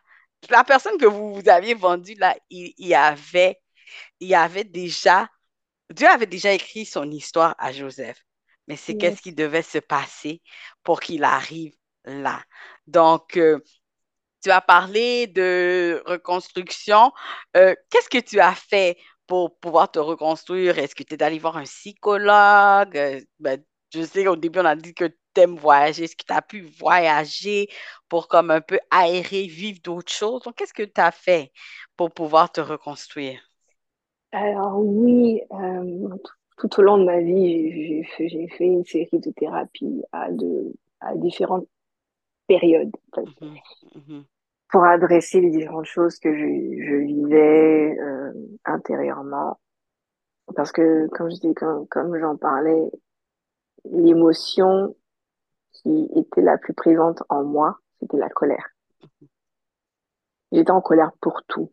[0.50, 3.60] La personne que vous, vous aviez vendue là, il, y avait,
[4.22, 5.28] il y avait déjà,
[5.90, 8.24] Dieu avait déjà écrit son histoire à Joseph.
[8.70, 10.42] Mais c'est qu'est-ce qui devait se passer
[10.84, 11.74] pour qu'il arrive
[12.06, 12.42] là.
[12.88, 13.60] Donc, euh,
[14.44, 17.12] tu as parlé de reconstruction.
[17.58, 18.98] Euh, qu'est-ce que tu as fait
[19.28, 20.80] pour pouvoir te reconstruire?
[20.80, 22.98] Est-ce que tu es allé voir un psychologue?
[22.98, 23.64] Euh, ben,
[23.94, 26.06] je sais qu'au début, on a dit que tu aimes voyager.
[26.06, 27.70] Est-ce que tu as pu voyager
[28.10, 30.44] pour comme un peu aérer, vivre d'autres choses?
[30.44, 31.52] Donc, qu'est-ce que tu as fait
[31.98, 33.42] pour pouvoir te reconstruire?
[34.32, 39.32] Alors oui, euh, tout, tout au long de ma vie, j'ai fait, une série de
[39.32, 41.68] thérapies à, de, à différentes
[42.48, 43.56] périodes, Mhm,
[43.96, 44.24] mhm,
[44.70, 48.34] pour adresser les différentes choses que je, je vivais euh,
[48.66, 49.60] intérieurement.
[50.56, 52.92] Parce que, comme je dis, comme, comme j'en parlais,
[53.86, 54.96] l'émotion
[55.72, 58.70] qui était la plus présente en moi, c'était la colère.
[60.52, 61.72] J'étais en colère pour tout.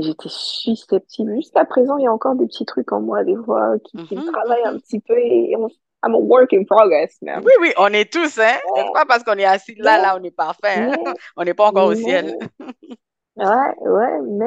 [0.00, 1.34] J'étais susceptible.
[1.36, 4.16] Jusqu'à présent, il y a encore des petits trucs en moi, des fois, qui, qui
[4.16, 5.68] me mhm, travaillent un petit peu et on,
[6.02, 7.42] I'm a work in progress, man.
[7.44, 8.56] Oui, oui, on est tous, hein?
[8.74, 10.92] C'est pas parce qu'on est assis là, là, on est parfait, hein?
[11.36, 12.38] On n'est pas encore au ciel.
[13.36, 14.46] ouais, ouais, mais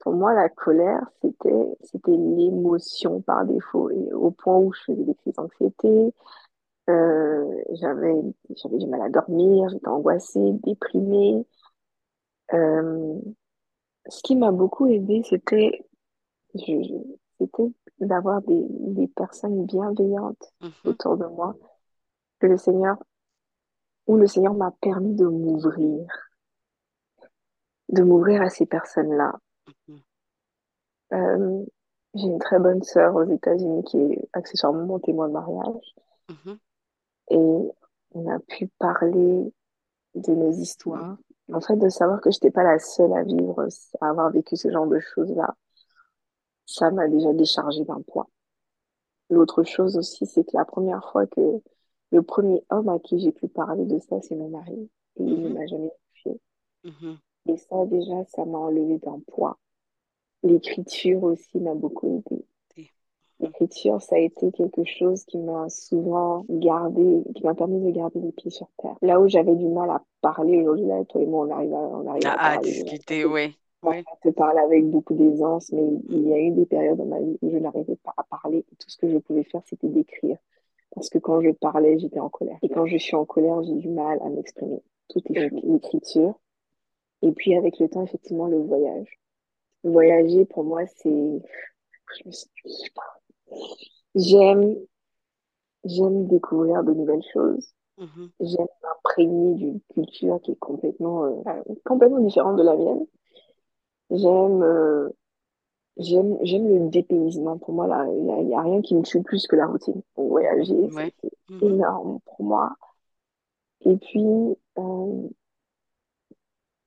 [0.00, 3.90] pour moi, la colère, c'était, c'était l'émotion par défaut.
[3.90, 6.14] Et au point où je faisais des crises d'anxiété,
[6.90, 8.14] euh, j'avais,
[8.56, 11.46] j'avais du mal à dormir, j'étais angoissée, déprimée.
[12.52, 13.18] Euh,
[14.08, 15.84] ce qui m'a beaucoup aidé, c'était,
[18.00, 21.56] d'avoir des, des personnes bienveillantes Mhm, autour de moi,
[22.40, 22.98] que le Seigneur,
[24.08, 26.04] où le Seigneur m'a permis de m'ouvrir,
[27.90, 29.38] de m'ouvrir à ces personnes-là.
[29.66, 29.98] mhm,
[31.12, 31.64] Euh,
[32.14, 35.94] j'ai une très bonne sœur aux États-Unis qui est accessoirement mon témoin de mariage
[36.28, 36.58] mhm,
[37.30, 37.36] et
[38.12, 39.52] on a pu parler
[40.14, 41.16] de nos histoires.
[41.52, 43.66] En fait, de savoir que j'étais pas la seule à vivre,
[44.00, 45.54] à avoir vécu ce genre de choses-là,
[46.66, 48.28] ça m'a déjà déchargé d'un poids.
[49.30, 51.62] L'autre chose aussi, c'est que la première fois que
[52.12, 54.90] le premier homme à qui j'ai pu parler de ça, c'est mon mari.
[55.16, 56.40] Et il ne mhm, m'a jamais touché.
[56.84, 57.18] mhm.
[57.46, 59.58] Et ça, déjà, ça m'a enlevé d'un poids.
[60.42, 62.44] L'écriture aussi m'a beaucoup aidé.
[63.40, 68.20] L'écriture, ça a été quelque chose qui m'a souvent gardé, qui m'a permis de garder
[68.20, 68.96] les pieds sur terre.
[69.00, 71.78] Là où j'avais du mal à parler aujourd'hui, là, toi et moi, on arrive à,
[71.78, 72.72] on arrive à À, à parler.
[72.72, 73.56] discuter, oui.
[73.82, 74.04] On Oui.
[74.22, 77.38] te parle avec beaucoup d'aisance, mais il y a eu des périodes dans ma vie
[77.42, 78.58] où je n'arrivais pas à parler.
[78.72, 80.36] Et tout ce que je pouvais faire, c'était d'écrire.
[80.94, 82.58] Parce que quand je parlais, j'étais en colère.
[82.62, 84.82] Et quand je suis en colère, j'ai du mal à m'exprimer.
[85.08, 86.34] Tout est l'écriture.
[87.22, 89.18] Et puis avec le temps, effectivement, le voyage.
[89.84, 91.10] Voyager, pour moi, c'est...
[92.16, 92.50] Je me sens-
[94.14, 94.76] J'aime,
[95.84, 97.74] j'aime découvrir de nouvelles choses.
[97.98, 98.30] Mhm.
[98.40, 103.06] J'aime m'imprégner d'une culture qui est complètement, euh, complètement différente de la mienne.
[104.10, 105.10] J'aime, euh,
[105.98, 107.58] j'aime, j'aime le dépaysement.
[107.58, 110.00] Pour moi, il n'y a, rien qui me tue plus que la routine.
[110.16, 111.12] Donc, voyager, c'est
[111.50, 111.62] Mhm.
[111.62, 112.74] énorme pour moi.
[113.82, 114.24] Et puis,
[114.78, 115.28] euh,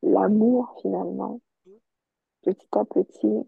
[0.04, 1.40] l'amour, finalement,
[2.44, 3.46] petit à petit,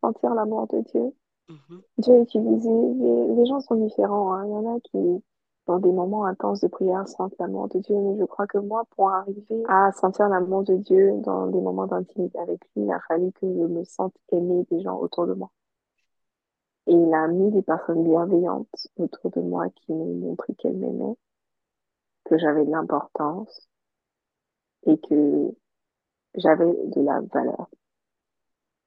[0.00, 1.12] sentir l'amour de Dieu.
[1.48, 1.82] Mhm.
[1.98, 4.46] Dieu utilisé, les, gens sont différents, hein.
[4.46, 5.22] Il y en a qui,
[5.66, 8.84] dans des moments intenses de prière, sentent l'amour de Dieu, mais je crois que moi,
[8.96, 13.00] pour arriver à sentir l'amour de Dieu dans des moments d'intimité avec lui, il a
[13.08, 15.50] fallu que je me sente aimer des gens autour de moi.
[16.88, 21.16] Et il a mis des personnes bienveillantes autour de moi qui m'ont montré qu'elles m'aimaient,
[22.24, 23.68] que j'avais de l'importance
[24.86, 25.52] et que
[26.36, 27.68] j'avais de la valeur.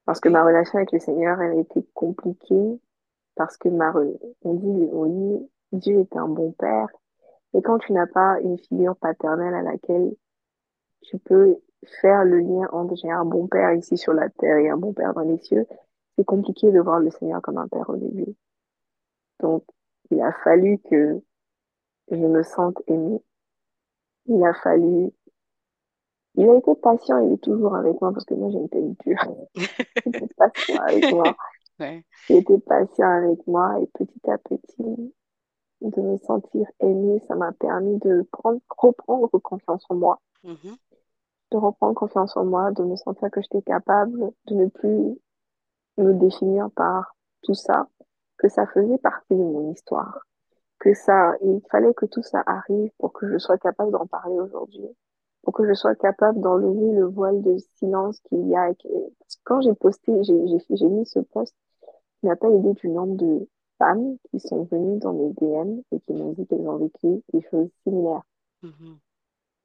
[0.10, 2.82] Parce que ma relation avec le Seigneur, elle a été compliquée
[3.36, 3.93] parce que ma,
[4.41, 6.88] on dit, on dit, Dieu est un bon père.
[7.53, 10.16] Et quand tu n'as pas une figure paternelle à laquelle
[11.03, 11.60] tu peux
[12.01, 14.93] faire le lien entre j'ai un bon père ici sur la terre et un bon
[14.93, 15.68] père dans les cieux,
[16.18, 18.34] c'est compliqué de voir le Seigneur comme un père au début.
[19.41, 19.64] Donc,
[20.10, 21.22] il a fallu que
[22.10, 23.22] je me sente aimée.
[24.26, 25.12] Il a fallu,
[26.39, 28.83] il a été patient, il est toujours avec moi parce que moi j'ai une tête
[29.05, 29.35] dure.
[30.05, 31.35] Il était patient avec moi.
[31.79, 32.03] Ouais.
[32.27, 35.13] Il était patient avec moi et petit à petit,
[35.81, 40.75] de me sentir aimée, ça m'a permis de prendre, reprendre confiance en moi, Mhm.
[41.51, 45.17] de reprendre confiance en moi, de me sentir que j'étais capable de ne plus
[45.97, 47.87] me définir par tout ça,
[48.37, 50.19] que ça faisait partie de mon histoire,
[50.79, 54.37] que ça, il fallait que tout ça arrive pour que je sois capable d'en parler
[54.37, 54.89] aujourd'hui,
[55.43, 58.71] pour que je sois capable d'enlever le voile de silence qu'il y a.
[59.43, 61.55] Quand j'ai posté, j'ai mis ce post,
[62.23, 65.99] il n'a pas idée du nombre de femmes qui sont venues dans mes DM et
[66.01, 68.23] qui m'ont dit qu'elles ont vécu des choses similaires,
[68.61, 68.97] Mhm.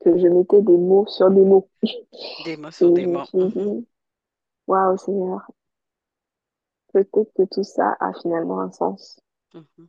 [0.00, 1.68] que je mettais des mots sur des mots.
[2.44, 3.84] Des mots sur je des mots.
[4.68, 5.50] waouh Seigneur,
[6.92, 9.18] peut-être que tout ça a finalement un sens.
[9.52, 9.88] Mhm.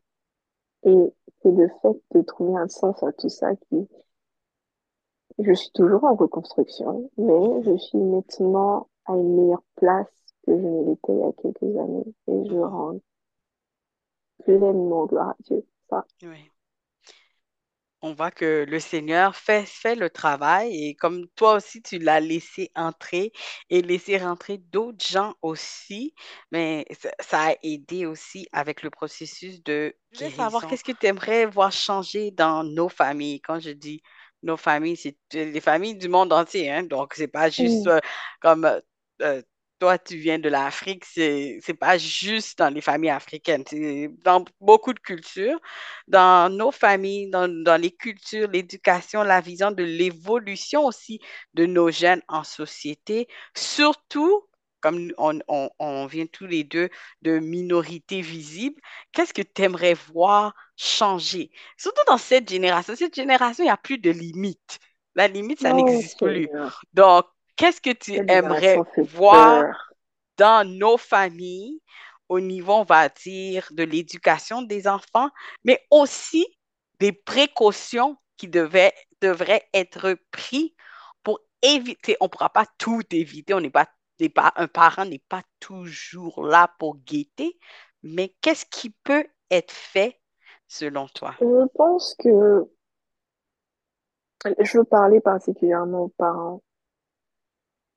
[0.83, 3.88] Et c'est le fait de trouver un sens à tout ça qui,
[5.39, 10.07] je suis toujours en reconstruction, mais je suis nettement à une meilleure place
[10.45, 12.13] que je ne l'étais il y a quelques années.
[12.27, 12.99] Et je rends
[14.45, 15.65] pleinement gloire à Dieu.
[15.89, 16.51] Ça, Oui.
[18.01, 22.19] On voit que le Seigneur fait, fait le travail et comme toi aussi, tu l'as
[22.19, 23.31] laissé entrer
[23.71, 26.13] et laissé rentrer d'autres gens aussi,
[26.51, 30.91] mais ça, ça a aidé aussi avec le processus de Je voulais savoir qu'est-ce que
[30.91, 33.41] tu aimerais voir changer dans nos familles?
[33.41, 34.03] Quand je dis
[34.43, 36.83] nos familles, c'est euh, les familles du monde entier, hein.
[36.83, 37.99] Donc, c'est pas juste euh,
[38.41, 38.65] comme
[39.21, 39.41] euh,
[39.79, 44.45] toi, tu viens de l'Afrique, c'est c'est pas juste dans les familles africaines, c'est dans
[44.61, 45.59] beaucoup de cultures
[46.07, 51.19] dans nos familles, dans, dans les cultures, l'éducation, la vision de l'évolution aussi
[51.53, 54.47] de nos jeunes en société, surtout
[54.86, 56.89] comme on, on, on vient tous les deux
[57.23, 58.79] de minorités visibles,
[59.11, 61.49] qu'est-ce que tu aimerais voir changer?
[61.75, 62.95] Surtout dans cette génération.
[62.95, 64.77] Cette génération, il n'y a plus de limites.
[65.15, 66.47] La limite, ça n'existe plus.
[66.93, 67.25] Donc,
[67.55, 69.93] qu'est-ce que tu cette aimerais voir peur.
[70.38, 71.81] dans nos familles?
[72.29, 75.31] Au niveau, on va dire, de l'éducation des enfants,
[75.63, 76.45] mais aussi
[76.99, 80.71] des précautions qui devaient, devraient être prises
[81.24, 83.87] pour éviter, on ne pourra pas tout éviter, on n'est pas,
[84.20, 87.58] n'est pas, un parent n'est pas toujours là pour guetter,
[88.04, 90.20] mais qu'est-ce qui peut être fait
[90.67, 91.36] selon toi?
[91.39, 92.70] Je pense que
[94.59, 96.62] je veux parler particulièrement aux parents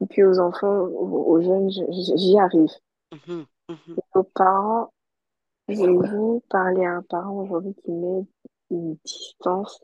[0.01, 2.71] et puis aux enfants, aux, jeunes, j'y arrive.
[3.13, 4.93] Mhm, mhm, Aux parents,
[5.69, 8.25] je veux parler à un parent aujourd'hui qui met
[8.71, 9.83] une distance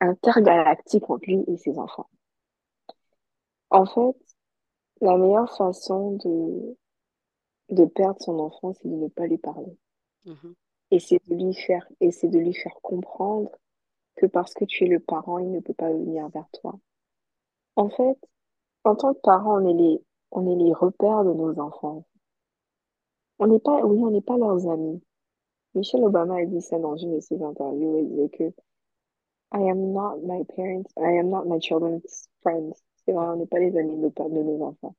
[0.00, 2.08] intergalactique entre lui et ses enfants.
[3.70, 4.16] En fait,
[5.02, 6.78] la meilleure façon de,
[7.70, 9.76] de perdre son enfant, c'est de ne pas lui parler.
[10.24, 10.54] mhm,
[10.92, 13.50] Et c'est de lui faire, et c'est de lui faire comprendre
[14.16, 16.78] que parce que tu es le parent, il ne peut pas venir vers toi.
[17.76, 18.18] En fait,
[18.84, 20.02] en tant que parent, on est les,
[20.32, 22.04] on est les repères de nos enfants.
[23.38, 25.02] On n'est pas, oui, on n'est pas leurs amis.
[25.74, 27.98] Michelle Obama a dit ça dans une de ses interviews.
[27.98, 28.44] Elle disait que
[29.54, 32.82] I am not my parents, I am not my children's friends.
[33.06, 34.94] C'est vrai, on n'est pas les amis de, nos- de nos enfants.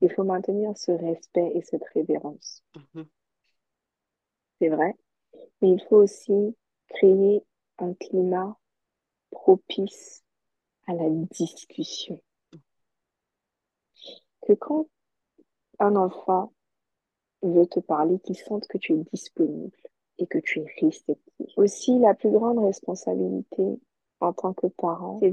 [0.00, 2.62] Il faut maintenir ce respect et cette révérence.
[2.94, 3.06] Mhm.
[4.60, 4.94] C'est vrai.
[5.62, 6.56] Mais il faut aussi
[6.88, 7.44] créer
[7.78, 8.58] un climat
[9.30, 10.24] propice
[10.88, 12.20] à la discussion.
[14.46, 14.86] Que quand
[15.80, 16.52] un enfant
[17.42, 19.76] veut te parler, qu'il sente que tu es disponible
[20.18, 21.46] et que tu es réceptif.
[21.56, 23.80] Aussi, la plus grande responsabilité
[24.20, 25.30] en tant que parent, c'est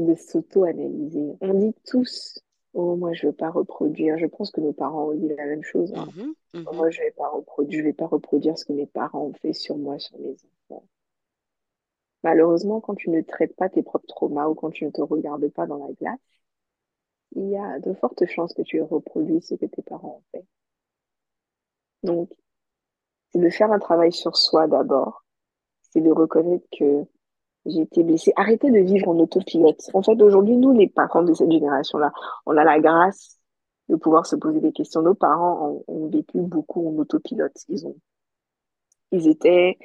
[0.00, 1.36] de, s'auto-analyser.
[1.40, 2.42] On dit tous,
[2.72, 4.18] oh, moi, je veux pas reproduire.
[4.18, 5.92] Je pense que nos parents ont dit la même chose.
[5.94, 6.08] hein.
[6.16, 6.34] Mhm.
[6.54, 6.74] Mhm.
[6.74, 9.52] Moi, je vais pas reproduire, je vais pas reproduire ce que mes parents ont fait
[9.52, 10.36] sur moi, sur mes
[10.70, 10.84] enfants.
[12.24, 15.48] Malheureusement, quand tu ne traites pas tes propres traumas ou quand tu ne te regardes
[15.48, 16.20] pas dans la glace,
[17.34, 20.46] il y a de fortes chances que tu reproduises ce que tes parents ont fait.
[22.04, 22.30] Donc,
[23.30, 25.24] c'est de faire un travail sur soi d'abord.
[25.90, 27.06] C'est de reconnaître que
[27.66, 28.32] j'ai été blessée.
[28.36, 29.80] Arrêtez de vivre en autopilote.
[29.94, 32.12] En fait, aujourd'hui, nous, les parents de cette génération-là,
[32.46, 33.38] on a la grâce
[33.88, 35.02] de pouvoir se poser des questions.
[35.02, 37.56] Nos parents ont, ont vécu beaucoup en autopilote.
[37.68, 37.96] Ils ont,
[39.12, 39.78] ils étaient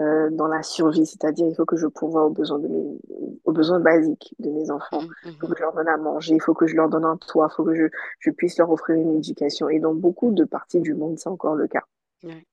[0.00, 2.98] euh, dans la survie, c'est-à-dire il faut que je pourvoie aux besoins de mes,
[3.44, 5.02] aux besoins basiques de mes enfants.
[5.24, 7.16] Il faut que je leur donne à manger, il faut que je leur donne un
[7.16, 7.86] toit, il faut que je,
[8.20, 9.68] je puisse leur offrir une éducation.
[9.68, 11.82] Et dans beaucoup de parties du monde, c'est encore le cas.
[12.22, 12.46] Ouais.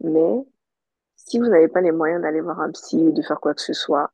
[0.00, 0.44] Mais
[1.24, 3.62] si vous n'avez pas les moyens d'aller voir un psy ou de faire quoi que
[3.62, 4.10] ce soit,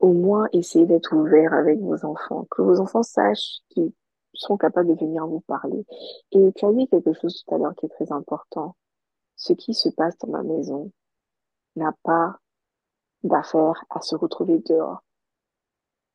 [0.00, 3.92] au moins essayez d'être ouvert avec vos enfants, que vos enfants sachent qu'ils
[4.34, 5.84] sont capables de venir vous parler.
[6.32, 8.76] Et tu as dit quelque chose tout à l'heure qui est très important.
[9.36, 10.92] Ce qui se passe dans ma maison
[11.76, 12.38] n'a pas
[13.22, 15.02] d'affaire à se retrouver dehors.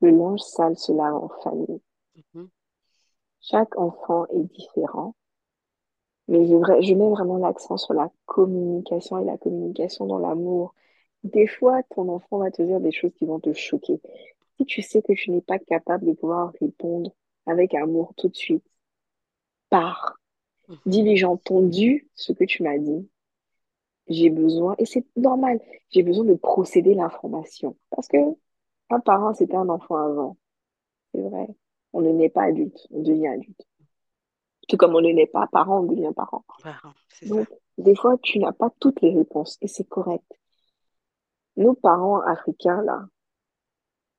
[0.01, 1.81] Le linge sale se lave en famille.
[2.33, 2.49] Mhm.
[3.39, 5.15] Chaque enfant est différent,
[6.27, 10.73] mais je, vra- je mets vraiment l'accent sur la communication et la communication dans l'amour.
[11.23, 14.01] Des fois, ton enfant va te dire des choses qui vont te choquer.
[14.57, 17.11] Si tu sais que tu n'es pas capable de pouvoir répondre
[17.47, 18.65] avec amour tout de suite,
[19.69, 20.15] pars.
[20.87, 23.09] J'ai entendu ce que tu m'as dit.
[24.07, 25.59] J'ai besoin, et c'est normal,
[25.89, 27.77] j'ai besoin de procéder l'information.
[27.89, 28.17] Parce que
[28.89, 30.37] un parent, c'était un enfant avant.
[31.13, 31.47] C'est vrai.
[31.93, 33.67] On ne naît pas adulte, on devient adulte.
[34.73, 36.43] Tout comme on ne naît pas parent, on devient parent.
[36.63, 37.27] Ça.
[37.27, 37.47] Donc,
[37.77, 40.25] des fois, tu n'as pas toutes les réponses et c'est correct.
[41.57, 43.05] Nos parents africains, là,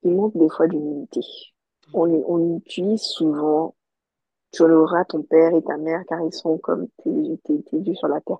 [0.04, 1.22] ils manquent des fois d'humilité.
[1.92, 3.74] On, les- on utilise souvent,
[4.52, 7.96] tu auras ton père et ta mère car ils sont comme tes, tes, tes dieux
[7.96, 8.38] sur la terre.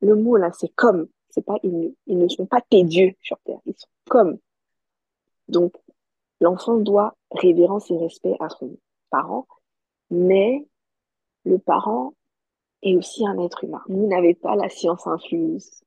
[0.00, 1.06] Le mot là, c'est comme.
[1.30, 4.36] C'est pas, ils, ils ne sont pas tes dieux sur terre, ils sont comme.
[5.46, 5.76] Donc,
[6.40, 8.76] l'enfant doit révérence et respect à son
[9.10, 9.46] parent,
[10.10, 10.66] mais
[11.44, 12.14] le parent
[12.82, 13.82] est aussi un être humain.
[13.88, 15.82] Vous n'avez pas la science infuse.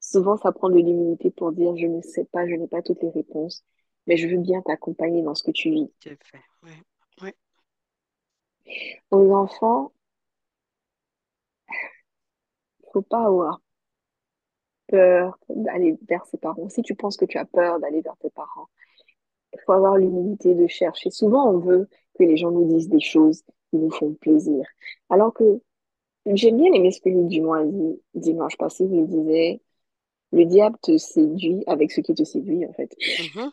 [0.00, 3.02] Souvent, ça prend de l'humilité pour dire, je ne sais pas, je n'ai pas toutes
[3.02, 3.64] les réponses,
[4.06, 5.90] mais je veux bien t'accompagner dans ce que tu vis.
[6.62, 6.70] Oui.
[7.22, 7.30] Oui.
[9.10, 9.92] Aux enfants,
[11.68, 13.60] il faut pas avoir
[14.88, 16.68] peur d'aller vers ses parents.
[16.68, 18.68] Si tu penses que tu as peur d'aller vers tes parents,
[19.52, 21.10] il faut avoir l'humilité de chercher.
[21.10, 23.44] Souvent, on veut que les gens nous disent des choses
[23.76, 24.64] qui nous font plaisir.
[25.10, 25.60] Alors que
[26.26, 29.60] j'aime bien aimé ce que Luc Dumont a dit dimanche passé, il disait,
[30.32, 32.94] le diable te séduit avec ce qui te séduit, en fait.
[33.36, 33.52] Mhm.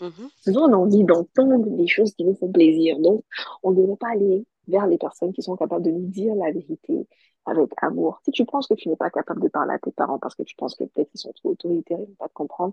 [0.00, 0.28] Mhm.
[0.36, 2.98] Souvent, on a envie d'entendre des choses qui nous font plaisir.
[2.98, 3.24] Donc,
[3.62, 6.50] on ne devrait pas aller vers les personnes qui sont capables de nous dire la
[6.50, 7.06] vérité
[7.44, 8.20] avec amour.
[8.24, 10.42] Si tu penses que tu n'es pas capable de parler à tes parents parce que
[10.42, 12.72] tu penses que peut-être ils sont trop autoritaires, ils ne vont pas te comprendre,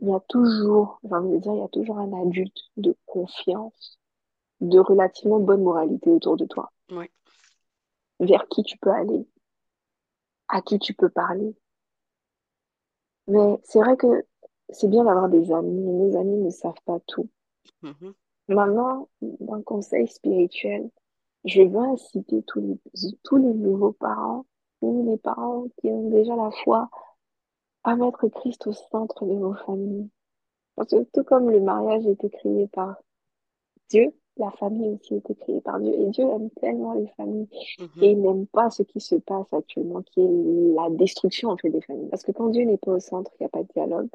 [0.00, 2.96] il y a toujours, j'ai envie de dire, il y a toujours un adulte de
[3.06, 3.99] confiance,
[4.60, 6.72] de relativement bonne moralité autour de toi,
[8.20, 9.26] vers qui tu peux aller,
[10.48, 11.54] à qui tu peux parler.
[13.26, 14.26] Mais c'est vrai que
[14.70, 17.28] c'est bien d'avoir des amis, mais nos amis ne savent pas tout.
[17.82, 18.14] Mhm.
[18.48, 20.90] Maintenant, d'un conseil spirituel,
[21.44, 22.78] je veux inciter tous les,
[23.22, 24.44] tous les nouveaux parents
[24.82, 26.90] ou les parents qui ont déjà la foi
[27.84, 30.10] à mettre Christ au centre de vos familles.
[30.74, 32.96] Parce que tout comme le mariage a été créé par
[33.88, 35.92] Dieu, la famille aussi a été créée par Dieu.
[35.94, 37.48] Et Dieu aime tellement les familles.
[37.78, 37.90] Et Mhm.
[38.02, 42.08] il n'aime pas ce qui se passe actuellement, qui est la destruction entre des familles.
[42.10, 44.08] Parce que quand Dieu n'est pas au centre, il n'y a pas de dialogue.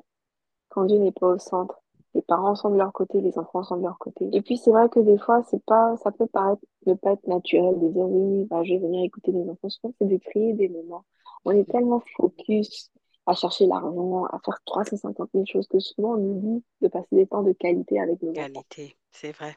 [0.69, 1.81] Quand Dieu n'est pas au centre,
[2.14, 4.30] les parents sont de leur côté, les enfants sont de leur côté.
[4.31, 7.27] Et puis c'est vrai que des fois, c'est pas, ça peut paraître ne pas être
[7.27, 9.69] naturel de dire oui, bah, je vais venir écouter mes enfants.
[9.69, 11.03] Souvent, c'est de créer des moments.
[11.43, 12.91] On est tellement focus
[13.27, 17.26] à chercher l'argent, à faire 350 000 choses que souvent on oublie de passer des
[17.27, 18.41] temps de qualité avec nos enfants.
[18.43, 19.56] Qualité, c'est vrai.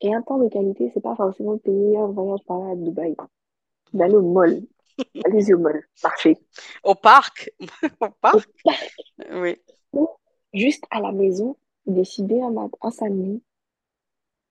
[0.00, 3.14] Et un temps de qualité, c'est pas forcément payer un voyage par là à Dubaï.
[3.92, 4.62] d'aller au mall.
[5.24, 6.38] Allez-y au mall, marchez.
[6.84, 7.50] Au parc.
[8.00, 8.50] Au Au parc.
[9.32, 9.56] Oui.
[9.92, 10.08] ou
[10.54, 13.42] juste à la maison, décider un, un samedi,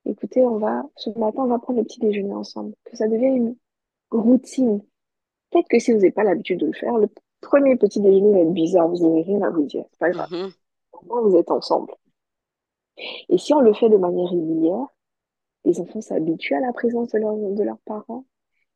[0.04, 2.74] écoutez, on va, ce matin, on va prendre le petit déjeuner ensemble.
[2.84, 3.56] Que ça devienne une
[4.10, 4.82] routine.
[5.50, 7.08] Peut-être que si vous n'avez pas l'habitude de le faire, le
[7.40, 9.84] premier petit déjeuner va être bizarre, vous n'avez rien à vous dire.
[9.92, 10.30] C'est pas grave.
[10.30, 10.52] Mhm.
[10.92, 11.92] Au moins, vous êtes ensemble.
[13.28, 14.86] Et si on le fait de manière régulière,
[15.64, 18.26] les enfants s'habituent à la présence de, leur- de leurs parents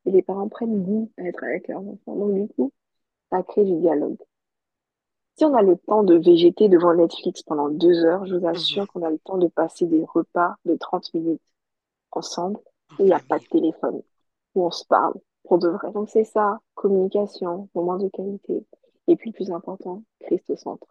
[0.05, 2.15] et les parents prennent goût à être avec leurs enfants.
[2.15, 2.71] Donc, du coup,
[3.31, 4.17] ça crée du dialogue.
[5.37, 8.85] Si on a le temps de végéter devant Netflix pendant deux heures, je vous Mhm.
[8.85, 11.41] assure qu'on a le temps de passer des repas de 30 minutes
[12.11, 13.51] ensemble En où il n'y a pas de famille.
[13.51, 14.01] téléphone,
[14.55, 15.91] où on se parle pour de vrai.
[15.93, 18.65] Donc, c'est ça, communication, moment de qualité.
[19.07, 20.87] Et puis, le plus important, Christ au centre.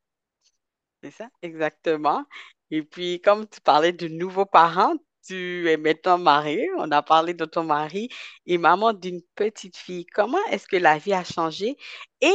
[1.03, 2.25] C'est ça, exactement.
[2.71, 4.95] Et puis, comme tu parlais de nouveaux parents,
[5.27, 6.69] tu es maintenant marié.
[6.79, 8.09] On a parlé de ton mari
[8.47, 10.07] et maman d'une petite fille.
[10.07, 11.77] Comment est-ce que la vie a changé?
[12.21, 12.35] Et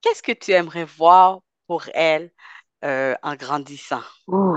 [0.00, 2.32] qu'est-ce que tu aimerais voir pour elle
[2.84, 4.02] euh, en grandissant?
[4.28, 4.56] Ouh,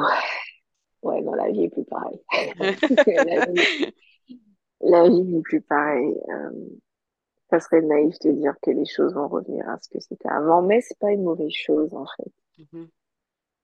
[1.03, 2.21] ouais, non, la vie est plus pareille.
[3.07, 3.93] La vie,
[4.81, 6.15] la vie n'est plus pareille.
[6.29, 6.51] Euh,
[7.49, 10.61] ça serait naïf de dire que les choses vont revenir à ce que c'était avant,
[10.61, 12.31] mais c'est pas une mauvaise chose, en fait.
[12.57, 12.89] Mhm,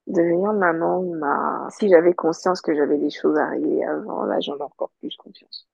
[0.09, 4.57] Devenir maman m'a, si j'avais conscience que j'avais des choses à régler avant, là, j'en
[4.57, 5.67] ai encore plus conscience.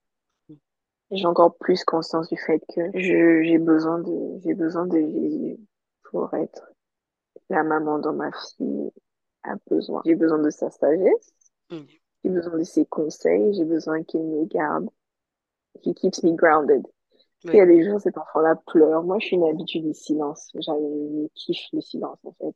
[1.12, 5.58] J'ai encore plus conscience du fait que je, j'ai besoin de, j'ai besoin de Jésus
[6.04, 6.72] pour être
[7.50, 8.92] la maman dont ma fille
[9.44, 10.02] a besoin.
[10.06, 11.34] J'ai besoin de sa sagesse,
[12.24, 14.90] j'ai besoin de ses conseils, j'ai besoin qu'il me garde,
[15.82, 16.86] qu'il keeps me grounded.
[17.52, 19.04] Il y a des jours, cet enfant-là pleure.
[19.04, 20.50] Moi, je suis une habitude du silence.
[20.56, 22.56] J'avais, kiffe le silence, en fait.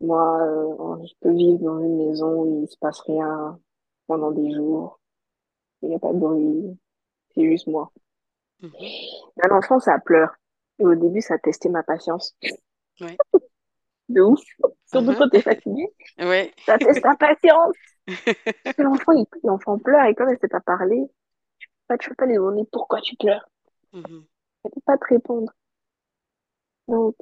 [0.00, 3.58] Moi, euh, je peux vivre dans une maison où il se passe rien
[4.06, 5.00] pendant des jours.
[5.82, 6.78] Il n'y a pas de bruit.
[7.34, 7.92] C'est juste moi.
[8.60, 8.90] mhm,
[9.42, 10.34] Un enfant, ça pleure.
[10.78, 12.36] Et au début, ça testait ma patience.
[14.08, 14.40] De ouf.
[14.86, 15.86] Surtout mhm, quand t'es fatigué.
[16.66, 17.76] Ça teste ta patience.
[18.64, 21.02] Parce que l'enfant, il, l'enfant pleure et comme elle sait pas parler,
[21.88, 23.48] bah, tu peux pas lui demander pourquoi tu pleures?
[23.92, 24.26] Mhm,
[24.64, 25.52] Elle peut pas te répondre.
[26.88, 27.16] Donc,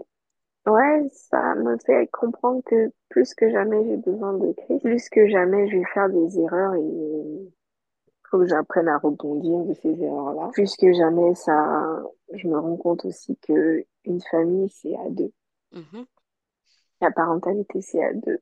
[0.71, 4.83] ouais, ça me fait comprendre que plus que jamais, j'ai besoin de Christ.
[4.83, 7.53] Plus que jamais, je vais faire des erreurs et il
[8.31, 10.49] faut que j'apprenne à rebondir de ces erreurs-là.
[10.53, 12.03] Plus que jamais, ça,
[12.35, 15.33] je me rends compte aussi que une famille, c'est à deux.
[15.73, 16.07] mhm.
[17.01, 18.39] La parentalité, c'est à deux.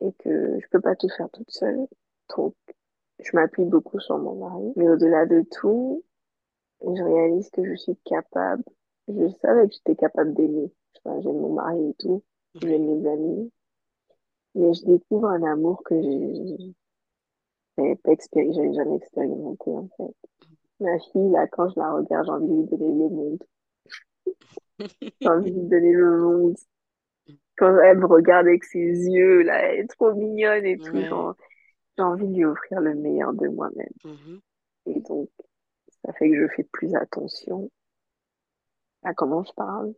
[0.00, 1.86] Et que je peux pas tout faire toute seule.
[2.36, 2.54] Donc,
[3.20, 4.72] je m'appuie beaucoup sur mon mari.
[4.76, 6.04] Mais au-delà de tout,
[6.82, 8.62] je réalise que je suis capable.
[9.08, 10.72] Je savais que j'étais capable d'aimer.
[11.08, 12.22] Enfin, j'aime mon mari et tout.
[12.54, 13.52] Oui, J'aime mes amis.
[14.54, 16.74] Mais je découvre un amour que j'ai
[17.78, 20.14] j'avais pas expéri- j'avais jamais expérimenté, en fait.
[20.80, 23.44] Ma fille, là, quand je la regarde, j'ai envie de lui donner le monde.
[25.22, 26.56] J'ai envie de lui donner le monde.
[27.58, 31.04] Quand elle me regarde avec ses yeux, là, elle est trop mignonne et tout.
[31.04, 31.36] Genre,
[31.96, 33.88] j'ai envie de lui offrir le meilleur de moi-même.
[34.04, 34.38] mhm,
[34.86, 35.30] Et donc,
[36.04, 37.70] ça fait que je fais plus attention
[39.02, 39.92] à comment je parle,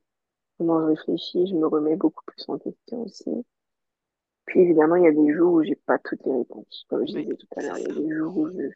[0.61, 1.47] comment je réfléchis.
[1.47, 3.31] Je me remets beaucoup plus en question aussi.
[4.45, 6.85] Puis évidemment, il y a des jours où j'ai pas toutes les réponses.
[6.89, 8.69] Comme je oui, disais tout à l'heure, il y a des jours où je,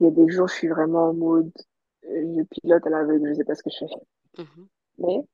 [0.00, 1.50] il y a des jours, je suis vraiment en mode,
[2.04, 4.42] euh, je pilote à l'aveugle, je sais pas ce que je fais.
[4.42, 5.24] Mhm, Mais,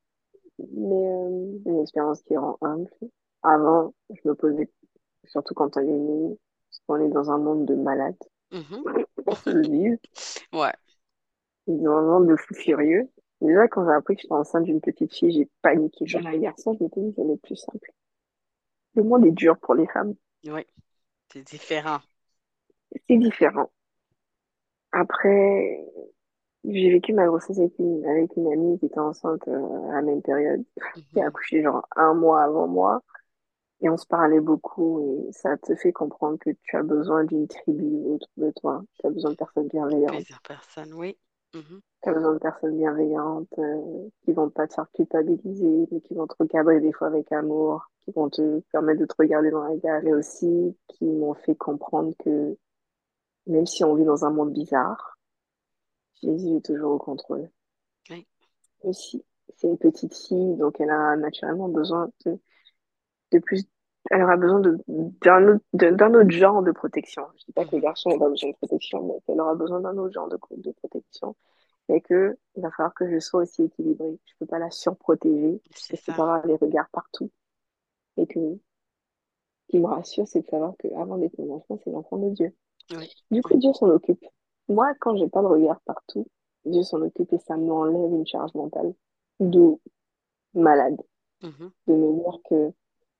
[0.59, 2.89] mais, euh, une expérience qui rend humble.
[3.43, 4.69] Avant, je me posais,
[5.25, 6.37] surtout quand on est né,
[6.69, 8.15] parce qu'on est dans un monde de malades,
[8.51, 8.83] mhm.
[9.25, 9.97] pour se le dire,
[10.53, 10.73] Ouais.
[11.67, 13.09] dans un monde de fous furieux.
[13.43, 16.07] Déjà, quand j'ai appris que j'étais enceinte d'une petite fille, j'ai paniqué.
[16.07, 17.91] J'en ai un garçon, je m'étais dit plus simple.
[18.95, 20.15] Le monde est dur pour les femmes.
[20.47, 20.65] Oui,
[21.31, 22.01] c'est différent.
[23.07, 23.71] C'est différent.
[24.91, 25.85] Après,
[26.65, 30.01] j'ai vécu ma grossesse avec une, avec une amie qui était enceinte euh, à la
[30.03, 30.63] même période,
[31.13, 31.29] qui a Mhm.
[31.29, 33.03] accouché genre un mois avant moi.
[33.81, 37.47] Et on se parlait beaucoup et ça te fait comprendre que tu as besoin d'une
[37.47, 38.83] tribu autour de toi.
[38.99, 40.13] Tu as besoin de personnes bienveillantes.
[40.13, 41.17] Plusieurs personnes, oui.
[41.53, 41.81] Mhm.
[42.01, 46.13] Tu as besoin de personnes bienveillantes euh, qui vont pas te faire culpabiliser, mais qui
[46.13, 49.63] vont te recadrer des fois avec amour, qui vont te permettre de te regarder dans
[49.63, 52.57] la gare et aussi qui m'ont fait comprendre que
[53.47, 55.17] même si on vit dans un monde bizarre,
[56.21, 57.49] Jésus est toujours au contrôle.
[58.09, 58.27] Oui.
[58.81, 59.23] Aussi,
[59.55, 62.39] c'est une petite fille, donc elle a naturellement besoin de,
[63.31, 63.63] de plus.
[64.09, 67.23] Elle aura besoin d'un autre, genre de protection.
[67.37, 69.79] Je dis pas que les garçons n'ont pas besoin de protection, mais qu'elle aura besoin
[69.79, 71.35] d'un autre genre de, de protection.
[71.89, 74.19] Et que il va falloir que je sois aussi équilibrée.
[74.25, 77.29] Je peux pas la surprotéger, je peux pas avoir les regards partout.
[78.17, 81.91] Et que, ce qui me rassure, c'est de savoir que avant d'être mon enfant, c'est
[81.91, 82.53] l'enfant de Dieu.
[82.91, 83.09] Oui.
[83.31, 84.23] Du coup, Dieu s'en occupe.
[84.69, 86.27] Moi, quand j'ai pas de regard partout,
[86.65, 88.93] Dieu s'en occupe et ça m'enlève une charge mentale
[89.39, 89.75] de
[90.53, 90.97] malade.
[91.41, 91.71] Mhm.
[91.87, 92.73] De me dire que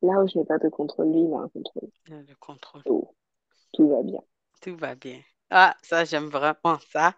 [0.03, 1.89] là où je n'ai pas de contrôle, lui, il a un contrôle.
[2.07, 2.84] Le contrôle.
[2.85, 3.13] Oh,
[3.73, 4.21] tout va bien.
[4.61, 5.21] Tout va bien.
[5.49, 7.15] Ah, ça, j'aime vraiment ça.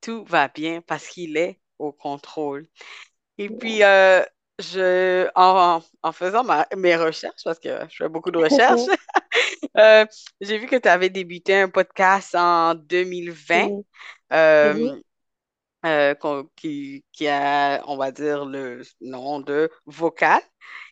[0.00, 2.66] Tout va bien parce qu'il est au contrôle.
[3.38, 4.22] Et puis, euh,
[4.60, 8.82] je, en, en faisant ma- mes recherches, parce que je fais beaucoup de recherches,
[9.78, 10.06] euh,
[10.40, 13.84] j'ai vu que tu avais débuté un podcast en 2020 Mhm.
[14.62, 14.92] Mhm.
[14.94, 15.02] euh,
[15.86, 16.14] euh,
[16.56, 20.40] qui, qui a, on va dire, le nom de Vocal.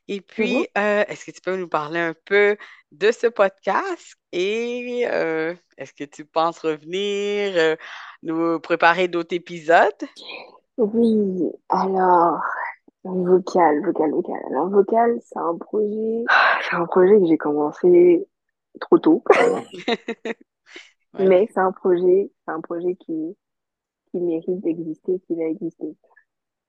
[0.09, 0.65] Et Mhm.
[0.65, 2.57] puis, euh, est-ce que tu peux nous parler un peu
[2.93, 7.77] de ce podcast et euh, est-ce que tu penses revenir, euh,
[8.23, 9.93] nous préparer d'autres épisodes?
[10.77, 12.41] Oui, alors,
[13.05, 14.41] vocal, vocal, vocal.
[14.51, 16.29] Alors, vocal, c'est un projet,
[16.71, 18.27] c'est un projet que j'ai commencé
[18.81, 19.25] trop tôt,
[21.19, 23.37] mais c'est un projet, c'est un projet qui,
[24.11, 25.97] qui mérite d'exister, qui va exister.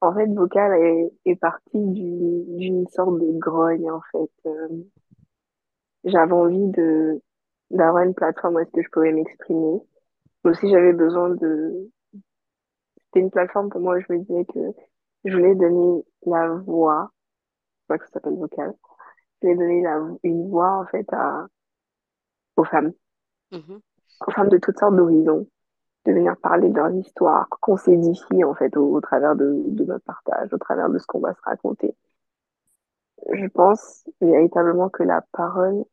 [0.05, 4.31] En fait, vocal est, est parti d'une, sorte de grogne, en fait.
[4.45, 4.83] Euh,
[6.03, 7.21] j'avais envie de,
[7.71, 9.81] d'avoir une plateforme où est-ce que je pouvais m'exprimer.
[10.43, 11.89] Mais aussi, j'avais besoin de,
[13.05, 14.59] c'était une plateforme pour moi où je me disais que
[15.23, 17.09] je voulais donner la voix,
[17.79, 18.73] je crois que ça s'appelle vocal,
[19.41, 21.47] je voulais donner la, une voix, en fait, à,
[22.57, 22.93] aux femmes,
[23.51, 23.79] Mhm,
[24.27, 25.47] aux femmes de toutes sortes d'horizons,
[26.05, 30.05] de venir parler de leur histoire, qu'on s'édifie, en fait, au, travers de, de notre
[30.05, 31.95] partage, au travers de ce qu'on va se raconter.
[33.31, 35.83] Je pense véritablement que la parole,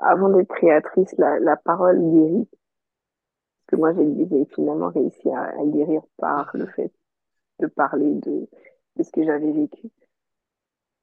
[0.00, 2.48] avant d'être créatrice, la, la parole guérit.
[2.50, 6.92] Parce que moi, j'ai finalement réussi à, guérir par le fait
[7.60, 8.48] de parler de,
[8.96, 9.88] de ce que j'avais vécu.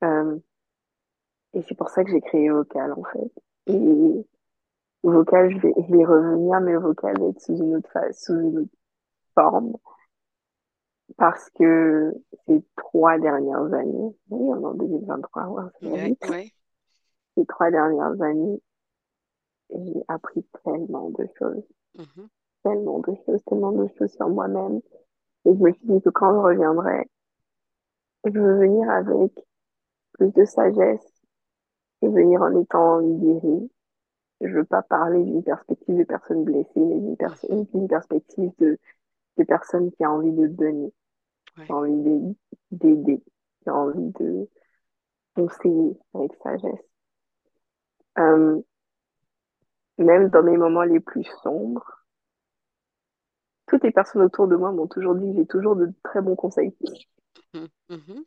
[0.03, 0.37] Euh,
[1.53, 3.31] et c'est pour ça que j'ai créé Vocal, en fait.
[5.03, 8.33] Vocal, je vais, je vais revenir, mais Vocal va être sous une autre phase, sous
[8.33, 8.75] une autre
[9.33, 9.73] forme.
[11.17, 12.13] Parce que
[12.45, 15.63] ces trois dernières années, oui, on est en 2023, ouais,
[16.29, 16.53] oui.
[17.35, 18.61] Ces trois dernières années,
[19.69, 21.63] j'ai appris tellement de choses,
[21.95, 22.27] mhm,
[22.63, 24.81] tellement de choses, tellement de choses sur moi-même.
[25.45, 27.09] Et je me suis dit que quand je reviendrai,
[28.25, 29.31] je veux venir avec
[30.13, 31.21] plus de sagesse
[32.01, 33.71] et venir en étant guérie.
[34.41, 38.79] Je veux pas parler d'une perspective de personnes blessées, mais d'une personne, d'une perspective de,
[39.37, 40.93] de personnes qui a envie de donner,
[41.55, 42.35] qui a envie
[42.71, 43.23] d'aider,
[43.61, 44.47] qui a envie de
[45.35, 46.85] conseiller avec sagesse.
[48.17, 48.61] Euh,
[49.97, 51.85] même dans mes moments les plus sombres,
[53.67, 56.35] toutes les personnes autour de moi m'ont toujours dit que j'ai toujours de très bons
[56.35, 56.75] conseils.
[57.53, 58.23] mhm.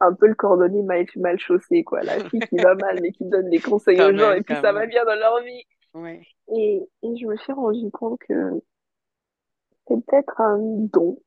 [0.00, 2.02] Un peu le cordonnier mal, mal chaussé, quoi.
[2.02, 4.42] La fille qui va mal, mais qui donne des conseils Quand aux gens, même, et
[4.42, 5.64] puis ça va bien dans leur vie.
[5.94, 6.20] Oui.
[6.54, 8.60] Et, et je me suis rendu compte que
[9.86, 11.18] c'est peut-être un don,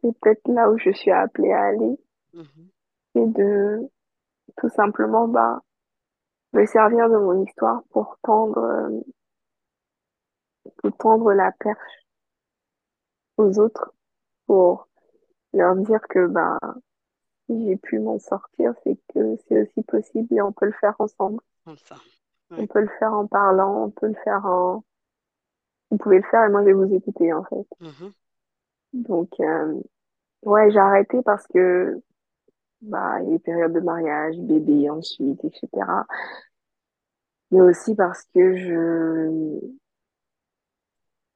[0.00, 1.98] c'est peut-être là où je suis appelée à aller,
[2.32, 2.68] mhm,
[3.14, 3.90] c'est de
[4.56, 5.60] tout simplement bah,
[6.52, 9.00] me servir de mon histoire pour tendre, euh,
[10.78, 12.06] pour tendre la perche
[13.36, 13.92] aux autres,
[14.46, 14.88] pour
[15.52, 16.58] leur dire que bah,
[17.48, 20.94] si j'ai pu m'en sortir, c'est que c'est aussi possible et on peut le faire
[21.00, 21.40] ensemble.
[21.64, 21.96] Comme ça.
[22.50, 24.84] On peut le faire en parlant, on peut le faire en...
[25.90, 27.66] Vous pouvez le faire et moi je vais vous écouter en fait.
[27.80, 28.14] mhm,
[28.92, 29.80] Donc, euh,
[30.44, 32.00] ouais, j'ai arrêté parce que
[32.82, 36.06] bah, il y a eu période de mariage, bébé ensuite, etc.
[37.50, 39.60] Mais aussi parce que je...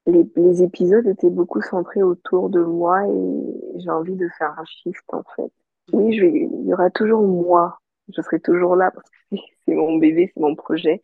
[0.06, 4.64] les, les épisodes étaient beaucoup centrés autour de moi et j'ai envie de faire un
[4.64, 5.50] shift en fait.
[5.92, 6.30] Oui, je vais...
[6.50, 7.78] il y aura toujours moi.
[8.14, 9.36] Je serai toujours là parce que
[9.66, 11.02] c'est mon bébé, c'est mon projet.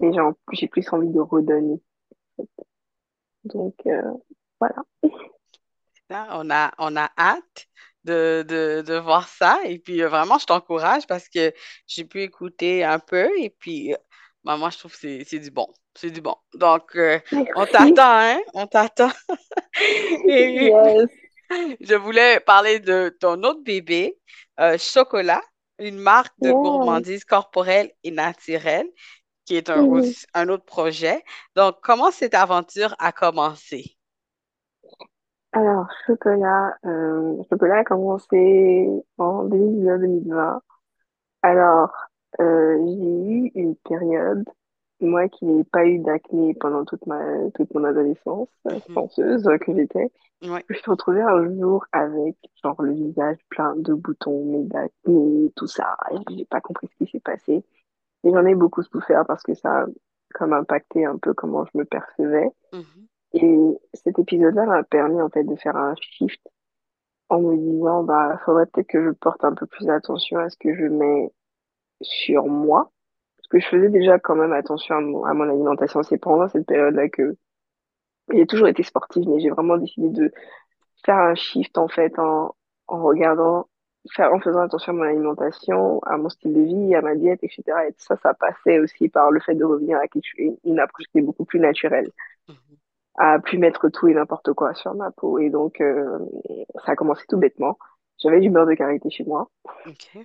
[0.00, 1.80] Mais j'ai en- j'ai plus envie de redonner.
[3.44, 4.02] Donc, euh,
[4.60, 4.82] voilà.
[6.10, 7.66] On a, on a hâte
[8.04, 9.58] de, de, de voir ça.
[9.64, 11.52] Et puis, euh, vraiment, je t'encourage parce que
[11.86, 13.30] j'ai pu écouter un peu.
[13.38, 13.96] Et puis, euh,
[14.44, 15.68] ben, moi, je trouve que c'est c'est du bon.
[15.94, 16.36] C'est du bon.
[16.54, 17.18] Donc, euh,
[17.54, 18.40] on t'attend, hein?
[18.54, 19.10] On t'attend.
[20.28, 21.08] Et Yes.
[21.80, 24.18] je voulais parler de ton autre bébé,
[24.60, 25.42] euh, Chocolat,
[25.78, 26.52] une marque de Yeah.
[26.52, 28.86] gourmandise corporelle et naturelle,
[29.46, 29.84] qui est un, Mhm.
[29.84, 31.24] aussi- un autre projet.
[31.56, 33.96] Donc, comment cette aventure a commencé?
[35.52, 38.88] Alors, chocolat, euh, chocolat a commencé
[39.18, 40.62] en 2019-2020.
[41.42, 41.92] Alors,
[42.40, 44.44] euh, j'ai eu une période,
[45.04, 47.20] moi qui n'ai pas eu d'acné pendant toute ma,
[47.54, 48.80] toute mon adolescence, Mhm.
[48.94, 50.10] chanceuse euh, que j'étais,
[50.68, 55.52] je me suis retrouvée un jour avec genre le visage plein de boutons, mais d'acné,
[55.56, 55.96] tout ça.
[56.12, 57.64] Et j'ai pas compris ce qui s'est passé.
[58.24, 59.86] Et j'en ai beaucoup souffert parce que ça a
[60.34, 62.48] comme impacté un peu comment je me percevais.
[62.72, 63.06] Mhm.
[63.34, 66.40] Et cet épisode-là m'a permis en fait de faire un shift
[67.28, 70.56] en me disant, bah, faudrait peut-être que je porte un peu plus attention à ce
[70.58, 71.30] que je mets
[72.00, 72.90] sur moi.
[73.52, 76.02] Que je faisais déjà quand même attention à mon, à mon alimentation.
[76.02, 77.36] C'est pendant cette période-là que
[78.32, 80.32] j'ai toujours été sportive, mais j'ai vraiment décidé de
[81.04, 82.54] faire un shift en fait en,
[82.88, 83.68] en regardant,
[84.14, 87.40] faire, en faisant attention à mon alimentation, à mon style de vie, à ma diète,
[87.44, 87.88] etc.
[87.88, 90.28] Et ça, ça passait aussi par le fait de revenir à quelque
[90.64, 92.10] une approche qui est beaucoup plus naturelle,
[92.48, 92.76] Mhm.
[93.16, 95.38] à plus mettre tout et n'importe quoi sur ma peau.
[95.38, 96.18] Et donc, euh,
[96.84, 97.78] ça a commencé tout bêtement.
[98.22, 99.50] J'avais du beurre de karité chez moi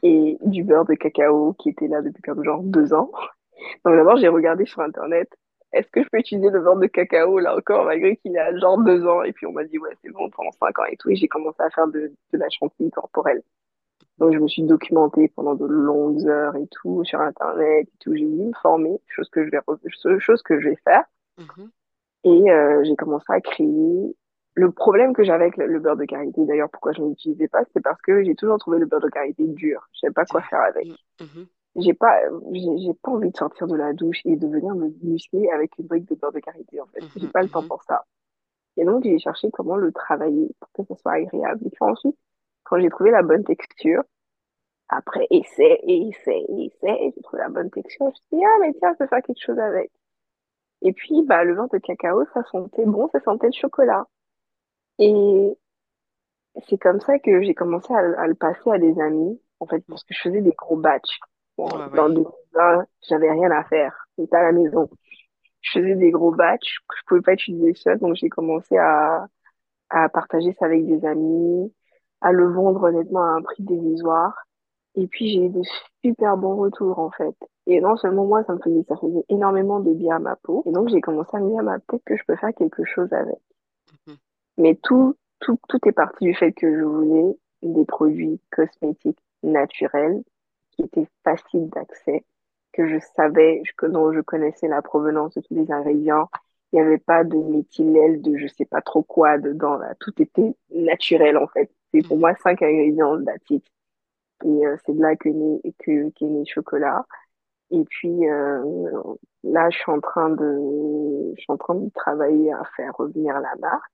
[0.03, 3.11] et du beurre de cacao qui était là depuis comme genre deux ans.
[3.86, 5.30] Donc d'abord, j'ai regardé sur Internet,
[5.74, 8.78] est-ce que je peux utiliser le beurre de cacao là encore, malgré qu'il a genre
[8.78, 9.24] deux ans?
[9.24, 11.10] Et puis on m'a dit, ouais, c'est bon, pendant cinq ans et tout.
[11.10, 13.41] Et j'ai commencé à faire de, de la chantilly corporelle.
[14.18, 18.15] Donc je me suis documentée pendant de longues heures et tout sur Internet et tout.
[18.15, 21.03] J'ai voulu me former, chose que je vais, chose que je vais faire.
[21.38, 21.69] Mhm.
[22.24, 24.15] Et euh, j'ai commencé à créer.
[24.57, 27.61] Le problème que j'avais avec le, beurre de karité, d'ailleurs, pourquoi je ne l'utilisais pas,
[27.73, 29.88] c'est parce que j'ai toujours trouvé le beurre de karité dur.
[29.93, 30.88] Je savais pas quoi faire avec.
[30.88, 30.95] Mhm.
[31.27, 31.47] Mhm.
[31.75, 32.19] J'ai pas,
[32.53, 35.85] j'ai pas envie de sortir de la douche et de venir me muscler avec une
[35.85, 37.05] brique de beurre de karité, en fait.
[37.15, 37.31] J'ai Mhm.
[37.31, 37.67] pas le temps Mhm.
[37.67, 38.03] pour ça.
[38.77, 41.61] Et donc, j'ai cherché comment le travailler pour que ça soit agréable.
[41.63, 42.17] Et puis ensuite,
[42.63, 44.01] quand j'ai trouvé la bonne texture,
[44.89, 48.43] après essai et essai et essai, j'ai trouvé la bonne texture, je me suis dit,
[48.43, 49.91] ah, mais tiens, je peux faire quelque chose avec.
[50.81, 54.07] Et puis, bah, le vin de cacao, ça sentait bon, ça sentait le chocolat.
[54.99, 55.57] Et
[56.68, 59.84] c'est comme ça que j'ai commencé à, à le passer à des amis, en fait,
[59.88, 61.19] parce que je faisais des gros batchs.
[61.57, 61.90] Bon, Ouais, ouais.
[61.95, 63.94] dans le 2020, j'avais rien à faire.
[64.18, 64.90] J'étais à la maison.
[65.61, 69.28] Je faisais des gros batchs que je pouvais pas utiliser seule, donc j'ai commencé à,
[69.90, 71.74] à partager ça avec des amis,
[72.22, 74.36] à le vendre honnêtement à un prix dérisoire.
[74.95, 75.61] Et puis j'ai eu de
[76.03, 77.36] super bons retours en fait.
[77.68, 80.64] Et non seulement moi, ça me faisait, ça faisait énormément de bien à ma peau.
[80.68, 83.11] Et donc j'ai commencé à me dire, bah, peut-être que je peux faire quelque chose
[83.14, 83.38] avec.
[84.57, 90.23] Mais tout, tout, tout est parti du fait que je voulais des produits cosmétiques naturels
[90.71, 92.25] qui étaient faciles d'accès,
[92.73, 96.29] que je savais, que dont je connaissais la provenance de tous les ingrédients.
[96.73, 99.95] Il n'y avait pas de méthylène, de je sais pas trop quoi dedans, là.
[99.99, 101.71] Tout était naturel, en fait.
[101.93, 102.19] C'est pour Mhm.
[102.19, 103.17] moi cinq ingrédients,
[103.49, 103.65] it.
[104.45, 107.05] Et euh, c'est de là que naît, que, qu'est né chocolat.
[107.71, 108.63] Et puis euh,
[109.43, 113.39] là, je suis en train de, je suis en train de travailler à faire revenir
[113.39, 113.91] la marque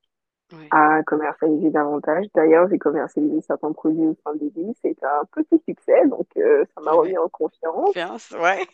[0.52, 0.68] Ouais.
[0.70, 2.26] à commercialiser davantage.
[2.34, 4.74] D'ailleurs, j'ai commercialisé certains produits au sein d'Elis.
[4.82, 7.74] C'était un petit succès, donc euh, ça m'a remis en confiance.
[7.86, 8.66] Confiance, ouais.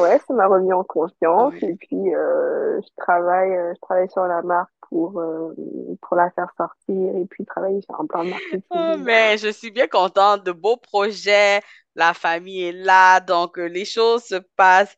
[0.00, 1.54] Ouais, ça m'a remis en confiance.
[1.62, 1.68] Ouais.
[1.70, 5.54] Et puis, euh, je travaille, euh, je travaille sur la marque pour, euh,
[6.02, 8.30] pour la faire sortir et puis travailler sur un plan de
[8.70, 9.04] Oh, marketing.
[9.04, 11.60] mais je suis bien contente de beaux projets.
[11.94, 14.96] La famille est là, donc les choses se passent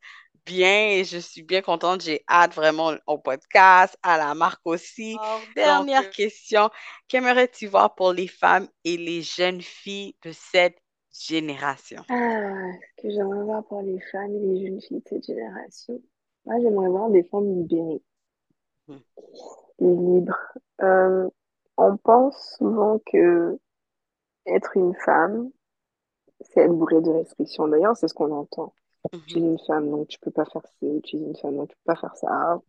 [0.50, 2.02] bien et je suis bien contente.
[2.02, 5.20] J'ai hâte vraiment au podcast, à la marque aussi.
[5.20, 6.70] Donc, dernière euh, question,
[7.08, 10.78] qu'aimerais-tu voir pour les femmes et les jeunes filles de cette
[11.12, 12.04] génération?
[12.10, 16.00] ah, ce que j'aimerais voir pour les femmes et les jeunes filles de cette génération.
[16.44, 18.02] Moi, j'aimerais voir des femmes libérées,
[18.88, 19.00] Mhm.
[19.80, 20.36] libres.
[20.82, 21.28] Euh,
[21.76, 23.58] on pense souvent que
[24.46, 25.50] être une femme,
[26.42, 27.68] c'est être bourré de restrictions.
[27.68, 28.74] D'ailleurs, c'est ce qu'on entend.
[29.26, 31.00] Tu es une femme, donc tu peux pas faire ci.
[31.04, 32.60] Tu es une femme, donc tu peux pas faire ça.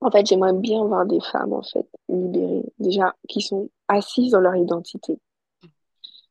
[0.00, 4.40] En fait, j'aimerais bien voir des femmes, en fait, libérées, déjà, qui sont assises dans
[4.40, 5.18] leur identité.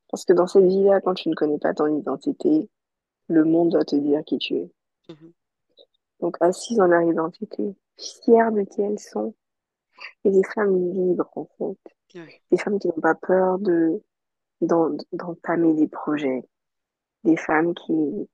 [0.10, 2.68] Parce que dans cette vie-là, quand tu ne connais pas ton identité,
[3.27, 4.72] le monde doit te dire qui tu es.
[5.10, 5.31] Mhm.
[6.22, 9.35] Donc, assises dans leur identité, fières de qui elles sont,
[10.23, 11.77] et des femmes libres, en fait.
[12.51, 14.01] Des femmes qui n'ont pas peur de,
[14.61, 16.43] d'en- d'entamer des projets.
[17.23, 18.27] Des femmes qui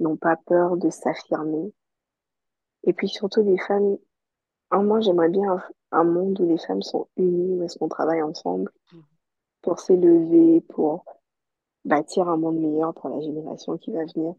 [0.00, 1.72] n'ont pas peur de s'affirmer.
[2.84, 3.98] Et puis surtout des femmes,
[4.72, 5.62] moi j'aimerais bien un,
[6.00, 9.02] un monde où les femmes sont unies, où est-ce qu'on travaille ensemble Mhm.
[9.62, 11.04] pour s'élever, pour
[11.84, 14.34] bâtir un monde meilleur pour la génération qui va venir.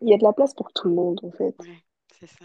[0.00, 1.54] Il y a de la place pour tout le monde, en fait.
[1.60, 1.84] Ouais,
[2.18, 2.44] c'est ça.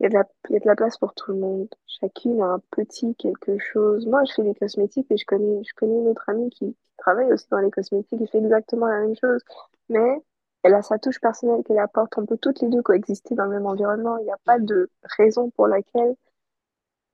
[0.00, 1.68] Il y a de la, il y a de la place pour tout le monde.
[1.86, 4.06] Chacune a un petit quelque chose.
[4.06, 7.32] Moi, je fais des cosmétiques et je connais, je connais une autre amie qui, travaille
[7.32, 9.42] aussi dans les cosmétiques et fait exactement la même chose.
[9.88, 10.22] Mais
[10.62, 12.16] elle a sa touche personnelle qu'elle apporte.
[12.18, 14.18] On peut toutes les deux coexister dans le même environnement.
[14.18, 16.16] Il n'y a pas de raison pour laquelle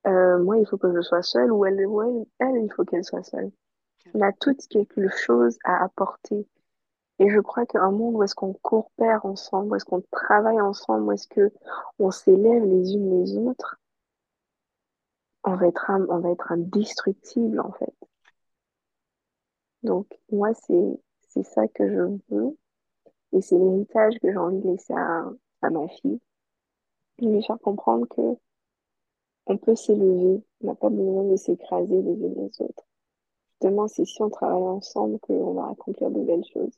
[0.07, 2.85] euh, moi, il faut que je sois seule ou elle, ou elle, elle, il faut
[2.85, 3.51] qu'elle soit seule.
[4.15, 6.47] On a toutes quelque chose à apporter.
[7.23, 11.05] Et je crois qu'un monde où est-ce qu'on coopère ensemble, où est-ce qu'on travaille ensemble,
[11.05, 11.53] où est-ce que
[12.01, 13.79] on s'élève les unes les autres,
[15.45, 17.95] on va être, on va être indestructible en fait.
[19.85, 22.59] Donc moi, c'est, c'est ça que je veux
[23.33, 25.25] et c'est l'héritage que j'ai envie de laisser à,
[25.63, 26.21] à ma fille.
[27.21, 28.37] De lui faire comprendre que
[29.47, 30.43] on peut s'élever.
[30.61, 32.85] On n'a pas besoin de s'écraser les uns les autres.
[33.53, 36.77] Justement, c'est si on travaille ensemble qu'on va accomplir de belles choses.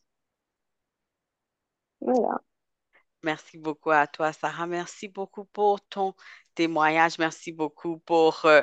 [2.05, 2.41] Voilà.
[3.23, 4.67] Merci beaucoup à toi, Sarah.
[4.67, 6.15] Merci beaucoup pour ton
[6.55, 7.19] témoignage.
[7.19, 8.63] Merci beaucoup pour, euh,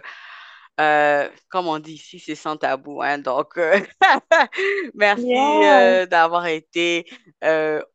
[0.80, 3.02] euh, comme on dit ici, c'est sans tabou.
[3.02, 3.20] hein.
[3.20, 3.80] Donc, euh,
[4.96, 6.04] merci Yeah.
[6.04, 7.08] euh, d'avoir été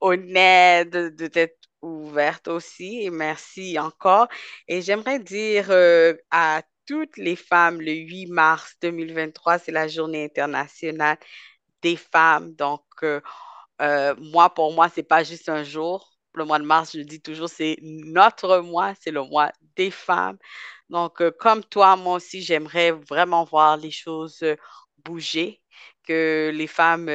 [0.00, 3.02] honnête, de, t'être ouverte aussi.
[3.04, 4.28] Et merci encore.
[4.68, 5.70] Et j'aimerais dire
[6.30, 11.18] à toutes les femmes, le 8 mars 2023, c'est la journée internationale
[11.82, 12.54] des femmes.
[12.54, 12.84] Donc,
[13.80, 16.12] euh, moi, pour moi, c'est pas juste un jour.
[16.34, 20.38] Le mois de mars, je dis toujours, c'est notre mois, c'est le mois des femmes.
[20.90, 24.56] Donc, euh, comme toi, moi aussi, j'aimerais vraiment voir les choses euh,
[25.04, 25.62] bouger,
[26.04, 27.10] que les femmes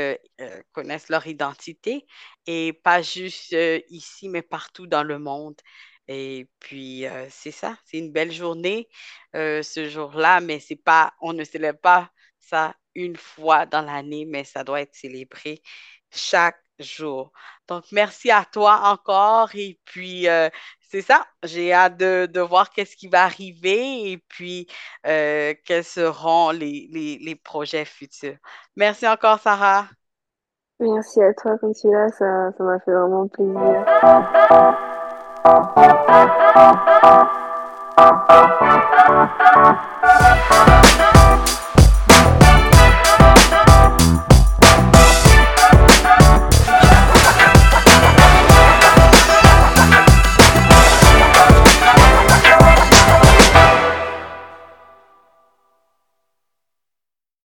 [0.74, 2.06] connaissent leur identité
[2.46, 3.56] et pas juste
[3.90, 5.56] ici, mais partout dans le monde.
[6.08, 8.90] Et puis, c'est ça, c'est une belle journée
[9.34, 14.44] ce jour-là, mais c'est pas, on ne célèbre pas ça une fois dans l'année, mais
[14.44, 15.62] ça doit être célébré
[16.12, 17.32] chaque jour.
[17.68, 19.50] Donc, merci à toi encore.
[19.56, 20.50] Et puis, euh,
[20.82, 24.68] c'est ça, j'ai hâte de, de voir qu'est-ce qui va arriver et puis
[25.08, 28.36] euh, quels seront les, les, les projets futurs.
[28.76, 29.88] Merci encore, Sarah.
[30.80, 32.10] Merci à toi, Consuela.
[32.10, 33.86] Ça, ça m'a fait vraiment plaisir.